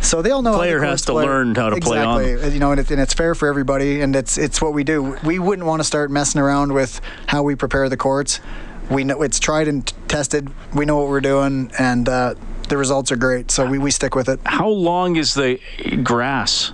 So 0.00 0.22
they 0.22 0.30
all 0.30 0.42
know. 0.42 0.54
Player 0.54 0.80
the 0.80 0.86
has 0.86 1.02
to 1.06 1.12
play. 1.12 1.24
learn 1.24 1.54
how 1.54 1.70
to 1.70 1.76
exactly. 1.76 2.36
play 2.36 2.46
on. 2.46 2.52
You 2.52 2.60
know, 2.60 2.70
and, 2.72 2.80
it, 2.80 2.90
and 2.90 3.00
it's 3.00 3.14
fair 3.14 3.34
for 3.34 3.48
everybody, 3.48 4.02
and 4.02 4.14
it's 4.14 4.36
it's 4.36 4.60
what 4.60 4.74
we 4.74 4.84
do. 4.84 5.18
We 5.24 5.38
wouldn't 5.38 5.66
want 5.66 5.80
to 5.80 5.84
start 5.84 6.10
messing 6.10 6.40
around 6.40 6.72
with 6.72 7.00
how 7.26 7.42
we 7.42 7.54
prepare 7.54 7.88
the 7.88 7.96
courts. 7.96 8.40
We 8.90 9.04
know 9.04 9.22
it's 9.22 9.40
tried 9.40 9.68
and 9.68 9.90
tested. 10.08 10.50
We 10.74 10.84
know 10.84 10.98
what 10.98 11.08
we're 11.08 11.20
doing, 11.20 11.72
and 11.78 12.08
uh, 12.08 12.34
the 12.68 12.76
results 12.76 13.10
are 13.12 13.16
great. 13.16 13.50
So 13.50 13.64
we, 13.64 13.78
we 13.78 13.90
stick 13.90 14.14
with 14.14 14.28
it. 14.28 14.40
How 14.44 14.68
long 14.68 15.16
is 15.16 15.34
the 15.34 15.58
grass? 16.02 16.72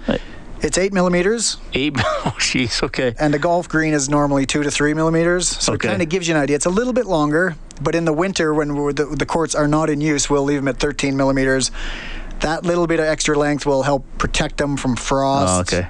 It's 0.61 0.77
eight 0.79 0.93
millimeters. 0.93 1.57
Eight. 1.75 1.97
Oh, 2.25 2.35
jeez. 2.39 2.83
Okay. 2.83 3.15
And 3.19 3.35
a 3.35 3.39
golf 3.39 3.69
green 3.69 3.95
is 3.95 4.09
normally 4.09 4.45
two 4.45 4.63
to 4.63 4.71
three 4.71 4.93
millimeters, 4.93 5.49
so 5.49 5.75
okay. 5.75 5.87
it 5.87 5.91
kind 5.91 6.03
of 6.03 6.09
gives 6.09 6.27
you 6.29 6.35
an 6.35 6.41
idea. 6.41 6.57
It's 6.57 6.67
a 6.67 6.71
little 6.71 6.93
bit 6.93 7.07
longer, 7.07 7.57
but 7.81 7.95
in 7.95 8.05
the 8.05 8.13
winter 8.13 8.53
when 8.53 8.69
the, 8.69 9.05
the 9.17 9.25
courts 9.25 9.55
are 9.55 9.69
not 9.69 9.89
in 9.89 10.01
use, 10.01 10.29
we'll 10.29 10.43
leave 10.43 10.59
them 10.59 10.69
at 10.69 10.79
13 10.79 11.17
millimeters. 11.17 11.71
That 12.41 12.65
little 12.65 12.87
bit 12.87 12.99
of 12.99 13.07
extra 13.07 13.39
length 13.39 13.67
will 13.67 13.85
help 13.85 14.05
protect 14.19 14.59
them 14.59 14.77
from 14.77 14.97
frost. 14.97 15.73
Oh, 15.73 15.79
okay 15.79 15.89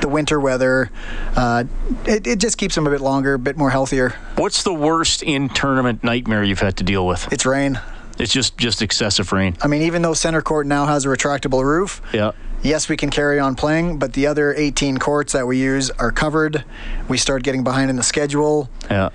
the 0.00 0.08
winter 0.08 0.40
weather. 0.40 0.90
Uh, 1.36 1.64
it, 2.06 2.26
it 2.26 2.38
just 2.38 2.58
keeps 2.58 2.74
them 2.74 2.86
a 2.86 2.90
bit 2.90 3.00
longer, 3.00 3.34
a 3.34 3.38
bit 3.38 3.56
more 3.56 3.70
healthier. 3.70 4.10
What's 4.36 4.62
the 4.62 4.74
worst 4.74 5.22
in 5.22 5.48
tournament 5.48 6.04
nightmare 6.04 6.44
you've 6.44 6.60
had 6.60 6.76
to 6.78 6.84
deal 6.84 7.06
with? 7.06 7.30
It's 7.32 7.46
rain. 7.46 7.80
It's 8.18 8.32
just 8.32 8.58
just 8.58 8.82
excessive 8.82 9.32
rain. 9.32 9.56
I 9.62 9.66
mean, 9.66 9.82
even 9.82 10.02
though 10.02 10.14
center 10.14 10.42
court 10.42 10.66
now 10.66 10.86
has 10.86 11.06
a 11.06 11.08
retractable 11.08 11.64
roof, 11.64 12.02
yeah. 12.12 12.32
Yes, 12.62 12.88
we 12.88 12.96
can 12.96 13.10
carry 13.10 13.38
on 13.38 13.54
playing, 13.54 13.98
but 13.98 14.12
the 14.12 14.26
other 14.26 14.54
18 14.54 14.98
courts 14.98 15.32
that 15.32 15.46
we 15.46 15.58
use 15.58 15.90
are 15.92 16.12
covered. 16.12 16.64
We 17.08 17.16
start 17.16 17.42
getting 17.42 17.64
behind 17.64 17.90
in 17.90 17.96
the 17.96 18.02
schedule. 18.02 18.68
Yeah. 18.90 19.10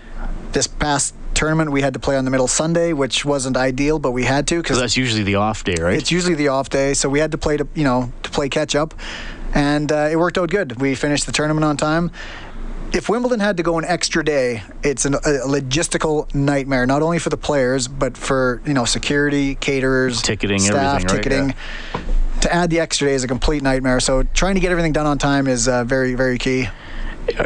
This 0.52 0.68
past 0.68 1.14
tournament 1.36 1.72
we 1.72 1.82
had 1.82 1.94
to 1.94 2.00
play 2.00 2.18
on 2.18 2.26
the 2.26 2.32
middle 2.32 2.48
Sunday, 2.48 2.94
which 2.94 3.26
wasn't 3.26 3.58
ideal, 3.58 4.00
but 4.00 4.12
we 4.12 4.24
had 4.24 4.48
to 4.48 4.62
because 4.62 4.80
that's 4.80 4.98
usually 4.98 5.24
the 5.24 5.36
off 5.36 5.64
day, 5.64 5.76
right? 5.80 5.98
It's 5.98 6.12
usually 6.12 6.36
the 6.36 6.48
off 6.48 6.70
day, 6.70 6.94
so 6.94 7.10
we 7.10 7.20
had 7.20 7.32
to 7.32 7.38
play 7.38 7.58
to 7.58 7.68
you 7.76 7.84
know 7.84 8.12
to 8.24 8.30
play 8.32 8.50
catch 8.50 8.74
up, 8.74 8.94
and 9.54 9.92
uh, 9.92 10.10
it 10.12 10.18
worked 10.18 10.38
out 10.38 10.50
good. 10.50 10.80
We 10.82 10.96
finished 10.96 11.26
the 11.26 11.34
tournament 11.34 11.66
on 11.66 11.76
time, 11.76 12.12
if 12.96 13.10
Wimbledon 13.10 13.42
had 13.42 13.58
to 13.58 13.64
go 13.64 13.78
an 13.78 13.86
extra 13.86 14.24
day, 14.24 14.64
it's 14.82 15.06
an, 15.06 15.16
a 15.16 15.20
logistical 15.46 16.34
nightmare, 16.34 16.86
not 16.86 17.02
only 17.02 17.20
for 17.20 17.30
the 17.30 17.38
players 17.38 17.88
but 17.88 18.18
for 18.18 18.62
you 18.66 18.74
know 18.74 18.86
security, 18.86 19.56
caterers, 19.56 20.22
ticketing, 20.22 20.60
staff, 20.60 21.04
everything, 21.04 21.18
ticketing. 21.18 21.48
Right? 21.48 21.56
Yeah. 21.94 22.02
To 22.46 22.54
add 22.54 22.70
the 22.70 22.80
extra 22.80 23.08
day 23.08 23.16
is 23.16 23.24
a 23.24 23.28
complete 23.28 23.64
nightmare. 23.64 24.00
So 24.00 24.22
trying 24.22 24.54
to 24.54 24.62
get 24.62 24.70
everything 24.70 24.94
done 24.94 25.08
on 25.08 25.18
time 25.18 25.48
is 25.48 25.68
uh, 25.68 25.84
very, 25.84 26.14
very 26.14 26.38
key. 26.38 26.68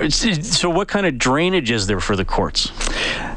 So, 0.10 0.70
what 0.70 0.90
kind 0.90 1.06
of 1.06 1.18
drainage 1.18 1.72
is 1.72 1.88
there 1.88 2.02
for 2.02 2.18
the 2.18 2.26
courts? 2.26 2.70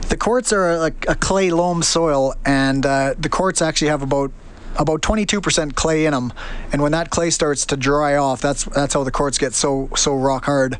The 0.09 0.17
courts 0.17 0.53
are 0.53 0.71
a, 0.71 0.87
a 0.87 1.15
clay 1.15 1.53
loam 1.53 1.85
soil, 1.85 2.35
and 2.45 2.85
uh, 2.85 3.15
the 3.17 3.29
courts 3.29 3.63
actually 3.63 3.91
have 3.91 4.03
about 4.03 4.33
about 4.77 5.03
22% 5.03 5.77
clay 5.77 6.05
in 6.05 6.11
them. 6.11 6.33
And 6.73 6.83
when 6.83 6.91
that 6.91 7.11
clay 7.11 7.31
starts 7.31 7.65
to 7.67 7.77
dry 7.77 8.17
off, 8.17 8.41
that's 8.41 8.65
that's 8.65 8.95
how 8.95 9.05
the 9.05 9.13
courts 9.13 9.39
get 9.39 9.55
so 9.55 9.89
so 9.95 10.17
rock 10.17 10.47
hard 10.47 10.79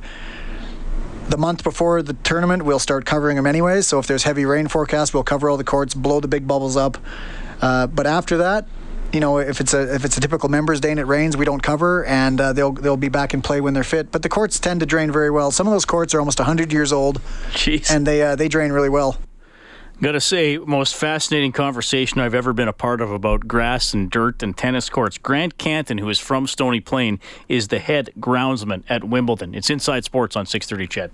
the 1.29 1.39
month 1.39 1.63
before 1.63 2.03
the 2.03 2.13
tournament, 2.13 2.65
we'll 2.65 2.81
start 2.81 3.07
covering 3.07 3.37
them 3.37 3.47
anyways. 3.47 3.87
So 3.87 3.99
if 3.99 4.07
there's 4.07 4.25
heavy 4.25 4.45
rain 4.45 4.67
forecast, 4.67 5.15
we'll 5.15 5.23
cover 5.23 5.49
all 5.49 5.57
the 5.57 5.65
courts, 5.65 5.95
blow 5.95 6.19
the 6.19 6.29
big 6.29 6.47
bubbles 6.47 6.77
up. 6.77 6.99
Uh, 7.61 7.87
but 7.87 8.07
after 8.07 8.39
that, 8.39 8.67
you 9.13 9.21
know, 9.21 9.39
if 9.39 9.61
it's 9.61 9.75
a 9.75 9.95
if 9.95 10.05
it's 10.05 10.17
a 10.17 10.21
typical 10.21 10.49
members' 10.49 10.81
day 10.81 10.91
and 10.91 10.99
it 10.99 11.05
rains, 11.05 11.37
we 11.37 11.45
don't 11.45 11.63
cover, 11.63 12.05
and 12.05 12.41
uh, 12.41 12.53
they'll 12.53 12.73
they'll 12.73 12.97
be 12.97 13.09
back 13.09 13.35
in 13.35 13.43
play 13.43 13.61
when 13.61 13.75
they're 13.75 13.85
fit. 13.85 14.11
But 14.11 14.23
the 14.23 14.29
courts 14.29 14.59
tend 14.59 14.81
to 14.81 14.87
drain 14.87 15.13
very 15.13 15.31
well. 15.31 15.51
Some 15.51 15.67
of 15.67 15.73
those 15.73 15.85
courts 15.85 16.15
are 16.15 16.19
almost 16.19 16.39
100 16.39 16.73
years 16.73 16.93
old, 16.93 17.21
Jeez. 17.51 17.91
and 17.91 18.07
they 18.07 18.23
uh, 18.23 18.37
they 18.37 18.49
drain 18.49 18.73
really 18.73 18.89
well. 18.89 19.19
Got 20.01 20.13
to 20.13 20.21
say, 20.21 20.59
most 20.59 20.97
fascinating 20.97 21.53
conversation 21.53 22.21
I've 22.21 22.35
ever 22.35 22.53
been 22.53 22.67
a 22.67 22.73
part 22.73 23.01
of 23.01 23.13
about 23.13 23.47
grass 23.47 23.95
and 23.95 24.11
dirt 24.11 24.43
and 24.43 24.57
tennis 24.57 24.91
courts. 24.91 25.17
Grant 25.17 25.59
Cantin, 25.59 25.99
who 25.99 26.09
is 26.09 26.19
from 26.19 26.49
Stony 26.49 26.81
Plain, 26.81 27.21
is 27.49 27.69
the 27.69 27.79
head 27.79 28.11
groundsman 28.19 28.83
at 28.89 29.05
Wimbledon. 29.05 29.55
It's 29.55 29.71
Inside 29.71 30.05
Sports 30.05 30.35
on 30.35 30.45
630 30.45 30.89
CHED. 30.89 31.11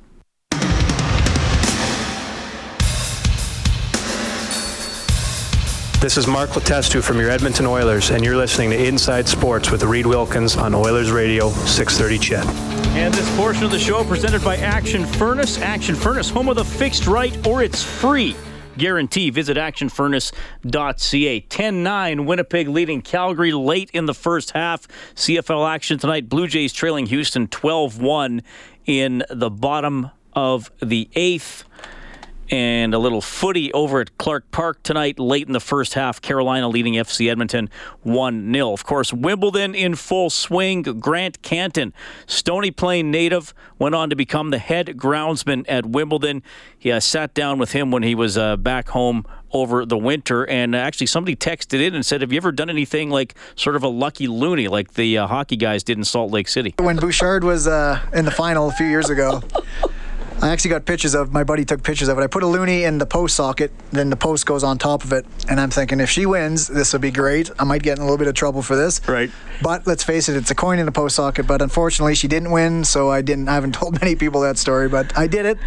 This 6.01 6.17
is 6.17 6.29
Mark 6.29 6.51
Letestu 6.51 7.03
from 7.03 7.19
your 7.19 7.29
Edmonton 7.29 7.67
Oilers, 7.67 8.11
and 8.11 8.25
you're 8.25 8.37
listening 8.37 8.71
to 8.71 8.87
Inside 8.87 9.27
Sports 9.27 9.73
with 9.73 9.83
Reid 9.83 10.07
Wilkins 10.07 10.57
on 10.57 10.73
Oilers 10.73 11.11
Radio 11.11 11.51
630 11.51 12.19
CHED. 12.19 12.47
And 12.97 13.13
this 13.13 13.37
portion 13.37 13.65
of 13.65 13.73
the 13.73 13.81
show 13.81 14.05
presented 14.05 14.45
by 14.45 14.59
Action 14.59 15.05
Furnace. 15.05 15.59
Action 15.59 15.97
Furnace, 15.97 16.31
home 16.31 16.49
of 16.49 16.55
the 16.55 16.65
fixed 16.65 17.09
right, 17.09 17.45
or 17.45 17.65
it's 17.65 17.83
free 17.83 18.37
guarantee. 18.77 19.31
Visit 19.31 19.57
actionfurnace.ca. 19.57 21.41
10 21.41 21.83
9, 21.83 22.27
Winnipeg 22.27 22.69
leading 22.69 23.03
Calgary 23.03 23.51
late 23.51 23.91
in 23.91 24.07
the 24.07 24.15
first 24.15 24.53
half. 24.53 24.87
CFL 25.17 25.69
action 25.69 25.99
tonight. 25.99 26.29
Blue 26.29 26.47
Jays 26.47 26.73
trailing 26.73 27.07
Houston 27.07 27.49
12 27.49 28.01
1 28.01 28.43
in 28.87 29.25
the 29.31 29.51
bottom 29.51 30.13
of 30.33 30.71
the 30.81 31.11
eighth 31.17 31.65
and 32.51 32.95
a 32.95 32.99
little 32.99 33.21
footy 33.21 33.73
over 33.73 34.01
at 34.01 34.17
Clarke 34.19 34.51
Park 34.51 34.83
tonight, 34.83 35.19
late 35.19 35.47
in 35.47 35.53
the 35.53 35.61
first 35.61 35.95
half. 35.95 36.21
Carolina 36.21 36.69
leading 36.69 36.95
FC 36.95 37.31
Edmonton 37.31 37.69
1 38.03 38.53
0. 38.53 38.73
Of 38.73 38.85
course, 38.85 39.13
Wimbledon 39.13 39.75
in 39.75 39.95
full 39.95 40.31
swing. 40.31 40.83
Grant 40.83 41.43
Cantin, 41.43 41.93
Stony 42.27 42.71
Plain 42.71 43.11
native, 43.11 43.55
went 43.79 43.95
on 43.95 44.11
to 44.11 44.17
become 44.17 44.51
the 44.51 44.59
head 44.59 44.87
groundsman 44.97 45.65
at 45.69 45.87
Wimbledon. 45.87 46.43
He 46.79 46.91
uh, 46.93 47.01
sat 47.01 47.35
down 47.35 47.59
with 47.59 47.73
him 47.73 47.91
when 47.91 48.03
he 48.03 48.15
was 48.15 48.39
uh, 48.39 48.57
back 48.57 48.89
home 48.91 49.27
over 49.53 49.85
the 49.85 49.97
winter. 49.97 50.47
And 50.47 50.75
actually, 50.75 51.07
somebody 51.07 51.37
texted 51.37 51.85
in 51.85 51.95
and 51.95 52.05
said, 52.05 52.21
Have 52.21 52.33
you 52.33 52.37
ever 52.37 52.53
done 52.53 52.71
anything 52.71 53.11
like 53.11 53.35
sort 53.57 53.77
of 53.77 53.83
a 53.83 53.89
lucky 53.89 54.27
loony 54.27 54.69
like 54.69 54.95
the 54.95 55.19
uh, 55.19 55.27
hockey 55.27 55.57
guys 55.57 55.83
did 55.83 55.99
in 55.99 56.05
Salt 56.05 56.31
Lake 56.31 56.49
City? 56.49 56.75
When 56.79 56.97
Bouchard 56.97 57.45
was 57.45 57.67
uh, 57.67 58.01
in 58.13 58.25
the 58.25 58.31
final 58.31 58.69
a 58.69 58.73
few 58.73 58.87
years 58.87 59.11
ago, 59.11 59.43
I 60.41 60.51
actually 60.51 60.71
got 60.71 60.85
pictures 60.85 61.15
of 61.15 61.33
my 61.33 61.43
buddy 61.43 61.65
took 61.65 61.83
pictures 61.83 62.07
of 62.09 62.17
it. 62.17 62.23
I 62.23 62.29
put 62.29 62.45
a 62.45 62.47
loonie 62.47 62.87
in 62.87 62.99
the 62.99 63.07
post 63.07 63.35
socket, 63.35 63.73
then 63.91 64.09
the 64.09 64.17
post 64.17 64.47
goes 64.47 64.63
on 64.63 64.79
top 64.79 65.03
of 65.03 65.13
it, 65.13 65.27
and 65.49 65.59
I'm 65.59 65.71
thinking 65.71 65.99
if 65.99 66.11
she 66.11 66.27
wins, 66.27 66.69
this 66.69 66.93
will 66.93 67.01
be 67.01 67.11
great. 67.11 67.51
I 67.59 67.65
might 67.65 67.83
get 67.83 67.99
in 67.99 68.03
a 68.03 68.05
little 68.05 68.19
bit 68.19 68.29
of 68.29 68.35
trouble 68.35 68.63
for 68.63 68.77
this. 68.77 69.07
Right. 69.09 69.31
But 69.63 69.87
let's 69.89 70.05
face 70.05 70.29
it, 70.29 70.37
it's 70.37 70.53
a 70.53 70.55
coin 70.55 70.79
in 70.79 70.87
the 70.87 70.93
post 70.93 71.17
socket. 71.17 71.49
But 71.49 71.61
unfortunately, 71.61 72.15
she 72.15 72.29
didn't 72.29 72.53
win, 72.53 72.85
so 72.85 73.11
I 73.11 73.21
didn't. 73.21 73.49
I 73.49 73.55
haven't 73.55 73.75
told 73.75 74.01
many 74.01 74.15
people 74.15 74.41
that 74.43 74.59
story, 74.59 74.89
but 74.89 75.17
I 75.19 75.27
did 75.27 75.45
it. 75.45 75.59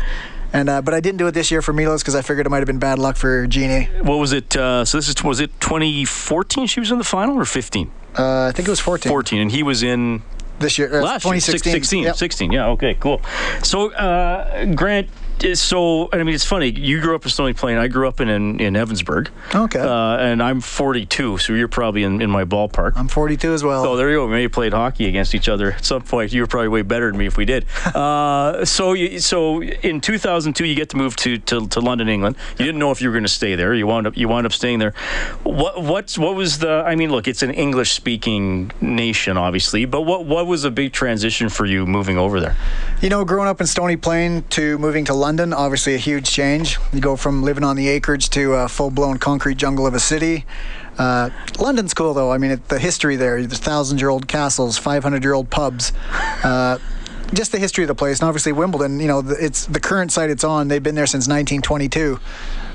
And 0.54 0.70
uh, 0.70 0.82
but 0.82 0.94
I 0.94 1.00
didn't 1.00 1.18
do 1.18 1.28
it 1.28 1.32
this 1.32 1.52
year 1.52 1.62
for 1.62 1.74
Milos 1.74 2.02
because 2.02 2.16
I 2.16 2.22
figured 2.22 2.46
it 2.46 2.50
might 2.50 2.58
have 2.58 2.68
been 2.68 2.80
bad 2.80 3.00
luck 3.00 3.18
for 3.18 3.48
Genie. 3.48 3.86
What 4.02 4.18
was 4.18 4.34
it? 4.34 4.56
Uh, 4.56 4.86
so 4.86 4.98
this 4.98 5.08
is 5.10 5.24
was 5.24 5.40
it 5.40 5.52
2014? 5.62 6.68
She 6.68 6.80
was 6.80 6.92
in 6.92 6.98
the 6.98 7.04
final 7.04 7.38
or 7.38 7.46
15? 7.46 7.92
Uh, 8.18 8.48
I 8.48 8.52
think 8.52 8.68
it 8.68 8.72
was 8.72 8.82
14. 8.82 9.10
14, 9.10 9.40
and 9.40 9.52
he 9.52 9.64
was 9.64 9.84
in 9.84 10.24
this 10.62 10.78
year. 10.78 10.88
Uh, 10.94 11.02
Last 11.04 11.26
year, 11.26 11.34
2016. 11.34 11.72
16, 11.72 12.04
Yep. 12.04 12.16
16. 12.16 12.52
Yeah, 12.52 12.68
okay, 12.70 12.94
cool. 13.00 13.22
So, 13.64 13.92
uh, 13.94 14.66
Grant, 14.74 15.08
so 15.56 16.10
I 16.12 16.18
mean, 16.18 16.36
it's 16.36 16.46
funny. 16.46 16.70
You 16.70 17.02
grew 17.02 17.16
up 17.16 17.24
in 17.24 17.32
Stony 17.32 17.54
Plain. 17.54 17.78
I 17.78 17.88
grew 17.88 18.08
up 18.08 18.22
in 18.22 18.30
in, 18.30 18.60
in 18.60 18.74
Evansburg. 18.76 19.30
Okay. 19.54 19.80
Uh, 19.80 20.18
and 20.18 20.42
I'm 20.42 20.62
42, 20.62 21.38
so 21.40 21.54
you're 21.54 21.68
probably 21.68 22.04
in, 22.04 22.22
in 22.22 22.30
my 22.30 22.46
ballpark. 22.46 22.94
I'm 22.96 23.08
42 23.08 23.54
as 23.54 23.64
well. 23.64 23.84
So 23.84 23.96
there 23.96 24.10
you 24.10 24.18
go. 24.18 24.26
We 24.28 24.34
may 24.34 24.42
have 24.44 24.52
played 24.52 24.74
hockey 24.74 25.08
against 25.08 25.36
each 25.36 25.50
other 25.50 25.74
at 25.74 25.86
some 25.86 26.02
point. 26.02 26.32
You 26.32 26.42
were 26.42 26.48
probably 26.48 26.70
way 26.70 26.82
better 26.82 27.10
than 27.10 27.18
me 27.18 27.26
if 27.26 27.38
we 27.38 27.46
did. 27.46 27.66
uh, 27.96 28.66
so, 28.66 28.94
you, 28.94 29.20
so 29.20 29.62
in 29.62 30.02
2002, 30.02 30.66
you 30.66 30.76
get 30.76 30.90
to 30.90 30.98
move 30.98 31.16
to, 31.18 31.38
to, 31.38 31.68
to 31.68 31.80
London, 31.80 32.08
England. 32.08 32.36
You 32.58 32.66
didn't 32.66 32.80
know 32.80 32.92
if 32.92 33.02
you 33.02 33.10
were 33.10 33.14
going 33.14 33.24
to 33.24 33.30
stay 33.30 33.56
there. 33.56 33.74
You 33.74 33.88
wound 33.88 34.08
up 34.08 34.16
you 34.16 34.28
wound 34.28 34.46
up 34.46 34.54
staying 34.54 34.80
there. 34.80 34.94
What 35.44 35.82
what's 35.82 36.18
what 36.18 36.36
was 36.36 36.60
the? 36.60 36.84
I 36.86 36.96
mean, 36.96 37.12
look, 37.12 37.28
it's 37.28 37.42
an 37.42 37.52
English 37.52 37.92
speaking 37.92 38.72
nation, 38.82 39.38
obviously, 39.38 39.86
but 39.86 40.02
what 40.02 40.26
what 40.26 40.48
was 40.48 40.64
a 40.64 40.72
big 40.72 40.94
transition 40.94 41.50
for 41.50 41.66
you 41.66 41.86
moving 41.86 42.18
over 42.18 42.40
there? 42.40 42.56
You 43.02 43.10
know, 43.10 43.26
growing 43.26 43.48
up 43.48 43.60
in 43.62 43.68
Stony 43.68 43.98
Plain 43.98 44.44
to 44.52 44.78
moving 44.78 45.06
to 45.06 45.14
London, 45.14 45.31
obviously 45.40 45.94
a 45.96 45.98
huge 45.98 46.30
change. 46.30 46.78
You 46.92 47.00
go 47.00 47.16
from 47.16 47.44
living 47.44 47.64
on 47.64 47.76
the 47.76 47.88
acreage 47.88 48.30
to 48.32 48.54
a 48.54 48.68
full 48.68 48.92
blown 48.92 49.18
concrete 49.18 49.58
jungle 49.58 49.88
of 49.88 49.94
a 49.94 50.00
city. 50.00 50.46
Uh, 50.98 51.30
London's 51.60 51.94
cool 51.94 52.14
though. 52.14 52.32
I 52.32 52.38
mean, 52.38 52.52
it, 52.52 52.68
the 52.70 52.80
history 52.80 53.16
there, 53.16 53.42
the 53.46 53.56
thousand 53.56 54.00
year 54.00 54.10
old 54.10 54.28
castles, 54.28 54.78
500 54.78 55.24
year 55.24 55.34
old 55.34 55.50
pubs. 55.50 55.94
Uh, 56.44 56.80
just 57.34 57.52
the 57.52 57.60
history 57.60 57.84
of 57.84 57.88
the 57.88 57.96
place, 57.96 58.20
and 58.20 58.28
obviously 58.28 58.52
Wimbledon. 58.52 59.00
You 59.00 59.08
know, 59.08 59.24
it's 59.26 59.66
the 59.66 59.80
current 59.80 60.12
site 60.12 60.30
it's 60.30 60.44
on. 60.44 60.68
They've 60.68 60.84
been 60.84 60.96
there 60.96 61.08
since 61.08 61.28
1922, 61.28 62.20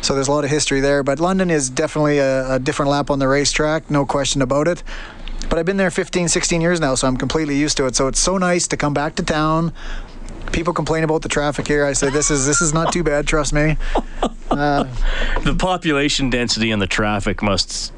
so 0.00 0.14
there's 0.14 0.28
a 0.28 0.32
lot 0.32 0.44
of 0.44 0.50
history 0.50 0.80
there. 0.80 1.02
But 1.02 1.20
London 1.20 1.50
is 1.50 1.68
definitely 1.68 2.18
a, 2.18 2.54
a 2.54 2.58
different 2.58 2.90
lap 2.90 3.10
on 3.10 3.18
the 3.18 3.28
racetrack, 3.28 3.90
no 3.90 4.06
question 4.06 4.40
about 4.40 4.66
it. 4.66 4.82
But 5.48 5.58
I've 5.58 5.66
been 5.66 5.76
there 5.76 5.90
15, 5.90 6.28
16 6.28 6.60
years 6.60 6.80
now, 6.80 6.94
so 6.94 7.06
I'm 7.06 7.16
completely 7.16 7.56
used 7.56 7.76
to 7.76 7.86
it. 7.86 7.94
So 7.94 8.08
it's 8.08 8.18
so 8.18 8.38
nice 8.38 8.66
to 8.68 8.76
come 8.76 8.94
back 8.94 9.14
to 9.16 9.22
town. 9.22 9.72
People 10.52 10.72
complain 10.72 11.04
about 11.04 11.22
the 11.22 11.28
traffic 11.28 11.66
here. 11.66 11.84
I 11.84 11.92
say 11.92 12.10
this 12.10 12.30
is 12.30 12.46
this 12.46 12.60
is 12.62 12.72
not 12.72 12.92
too 12.92 13.02
bad. 13.02 13.26
Trust 13.26 13.52
me. 13.52 13.76
Uh, 14.48 14.84
The 15.42 15.54
population 15.54 16.30
density 16.30 16.70
and 16.70 16.80
the 16.80 16.86
traffic 16.86 17.42
must. 17.42 17.92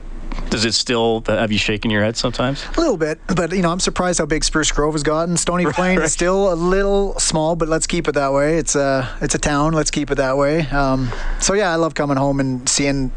Does 0.50 0.64
it 0.64 0.72
still 0.72 1.22
have 1.28 1.52
you 1.52 1.58
shaking 1.58 1.90
your 1.90 2.02
head 2.02 2.16
sometimes? 2.16 2.64
A 2.76 2.80
little 2.80 2.96
bit, 2.96 3.20
but 3.36 3.52
you 3.52 3.60
know, 3.62 3.70
I'm 3.70 3.78
surprised 3.80 4.18
how 4.18 4.26
big 4.26 4.42
Spruce 4.42 4.72
Grove 4.72 4.94
has 4.94 5.02
gotten. 5.02 5.36
Stony 5.36 5.66
Plain 5.72 5.98
right. 5.98 6.06
is 6.06 6.12
still 6.12 6.52
a 6.52 6.56
little 6.56 7.16
small, 7.20 7.54
but 7.54 7.68
let's 7.68 7.86
keep 7.86 8.08
it 8.08 8.12
that 8.12 8.32
way. 8.32 8.56
It's 8.58 8.74
a 8.74 9.08
it's 9.20 9.34
a 9.34 9.38
town. 9.38 9.72
Let's 9.74 9.90
keep 9.90 10.10
it 10.10 10.16
that 10.16 10.36
way. 10.36 10.62
Um, 10.68 11.10
so 11.38 11.52
yeah, 11.54 11.70
I 11.70 11.76
love 11.76 11.94
coming 11.94 12.16
home 12.16 12.40
and 12.40 12.66
seeing 12.68 13.12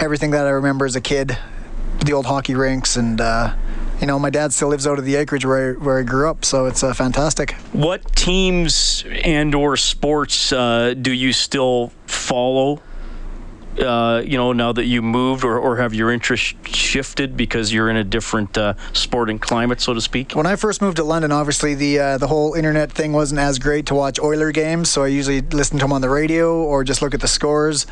everything 0.00 0.32
that 0.32 0.44
I 0.46 0.50
remember 0.50 0.84
as 0.84 0.96
a 0.96 1.00
kid, 1.00 1.38
the 2.04 2.12
old 2.12 2.26
hockey 2.26 2.54
rinks, 2.54 2.96
and 2.96 3.20
uh, 3.20 3.54
you 4.02 4.08
know, 4.08 4.18
my 4.18 4.30
dad 4.30 4.52
still 4.52 4.68
lives 4.68 4.84
out 4.84 4.98
of 4.98 5.04
the 5.04 5.14
acreage 5.14 5.46
where 5.46 5.70
I, 5.70 5.72
where 5.78 5.98
I 6.00 6.02
grew 6.02 6.28
up, 6.28 6.44
so 6.44 6.66
it's 6.66 6.82
uh, 6.82 6.92
fantastic. 6.92 7.52
What 7.72 8.16
teams 8.16 9.04
and 9.08 9.54
or 9.54 9.76
sports 9.76 10.52
uh, 10.52 10.94
do 11.00 11.12
you 11.12 11.32
still 11.32 11.92
follow? 12.06 12.82
Uh, 13.78 14.20
you 14.26 14.36
know, 14.36 14.52
now 14.52 14.72
that 14.72 14.86
you 14.86 15.02
moved, 15.02 15.44
or, 15.44 15.56
or 15.56 15.76
have 15.76 15.94
your 15.94 16.10
interest 16.10 16.56
shifted 16.66 17.36
because 17.36 17.72
you're 17.72 17.88
in 17.88 17.96
a 17.96 18.02
different 18.02 18.58
uh, 18.58 18.74
sporting 18.92 19.38
climate, 19.38 19.80
so 19.80 19.94
to 19.94 20.00
speak? 20.00 20.32
When 20.32 20.46
I 20.46 20.56
first 20.56 20.82
moved 20.82 20.96
to 20.96 21.04
London, 21.04 21.30
obviously 21.30 21.74
the 21.74 21.98
uh, 22.00 22.18
the 22.18 22.26
whole 22.26 22.54
internet 22.54 22.90
thing 22.90 23.12
wasn't 23.12 23.38
as 23.38 23.60
great 23.60 23.86
to 23.86 23.94
watch 23.94 24.18
Oiler 24.18 24.50
games, 24.50 24.90
so 24.90 25.04
I 25.04 25.06
usually 25.06 25.42
listen 25.42 25.78
to 25.78 25.84
them 25.84 25.92
on 25.92 26.00
the 26.00 26.10
radio 26.10 26.60
or 26.62 26.82
just 26.82 27.02
look 27.02 27.14
at 27.14 27.20
the 27.20 27.28
scores. 27.28 27.86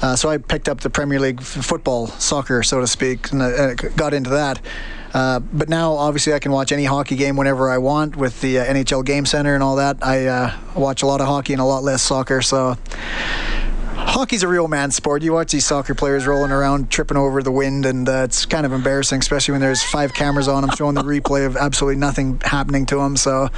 Uh, 0.00 0.14
so 0.14 0.28
I 0.28 0.38
picked 0.38 0.68
up 0.68 0.80
the 0.80 0.90
Premier 0.90 1.18
League 1.18 1.42
football, 1.42 2.06
soccer, 2.06 2.62
so 2.62 2.80
to 2.80 2.86
speak, 2.86 3.32
and 3.32 3.42
I, 3.42 3.70
I 3.70 3.74
got 3.74 4.14
into 4.14 4.30
that. 4.30 4.60
Uh, 5.16 5.38
but 5.40 5.70
now, 5.70 5.94
obviously, 5.94 6.34
I 6.34 6.38
can 6.38 6.52
watch 6.52 6.72
any 6.72 6.84
hockey 6.84 7.16
game 7.16 7.38
whenever 7.38 7.70
I 7.70 7.78
want 7.78 8.16
with 8.16 8.38
the 8.42 8.58
uh, 8.58 8.66
NHL 8.66 9.02
Game 9.02 9.24
Center 9.24 9.54
and 9.54 9.62
all 9.62 9.76
that. 9.76 9.96
I 10.02 10.26
uh, 10.26 10.54
watch 10.74 11.02
a 11.02 11.06
lot 11.06 11.22
of 11.22 11.26
hockey 11.26 11.54
and 11.54 11.62
a 11.62 11.64
lot 11.64 11.82
less 11.82 12.02
soccer, 12.02 12.42
so 12.42 12.76
hockey's 13.96 14.42
a 14.42 14.48
real 14.48 14.68
man 14.68 14.90
sport. 14.90 15.22
You 15.22 15.32
watch 15.32 15.52
these 15.52 15.64
soccer 15.64 15.94
players 15.94 16.26
rolling 16.26 16.50
around, 16.50 16.90
tripping 16.90 17.16
over 17.16 17.42
the 17.42 17.50
wind, 17.50 17.86
and 17.86 18.08
uh, 18.08 18.22
it's 18.24 18.46
kind 18.46 18.66
of 18.66 18.72
embarrassing, 18.72 19.20
especially 19.20 19.52
when 19.52 19.60
there's 19.60 19.82
five 19.82 20.14
cameras 20.14 20.48
on 20.48 20.62
them 20.62 20.70
showing 20.76 20.94
the 20.94 21.02
replay 21.02 21.46
of 21.46 21.56
absolutely 21.56 21.98
nothing 21.98 22.40
happening 22.44 22.86
to 22.86 22.96
them. 22.96 23.16
So 23.16 23.48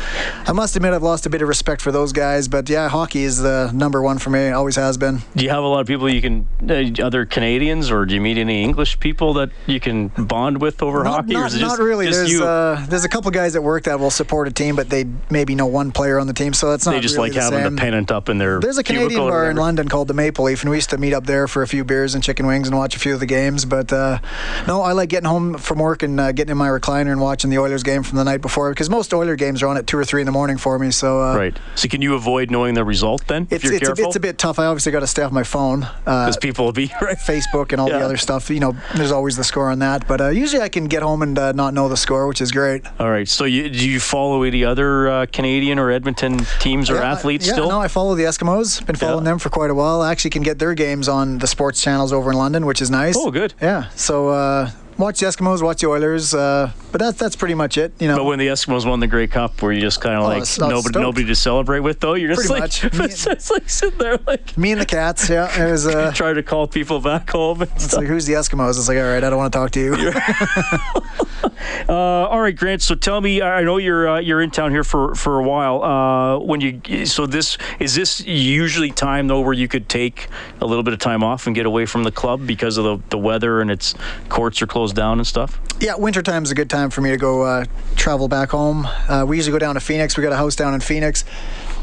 I 0.46 0.52
must 0.52 0.76
admit, 0.76 0.92
I've 0.92 1.02
lost 1.02 1.26
a 1.26 1.30
bit 1.30 1.42
of 1.42 1.48
respect 1.48 1.82
for 1.82 1.92
those 1.92 2.12
guys. 2.12 2.48
But 2.48 2.68
yeah, 2.68 2.88
hockey 2.88 3.22
is 3.22 3.38
the 3.38 3.70
number 3.72 4.02
one 4.02 4.18
for 4.18 4.30
me. 4.30 4.48
Always 4.50 4.76
has 4.76 4.96
been. 4.96 5.20
Do 5.36 5.44
you 5.44 5.50
have 5.50 5.62
a 5.62 5.66
lot 5.66 5.80
of 5.80 5.86
people 5.86 6.08
you 6.08 6.22
can, 6.22 6.48
uh, 6.68 7.04
other 7.04 7.26
Canadians, 7.26 7.90
or 7.90 8.06
do 8.06 8.14
you 8.14 8.20
meet 8.20 8.38
any 8.38 8.62
English 8.62 9.00
people 9.00 9.34
that 9.34 9.50
you 9.66 9.80
can 9.80 10.08
bond 10.08 10.60
with 10.60 10.82
over 10.82 11.02
Not, 11.04 11.22
hockey? 11.22 11.32
not, 11.34 11.48
is 11.48 11.56
it 11.56 11.60
not 11.60 11.70
just, 11.70 11.80
really. 11.80 12.06
Just 12.06 12.18
there's 12.28 12.40
uh, 12.40 12.86
there's 12.88 13.04
a 13.04 13.08
couple 13.08 13.30
guys 13.30 13.56
at 13.56 13.62
work 13.62 13.84
that 13.84 13.98
will 14.00 14.10
support 14.10 14.48
a 14.48 14.52
team, 14.52 14.76
but 14.76 14.88
they 14.88 15.04
maybe 15.30 15.54
know 15.54 15.66
one 15.66 15.92
player 15.92 16.18
on 16.18 16.26
the 16.26 16.32
team, 16.32 16.52
so 16.52 16.70
that's 16.70 16.86
not. 16.86 16.92
they 16.92 17.00
just 17.00 17.16
really 17.16 17.30
like 17.30 17.34
the 17.34 17.42
having 17.42 17.64
same. 17.64 17.74
the 17.76 17.80
pennant 17.80 18.10
up 18.10 18.28
in 18.28 18.38
their. 18.38 18.60
There's 18.60 18.78
a 18.78 18.82
Canadian 18.82 19.20
bar 19.20 19.50
in. 19.50 19.56
London 19.56 19.88
called 19.88 20.08
the 20.08 20.14
Maple 20.14 20.27
Leaf, 20.36 20.62
and 20.62 20.70
we 20.70 20.76
used 20.76 20.90
to 20.90 20.98
meet 20.98 21.14
up 21.14 21.24
there 21.26 21.46
for 21.46 21.62
a 21.62 21.68
few 21.68 21.84
beers 21.84 22.14
and 22.14 22.24
chicken 22.24 22.46
wings 22.46 22.66
and 22.66 22.76
watch 22.76 22.96
a 22.96 22.98
few 22.98 23.14
of 23.14 23.20
the 23.20 23.26
games. 23.26 23.64
But 23.64 23.92
uh, 23.92 24.18
no, 24.66 24.82
I 24.82 24.92
like 24.92 25.08
getting 25.08 25.28
home 25.28 25.56
from 25.58 25.78
work 25.78 26.02
and 26.02 26.18
uh, 26.18 26.32
getting 26.32 26.50
in 26.50 26.56
my 26.58 26.68
recliner 26.68 27.12
and 27.12 27.20
watching 27.20 27.50
the 27.50 27.58
Oilers 27.58 27.82
game 27.82 28.02
from 28.02 28.18
the 28.18 28.24
night 28.24 28.40
before 28.42 28.70
because 28.70 28.90
most 28.90 29.14
Oilers 29.14 29.36
games 29.36 29.62
are 29.62 29.68
on 29.68 29.76
at 29.76 29.86
two 29.86 29.96
or 29.96 30.04
three 30.04 30.20
in 30.20 30.26
the 30.26 30.32
morning 30.32 30.58
for 30.58 30.78
me. 30.78 30.90
So 30.90 31.22
uh, 31.22 31.36
Right. 31.36 31.56
So 31.76 31.88
can 31.88 32.02
you 32.02 32.14
avoid 32.14 32.50
knowing 32.50 32.74
the 32.74 32.84
result 32.84 33.26
then? 33.28 33.44
if 33.50 33.52
It's 33.52 33.64
you're 33.64 33.74
it's 33.74 33.88
a, 34.00 34.04
it's 34.04 34.16
a 34.16 34.20
bit 34.20 34.36
tough. 34.38 34.58
I 34.58 34.66
obviously 34.66 34.92
got 34.92 35.00
to 35.00 35.06
stay 35.06 35.22
off 35.22 35.32
my 35.32 35.44
phone. 35.44 35.84
Uh, 35.84 36.26
because 36.26 36.36
people 36.36 36.64
will 36.64 36.72
be 36.72 36.90
right. 37.00 37.16
Facebook 37.16 37.72
and 37.72 37.80
all 37.80 37.88
Yeah. 37.88 37.98
the 38.00 38.04
other 38.04 38.16
stuff. 38.16 38.50
You 38.50 38.60
know, 38.60 38.76
there's 38.96 39.12
always 39.12 39.36
the 39.36 39.44
score 39.44 39.70
on 39.70 39.78
that. 39.78 40.06
But 40.08 40.20
uh, 40.20 40.28
usually 40.28 40.62
I 40.62 40.68
can 40.68 40.86
get 40.86 41.02
home 41.02 41.22
and 41.22 41.38
uh, 41.38 41.52
not 41.52 41.74
know 41.74 41.88
the 41.88 41.96
score, 41.96 42.26
which 42.26 42.40
is 42.40 42.50
great. 42.52 42.82
All 42.98 43.10
right. 43.10 43.28
So 43.28 43.44
you, 43.44 43.68
do 43.70 43.88
you 43.88 44.00
follow 44.00 44.42
any 44.42 44.64
other 44.64 45.08
uh, 45.08 45.26
Canadian 45.32 45.78
or 45.78 45.90
Edmonton 45.90 46.38
teams 46.60 46.90
or 46.90 46.94
Yeah, 46.96 47.12
athletes 47.12 47.46
yeah, 47.46 47.52
still? 47.52 47.68
No, 47.68 47.80
I 47.80 47.88
follow 47.88 48.14
the 48.14 48.24
Eskimos. 48.24 48.84
Been 48.86 48.96
following 48.96 49.24
them 49.24 49.38
for 49.38 49.50
quite 49.50 49.70
a 49.70 49.74
while. 49.74 50.00
I 50.02 50.10
actually 50.18 50.30
can 50.30 50.42
get 50.42 50.58
their 50.58 50.74
games 50.74 51.08
on 51.08 51.38
the 51.38 51.46
sports 51.46 51.80
channels 51.80 52.12
over 52.12 52.32
in 52.32 52.36
London, 52.36 52.66
which 52.66 52.82
is 52.82 52.90
nice. 52.90 53.14
Oh, 53.16 53.30
good. 53.30 53.54
Yeah. 53.62 53.88
So 53.90 54.30
uh, 54.30 54.68
watch 54.96 55.20
the 55.20 55.26
Eskimos, 55.26 55.62
watch 55.62 55.80
the 55.80 55.86
Oilers. 55.88 56.34
Uh, 56.34 56.72
but 56.90 56.98
that's 56.98 57.16
that's 57.16 57.36
pretty 57.36 57.54
much 57.54 57.78
it. 57.78 57.92
You 58.00 58.08
know. 58.08 58.16
But 58.16 58.24
when 58.24 58.40
the 58.40 58.48
Eskimos 58.48 58.84
won 58.84 58.98
the 58.98 59.06
Grey 59.06 59.28
Cup, 59.28 59.62
were 59.62 59.72
you 59.72 59.80
just 59.80 60.00
kind 60.00 60.16
of 60.16 60.22
Oh, 60.24 60.26
like 60.26 60.40
was- 60.40 60.58
I 60.58 60.64
was 60.64 60.70
nobody, 60.72 60.92
stoked. 60.92 61.02
nobody 61.02 61.26
to 61.26 61.36
celebrate 61.36 61.80
with 61.80 62.00
though? 62.00 62.14
You're 62.14 62.34
just 62.34 62.48
Pretty 62.48 62.60
like, 62.60 62.82
much. 62.92 62.98
Me- 63.28 63.32
it's 63.32 63.48
like 63.52 63.70
sitting 63.70 63.98
there 64.00 64.18
like 64.26 64.58
Me 64.58 64.72
and 64.72 64.80
the 64.80 64.86
cats. 64.86 65.28
Yeah. 65.30 65.46
It 65.68 65.70
was. 65.70 65.86
Uh, 65.86 66.10
trying 66.16 66.34
to 66.34 66.42
call 66.42 66.66
people 66.66 66.98
back 66.98 67.30
home. 67.30 67.62
And 67.62 67.70
it's 67.76 67.84
stuff. 67.84 67.98
like 68.00 68.08
who's 68.08 68.26
the 68.26 68.32
Eskimos? 68.32 68.70
It's 68.70 68.88
like 68.88 68.98
all 68.98 69.04
right, 69.04 69.22
I 69.22 69.30
don't 69.30 69.38
want 69.38 69.52
to 69.52 69.56
talk 69.60 69.70
to 69.70 69.80
you. 69.80 69.94
Uh, 71.88 71.94
all 71.94 72.40
right, 72.40 72.54
Grant. 72.54 72.82
So 72.82 72.94
tell 72.94 73.20
me, 73.20 73.40
I 73.40 73.62
know 73.62 73.78
you're 73.78 74.08
uh, 74.08 74.20
you're 74.20 74.42
in 74.42 74.50
town 74.50 74.72
here 74.72 74.84
for, 74.84 75.14
for 75.14 75.38
a 75.38 75.42
while. 75.42 75.82
Uh, 75.82 76.38
when 76.38 76.60
you 76.60 77.06
so 77.06 77.24
this 77.24 77.56
is 77.78 77.94
this 77.94 78.20
usually 78.26 78.90
time 78.90 79.26
though 79.26 79.40
where 79.40 79.54
you 79.54 79.68
could 79.68 79.88
take 79.88 80.28
a 80.60 80.66
little 80.66 80.82
bit 80.82 80.92
of 80.92 80.98
time 80.98 81.22
off 81.22 81.46
and 81.46 81.56
get 81.56 81.64
away 81.64 81.86
from 81.86 82.02
the 82.02 82.12
club 82.12 82.46
because 82.46 82.76
of 82.76 82.84
the, 82.84 83.08
the 83.08 83.18
weather 83.18 83.62
and 83.62 83.70
its 83.70 83.94
courts 84.28 84.60
are 84.60 84.66
closed 84.66 84.96
down 84.96 85.18
and 85.18 85.26
stuff. 85.26 85.58
Yeah, 85.80 85.94
wintertime 85.96 86.42
is 86.42 86.50
a 86.50 86.54
good 86.54 86.68
time 86.68 86.90
for 86.90 87.00
me 87.00 87.10
to 87.10 87.16
go 87.16 87.42
uh, 87.42 87.64
travel 87.96 88.28
back 88.28 88.50
home. 88.50 88.86
Uh, 89.08 89.24
we 89.26 89.36
usually 89.36 89.52
go 89.52 89.58
down 89.58 89.74
to 89.74 89.80
Phoenix. 89.80 90.16
We 90.16 90.22
got 90.22 90.32
a 90.32 90.36
house 90.36 90.56
down 90.56 90.74
in 90.74 90.80
Phoenix, 90.80 91.24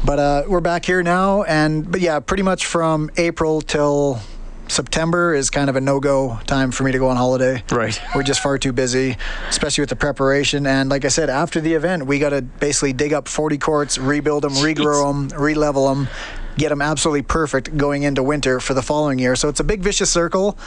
but 0.04 0.18
uh, 0.18 0.42
we're 0.46 0.60
back 0.60 0.84
here 0.84 1.02
now. 1.02 1.42
And 1.42 1.90
but 1.90 2.00
yeah, 2.00 2.20
pretty 2.20 2.44
much 2.44 2.66
from 2.66 3.10
April 3.16 3.60
till 3.60 4.20
September 4.68 5.34
is 5.34 5.50
kind 5.50 5.70
of 5.70 5.76
a 5.76 5.80
no-go 5.80 6.38
time 6.46 6.70
for 6.70 6.82
me 6.82 6.92
to 6.92 6.98
go 6.98 7.08
on 7.08 7.16
holiday. 7.16 7.62
Right. 7.70 8.00
We're 8.14 8.22
just 8.22 8.40
far 8.40 8.58
too 8.58 8.72
busy, 8.72 9.16
especially 9.48 9.82
with 9.82 9.90
the 9.90 9.96
preparation. 9.96 10.66
And 10.66 10.88
like 10.90 11.04
I 11.04 11.08
said, 11.08 11.30
after 11.30 11.60
the 11.60 11.74
event, 11.74 12.06
we 12.06 12.18
got 12.18 12.30
to 12.30 12.42
basically 12.42 12.92
dig 12.92 13.12
up 13.12 13.28
40 13.28 13.58
courts, 13.58 13.98
rebuild 13.98 14.42
them, 14.44 14.52
regrow 14.54 15.30
them, 15.30 15.40
re-level 15.40 15.88
them, 15.88 16.08
get 16.56 16.70
them 16.70 16.82
absolutely 16.82 17.22
perfect 17.22 17.76
going 17.76 18.02
into 18.02 18.22
winter 18.22 18.60
for 18.60 18.74
the 18.74 18.82
following 18.82 19.18
year. 19.18 19.36
So 19.36 19.48
it's 19.48 19.60
a 19.60 19.64
big 19.64 19.82
vicious 19.82 20.10
circle, 20.10 20.58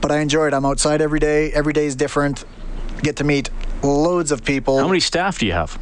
but 0.00 0.12
I 0.12 0.20
enjoy 0.20 0.46
it. 0.46 0.54
I'm 0.54 0.64
outside 0.64 1.00
every 1.00 1.20
day. 1.20 1.52
Every 1.52 1.72
day 1.72 1.86
is 1.86 1.96
different. 1.96 2.44
Get 3.02 3.16
to 3.16 3.24
meet 3.24 3.50
loads 3.82 4.32
of 4.32 4.44
people. 4.44 4.78
How 4.78 4.88
many 4.88 5.00
staff 5.00 5.38
do 5.38 5.46
you 5.46 5.52
have? 5.52 5.78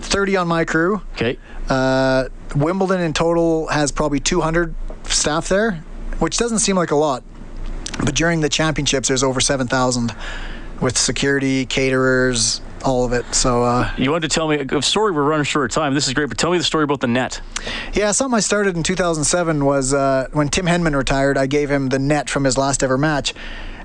30 0.00 0.36
on 0.36 0.48
my 0.48 0.64
crew. 0.64 1.02
Okay. 1.14 1.38
Uh, 1.68 2.28
Wimbledon 2.54 3.00
in 3.00 3.12
total 3.12 3.66
has 3.68 3.90
probably 3.92 4.20
200 4.20 4.74
staff 5.04 5.48
there, 5.48 5.82
which 6.18 6.36
doesn't 6.36 6.58
seem 6.60 6.76
like 6.76 6.90
a 6.90 6.96
lot. 6.96 7.22
But 8.04 8.14
during 8.14 8.40
the 8.40 8.48
championships, 8.48 9.08
there's 9.08 9.22
over 9.22 9.40
7,000 9.40 10.14
with 10.80 10.98
security, 10.98 11.64
caterers, 11.66 12.60
all 12.84 13.04
of 13.04 13.12
it. 13.12 13.24
So, 13.34 13.62
uh, 13.62 13.90
You 13.96 14.10
wanted 14.10 14.28
to 14.28 14.34
tell 14.34 14.48
me 14.48 14.58
a 14.58 14.82
story. 14.82 15.12
We're 15.12 15.22
running 15.22 15.44
short 15.44 15.70
of 15.70 15.74
time. 15.74 15.94
This 15.94 16.06
is 16.06 16.14
great, 16.14 16.28
but 16.28 16.36
tell 16.36 16.50
me 16.50 16.58
the 16.58 16.64
story 16.64 16.84
about 16.84 17.00
the 17.00 17.06
net. 17.06 17.40
yeah, 17.94 18.10
something 18.12 18.36
I 18.36 18.40
started 18.40 18.76
in 18.76 18.82
2007 18.82 19.64
was 19.64 19.94
uh, 19.94 20.28
when 20.32 20.48
Tim 20.48 20.66
Henman 20.66 20.96
retired, 20.96 21.38
I 21.38 21.46
gave 21.46 21.70
him 21.70 21.88
the 21.88 21.98
net 21.98 22.28
from 22.28 22.44
his 22.44 22.58
last 22.58 22.82
ever 22.82 22.98
match. 22.98 23.32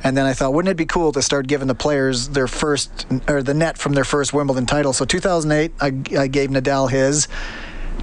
And 0.04 0.16
then 0.16 0.26
I 0.26 0.34
thought, 0.34 0.54
wouldn't 0.54 0.72
it 0.72 0.78
be 0.78 0.86
cool 0.86 1.12
to 1.12 1.22
start 1.22 1.48
giving 1.48 1.68
the 1.68 1.76
players 1.76 2.30
their 2.30 2.48
first, 2.48 3.06
or 3.28 3.44
the 3.44 3.54
net 3.54 3.78
from 3.78 3.94
their 3.94 4.06
first 4.06 4.34
Wimbledon 4.34 4.66
title? 4.66 4.94
So 4.94 5.04
2008, 5.06 5.74
I, 5.80 5.86
I 6.18 6.28
gave 6.28 6.50
Nadal 6.50 6.90
his. 6.90 7.28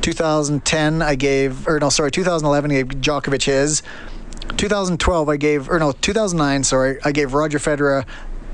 2010, 0.02 1.00
I 1.02 1.14
gave, 1.14 1.66
or 1.66 1.80
no, 1.80 1.88
sorry, 1.88 2.10
2011, 2.10 2.70
I 2.70 2.74
gave 2.74 2.86
Djokovic 3.00 3.44
his. 3.44 3.82
2012, 4.56 5.28
I 5.28 5.36
gave, 5.36 5.70
or 5.70 5.78
no, 5.78 5.92
2009, 5.92 6.64
sorry, 6.64 6.98
I 7.04 7.12
gave 7.12 7.34
Roger 7.34 7.58
Federer 7.58 8.06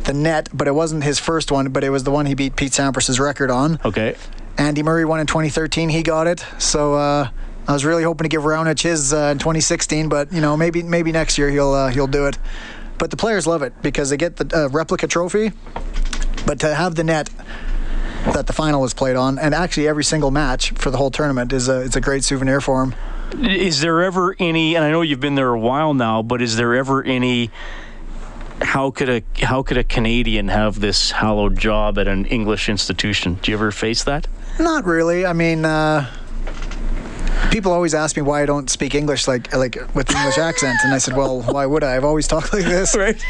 the 0.05 0.12
net, 0.12 0.49
but 0.53 0.68
it 0.68 0.74
wasn't 0.74 1.05
his 1.05 1.18
first 1.18 1.53
one, 1.53 1.70
but 1.70 1.84
it 1.84 1.90
was 1.90 2.05
the 2.05 2.11
one 2.11 2.26
he 2.26 2.34
beat 2.34 2.57
Pete 2.57 2.72
Sampras's 2.72 3.20
record 3.20 3.51
on. 3.51 3.78
Okay. 3.84 4.16
Andy 4.59 4.82
Murray 4.82 5.05
won 5.05 5.20
in 5.20 5.26
2013. 5.26 5.88
He 5.88 6.03
got 6.03 6.26
it. 6.26 6.45
So 6.59 6.95
uh, 6.95 7.28
I 7.66 7.72
was 7.72 7.84
really 7.84 8.03
hoping 8.03 8.24
to 8.24 8.28
give 8.28 8.43
Raonic 8.43 8.82
his 8.82 9.12
uh, 9.12 9.30
in 9.32 9.38
2016, 9.38 10.09
but 10.09 10.32
you 10.32 10.40
know 10.40 10.57
maybe 10.57 10.82
maybe 10.82 11.12
next 11.12 11.38
year 11.38 11.51
he'll 11.51 11.72
uh, 11.72 11.88
he'll 11.88 12.07
do 12.07 12.26
it. 12.26 12.38
But 12.99 13.11
the 13.11 13.16
players 13.16 13.47
love 13.47 13.62
it 13.62 13.72
because 13.82 14.11
they 14.11 14.16
get 14.16 14.36
the 14.36 14.64
uh, 14.64 14.68
replica 14.68 15.07
trophy, 15.07 15.53
but 16.47 16.61
to 16.61 16.74
have 16.74 16.95
the 16.95 17.05
net 17.05 17.30
that 18.32 18.47
the 18.47 18.53
final 18.53 18.80
was 18.80 18.95
played 18.95 19.16
on, 19.16 19.38
and 19.38 19.55
actually 19.55 19.88
every 19.88 20.05
single 20.05 20.30
match 20.30 20.70
for 20.72 20.90
the 20.90 20.97
whole 20.99 21.11
tournament 21.11 21.53
is 21.53 21.68
a 21.68 21.80
it's 21.80 21.97
a 21.97 22.01
great 22.01 22.24
souvenir 22.24 22.61
for 22.61 22.82
him. 22.82 22.95
Is 23.41 23.80
there 23.80 24.03
ever 24.03 24.37
any? 24.39 24.74
And 24.76 24.85
I 24.85 24.91
know 24.91 25.03
you've 25.03 25.20
been 25.20 25.35
there 25.35 25.49
a 25.49 25.59
while 25.59 25.95
now, 25.95 26.22
but 26.22 26.43
is 26.43 26.57
there 26.57 26.74
ever 26.74 27.03
any? 27.03 27.51
How 28.61 28.91
could 28.91 29.09
a 29.09 29.22
how 29.45 29.62
could 29.62 29.76
a 29.76 29.85
Canadian 29.85 30.49
have 30.49 30.80
this 30.80 31.11
hallowed 31.11 31.59
job 31.59 31.99
at 31.99 32.07
an 32.07 32.26
English 32.26 32.68
institution? 32.68 33.39
Do 33.43 33.51
you 33.51 33.57
ever 33.57 33.70
face 33.70 34.05
that? 34.05 34.28
Not 34.61 34.85
really. 34.85 35.26
I 35.26 35.33
mean, 35.33 35.64
uh, 35.64 36.09
people 37.51 37.72
always 37.72 37.95
ask 37.95 38.16
me 38.16 38.22
why 38.22 38.43
I 38.43 38.47
don't 38.47 38.68
speak 38.68 38.95
English 38.95 39.26
like 39.26 39.53
like 39.55 39.76
with 39.95 40.11
English 40.11 40.39
accent, 40.39 40.78
and 40.85 40.93
I 40.93 40.99
said, 40.99 41.16
well, 41.16 41.43
why 41.43 41.66
would 41.66 41.83
I? 41.83 41.97
I've 41.97 42.05
always 42.05 42.28
talked 42.28 42.53
like 42.53 42.64
this. 42.64 42.95
Right. 43.03 43.20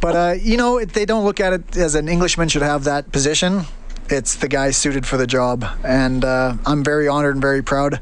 But 0.00 0.16
uh, 0.16 0.34
you 0.40 0.56
know, 0.56 0.84
they 0.84 1.06
don't 1.06 1.24
look 1.24 1.40
at 1.40 1.52
it 1.54 1.76
as 1.76 1.94
an 1.94 2.08
Englishman 2.08 2.48
should 2.48 2.62
have 2.62 2.84
that 2.84 3.10
position. 3.10 3.62
It's 4.10 4.36
the 4.36 4.48
guy 4.48 4.70
suited 4.70 5.06
for 5.06 5.16
the 5.16 5.26
job, 5.26 5.64
and 5.82 6.24
uh, 6.24 6.54
I'm 6.66 6.84
very 6.84 7.08
honored 7.08 7.34
and 7.34 7.42
very 7.42 7.62
proud 7.62 8.00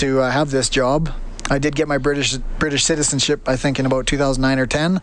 to 0.00 0.20
uh, 0.20 0.30
have 0.30 0.50
this 0.50 0.68
job. 0.68 1.10
I 1.50 1.58
did 1.58 1.74
get 1.74 1.88
my 1.88 1.98
British 1.98 2.36
British 2.58 2.84
citizenship, 2.84 3.48
I 3.48 3.56
think, 3.56 3.78
in 3.78 3.86
about 3.86 4.06
2009 4.06 4.58
or 4.58 4.66
10. 4.66 5.00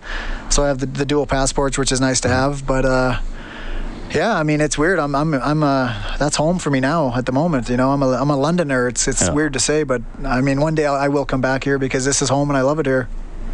So 0.49 0.63
I 0.63 0.67
have 0.67 0.79
the, 0.79 0.85
the 0.85 1.05
dual 1.05 1.25
passports, 1.27 1.77
which 1.77 1.91
is 1.91 1.99
nice 2.01 2.19
to 2.21 2.29
have. 2.29 2.65
But 2.65 2.85
uh, 2.85 3.19
yeah, 4.11 4.35
I 4.37 4.43
mean, 4.43 4.61
it's 4.61 4.77
weird. 4.77 4.97
I'm 4.99 5.13
I'm 5.15 5.33
I'm 5.35 5.61
uh, 5.63 6.15
that's 6.17 6.35
home 6.37 6.57
for 6.59 6.69
me 6.69 6.79
now 6.79 7.13
at 7.15 7.25
the 7.25 7.31
moment. 7.31 7.69
You 7.69 7.77
know, 7.77 7.91
I'm 7.91 8.01
a 8.01 8.11
I'm 8.13 8.29
a 8.29 8.37
Londoner. 8.37 8.87
It's 8.87 9.07
it's 9.07 9.23
Yeah. 9.27 9.33
weird 9.33 9.53
to 9.53 9.59
say, 9.59 9.83
but 9.83 10.01
I 10.23 10.41
mean, 10.41 10.61
one 10.61 10.73
day 10.75 10.85
I 10.85 11.05
I 11.05 11.07
will 11.09 11.25
come 11.25 11.41
back 11.41 11.63
here 11.63 11.77
because 11.77 12.05
this 12.05 12.21
is 12.21 12.29
home 12.29 12.49
and 12.49 12.57
I 12.57 12.61
love 12.61 12.79
it 12.79 12.85
here. 12.85 13.07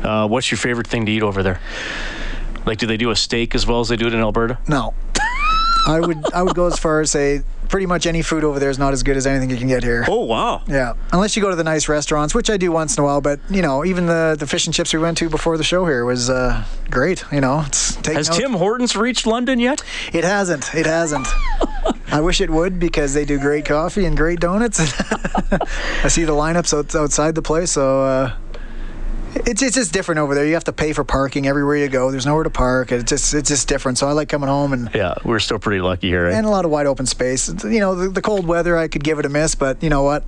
Uh, 0.03 0.27
what's 0.27 0.51
your 0.51 0.57
favorite 0.59 0.87
thing 0.87 1.05
to 1.07 1.11
eat 1.11 1.23
over 1.23 1.41
there? 1.43 1.59
Like, 2.65 2.77
do 2.77 2.85
they 2.87 2.97
do 2.97 3.09
a 3.09 3.15
steak 3.15 3.55
as 3.55 3.65
well 3.65 3.79
as 3.81 3.89
they 3.89 3.95
do 3.97 4.05
it 4.07 4.13
in 4.13 4.19
Alberta? 4.19 4.57
No. 4.67 4.93
I 5.87 5.99
would 5.99 6.31
I 6.33 6.43
would 6.43 6.55
go 6.55 6.67
as 6.67 6.77
far 6.79 7.01
as 7.01 7.09
say 7.11 7.41
pretty 7.73 7.87
much 7.87 8.05
any 8.05 8.21
food 8.21 8.43
over 8.43 8.59
there 8.59 8.69
is 8.69 8.77
not 8.77 8.93
as 8.93 9.01
good 9.01 9.17
as 9.17 9.25
anything 9.25 9.49
you 9.49 9.57
can 9.57 9.67
get 9.67 9.81
here. 9.81 10.05
Oh 10.07 10.25
wow! 10.25 10.61
Yeah, 10.67 10.93
unless 11.11 11.35
you 11.35 11.41
go 11.41 11.49
to 11.49 11.55
the 11.55 11.63
nice 11.63 11.89
restaurants, 11.89 12.35
which 12.35 12.51
I 12.51 12.55
do 12.55 12.71
once 12.71 12.95
in 12.95 13.01
a 13.01 13.03
while. 13.03 13.19
But 13.19 13.39
you 13.49 13.63
know, 13.63 13.83
even 13.83 14.05
the 14.05 14.35
the 14.37 14.45
fish 14.45 14.67
and 14.67 14.75
chips 14.75 14.93
we 14.93 14.99
went 14.99 15.17
to 15.17 15.27
before 15.27 15.57
the 15.57 15.63
show 15.63 15.83
here 15.87 16.05
was 16.05 16.29
uh, 16.29 16.65
great. 16.91 17.25
You 17.31 17.41
know, 17.41 17.63
it's 17.65 17.95
taking 17.95 18.17
Has 18.17 18.29
out- 18.29 18.35
Tim 18.35 18.53
Hortons 18.53 18.95
reached 18.95 19.25
London 19.25 19.59
yet? 19.59 19.81
It 20.13 20.23
hasn't. 20.23 20.75
It 20.75 20.85
hasn't. 20.85 21.27
I 22.11 22.21
wish 22.21 22.41
it 22.41 22.51
would 22.51 22.79
because 22.79 23.15
they 23.15 23.25
do 23.25 23.39
great 23.39 23.65
coffee 23.65 24.05
and 24.05 24.15
great 24.15 24.39
donuts. 24.39 24.79
I 26.03 26.09
see 26.09 26.25
the 26.25 26.33
lineups 26.33 26.77
out, 26.77 26.93
outside 26.93 27.33
the 27.33 27.41
place, 27.41 27.71
so 27.71 28.03
uh, 28.03 28.33
it's 29.35 29.61
it's 29.61 29.75
just 29.75 29.93
different 29.93 30.19
over 30.19 30.35
there. 30.35 30.45
You 30.45 30.53
have 30.53 30.63
to 30.65 30.73
pay 30.73 30.93
for 30.93 31.03
parking 31.03 31.47
everywhere 31.47 31.77
you 31.77 31.89
go. 31.89 32.11
There's 32.11 32.25
nowhere 32.25 32.43
to 32.43 32.49
park. 32.49 32.91
It's 32.91 33.03
just 33.03 33.33
it's 33.33 33.49
just 33.49 33.67
different. 33.67 33.97
So 33.97 34.07
I 34.07 34.11
like 34.11 34.29
coming 34.29 34.49
home 34.49 34.73
and 34.73 34.89
Yeah, 34.93 35.15
we're 35.23 35.39
still 35.39 35.59
pretty 35.59 35.81
lucky 35.81 36.07
here. 36.09 36.25
Right? 36.25 36.33
and 36.33 36.45
a 36.45 36.49
lot 36.49 36.65
of 36.65 36.71
wide 36.71 36.85
open 36.85 37.05
space. 37.05 37.49
You 37.63 37.79
know, 37.79 37.95
the, 37.95 38.09
the 38.09 38.21
cold 38.21 38.45
weather 38.47 38.77
I 38.77 38.87
could 38.87 39.03
give 39.03 39.19
it 39.19 39.25
a 39.25 39.29
miss, 39.29 39.55
but 39.55 39.81
you 39.81 39.89
know 39.89 40.03
what? 40.03 40.23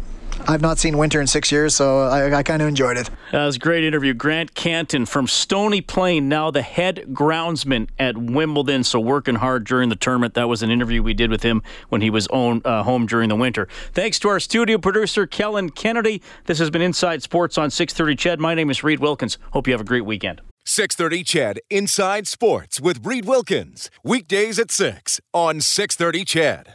I've 0.48 0.62
not 0.62 0.78
seen 0.78 0.98
winter 0.98 1.20
in 1.20 1.28
six 1.28 1.52
years, 1.52 1.76
so 1.76 2.02
I, 2.02 2.38
I 2.38 2.44
kind 2.44 2.62
of 2.62 2.68
enjoyed 2.68 2.98
it. 2.98 3.10
That 3.32 3.46
was 3.46 3.56
a 3.56 3.60
great 3.60 3.84
interview. 3.84 4.14
Grant 4.14 4.54
Cantin 4.54 5.06
from 5.06 5.28
Stony 5.28 5.82
Plain, 5.82 6.30
now 6.30 6.52
the 6.52 6.62
head 6.62 7.06
groundsman 7.10 7.88
at 7.98 8.18
Wimbledon, 8.18 8.84
so 8.84 9.00
working 9.00 9.36
hard 9.36 9.64
during 9.66 9.90
the 9.90 9.96
tournament. 9.96 10.34
That 10.36 10.48
was 10.48 10.62
an 10.62 10.70
interview 10.70 11.02
we 11.02 11.14
did 11.14 11.32
with 11.32 11.44
him 11.44 11.64
when 11.90 12.02
he 12.02 12.10
was 12.10 12.28
own, 12.28 12.62
uh, 12.64 12.84
home 12.84 13.06
during 13.06 13.30
the 13.30 13.36
winter. 13.36 13.68
Thanks 13.94 14.20
to 14.20 14.30
our 14.30 14.40
studio 14.40 14.78
producer, 14.78 15.26
Kellen 15.26 15.70
Kennedy. 15.70 16.22
This 16.46 16.60
has 16.60 16.70
been 16.70 16.82
Inside 16.82 17.24
Sports 17.24 17.58
on 17.58 17.72
630 17.72 18.16
CHED. 18.16 18.40
My 18.40 18.54
name 18.54 18.70
is 18.70 18.84
Reid 18.84 19.00
Wilkins. 19.00 19.38
Hope 19.52 19.68
you 19.68 19.74
have 19.74 19.82
a 19.82 19.86
great 19.86 20.06
weekend. 20.06 20.42
630 20.66 21.24
CHED 21.24 21.60
Inside 21.70 22.28
Sports 22.28 22.82
with 22.82 23.06
Reid 23.06 23.26
Wilkins. 23.26 23.92
Weekdays 24.04 24.58
at 24.60 24.72
6 24.72 25.22
on 25.34 25.62
630 25.62 26.26
CHED. 26.26 26.74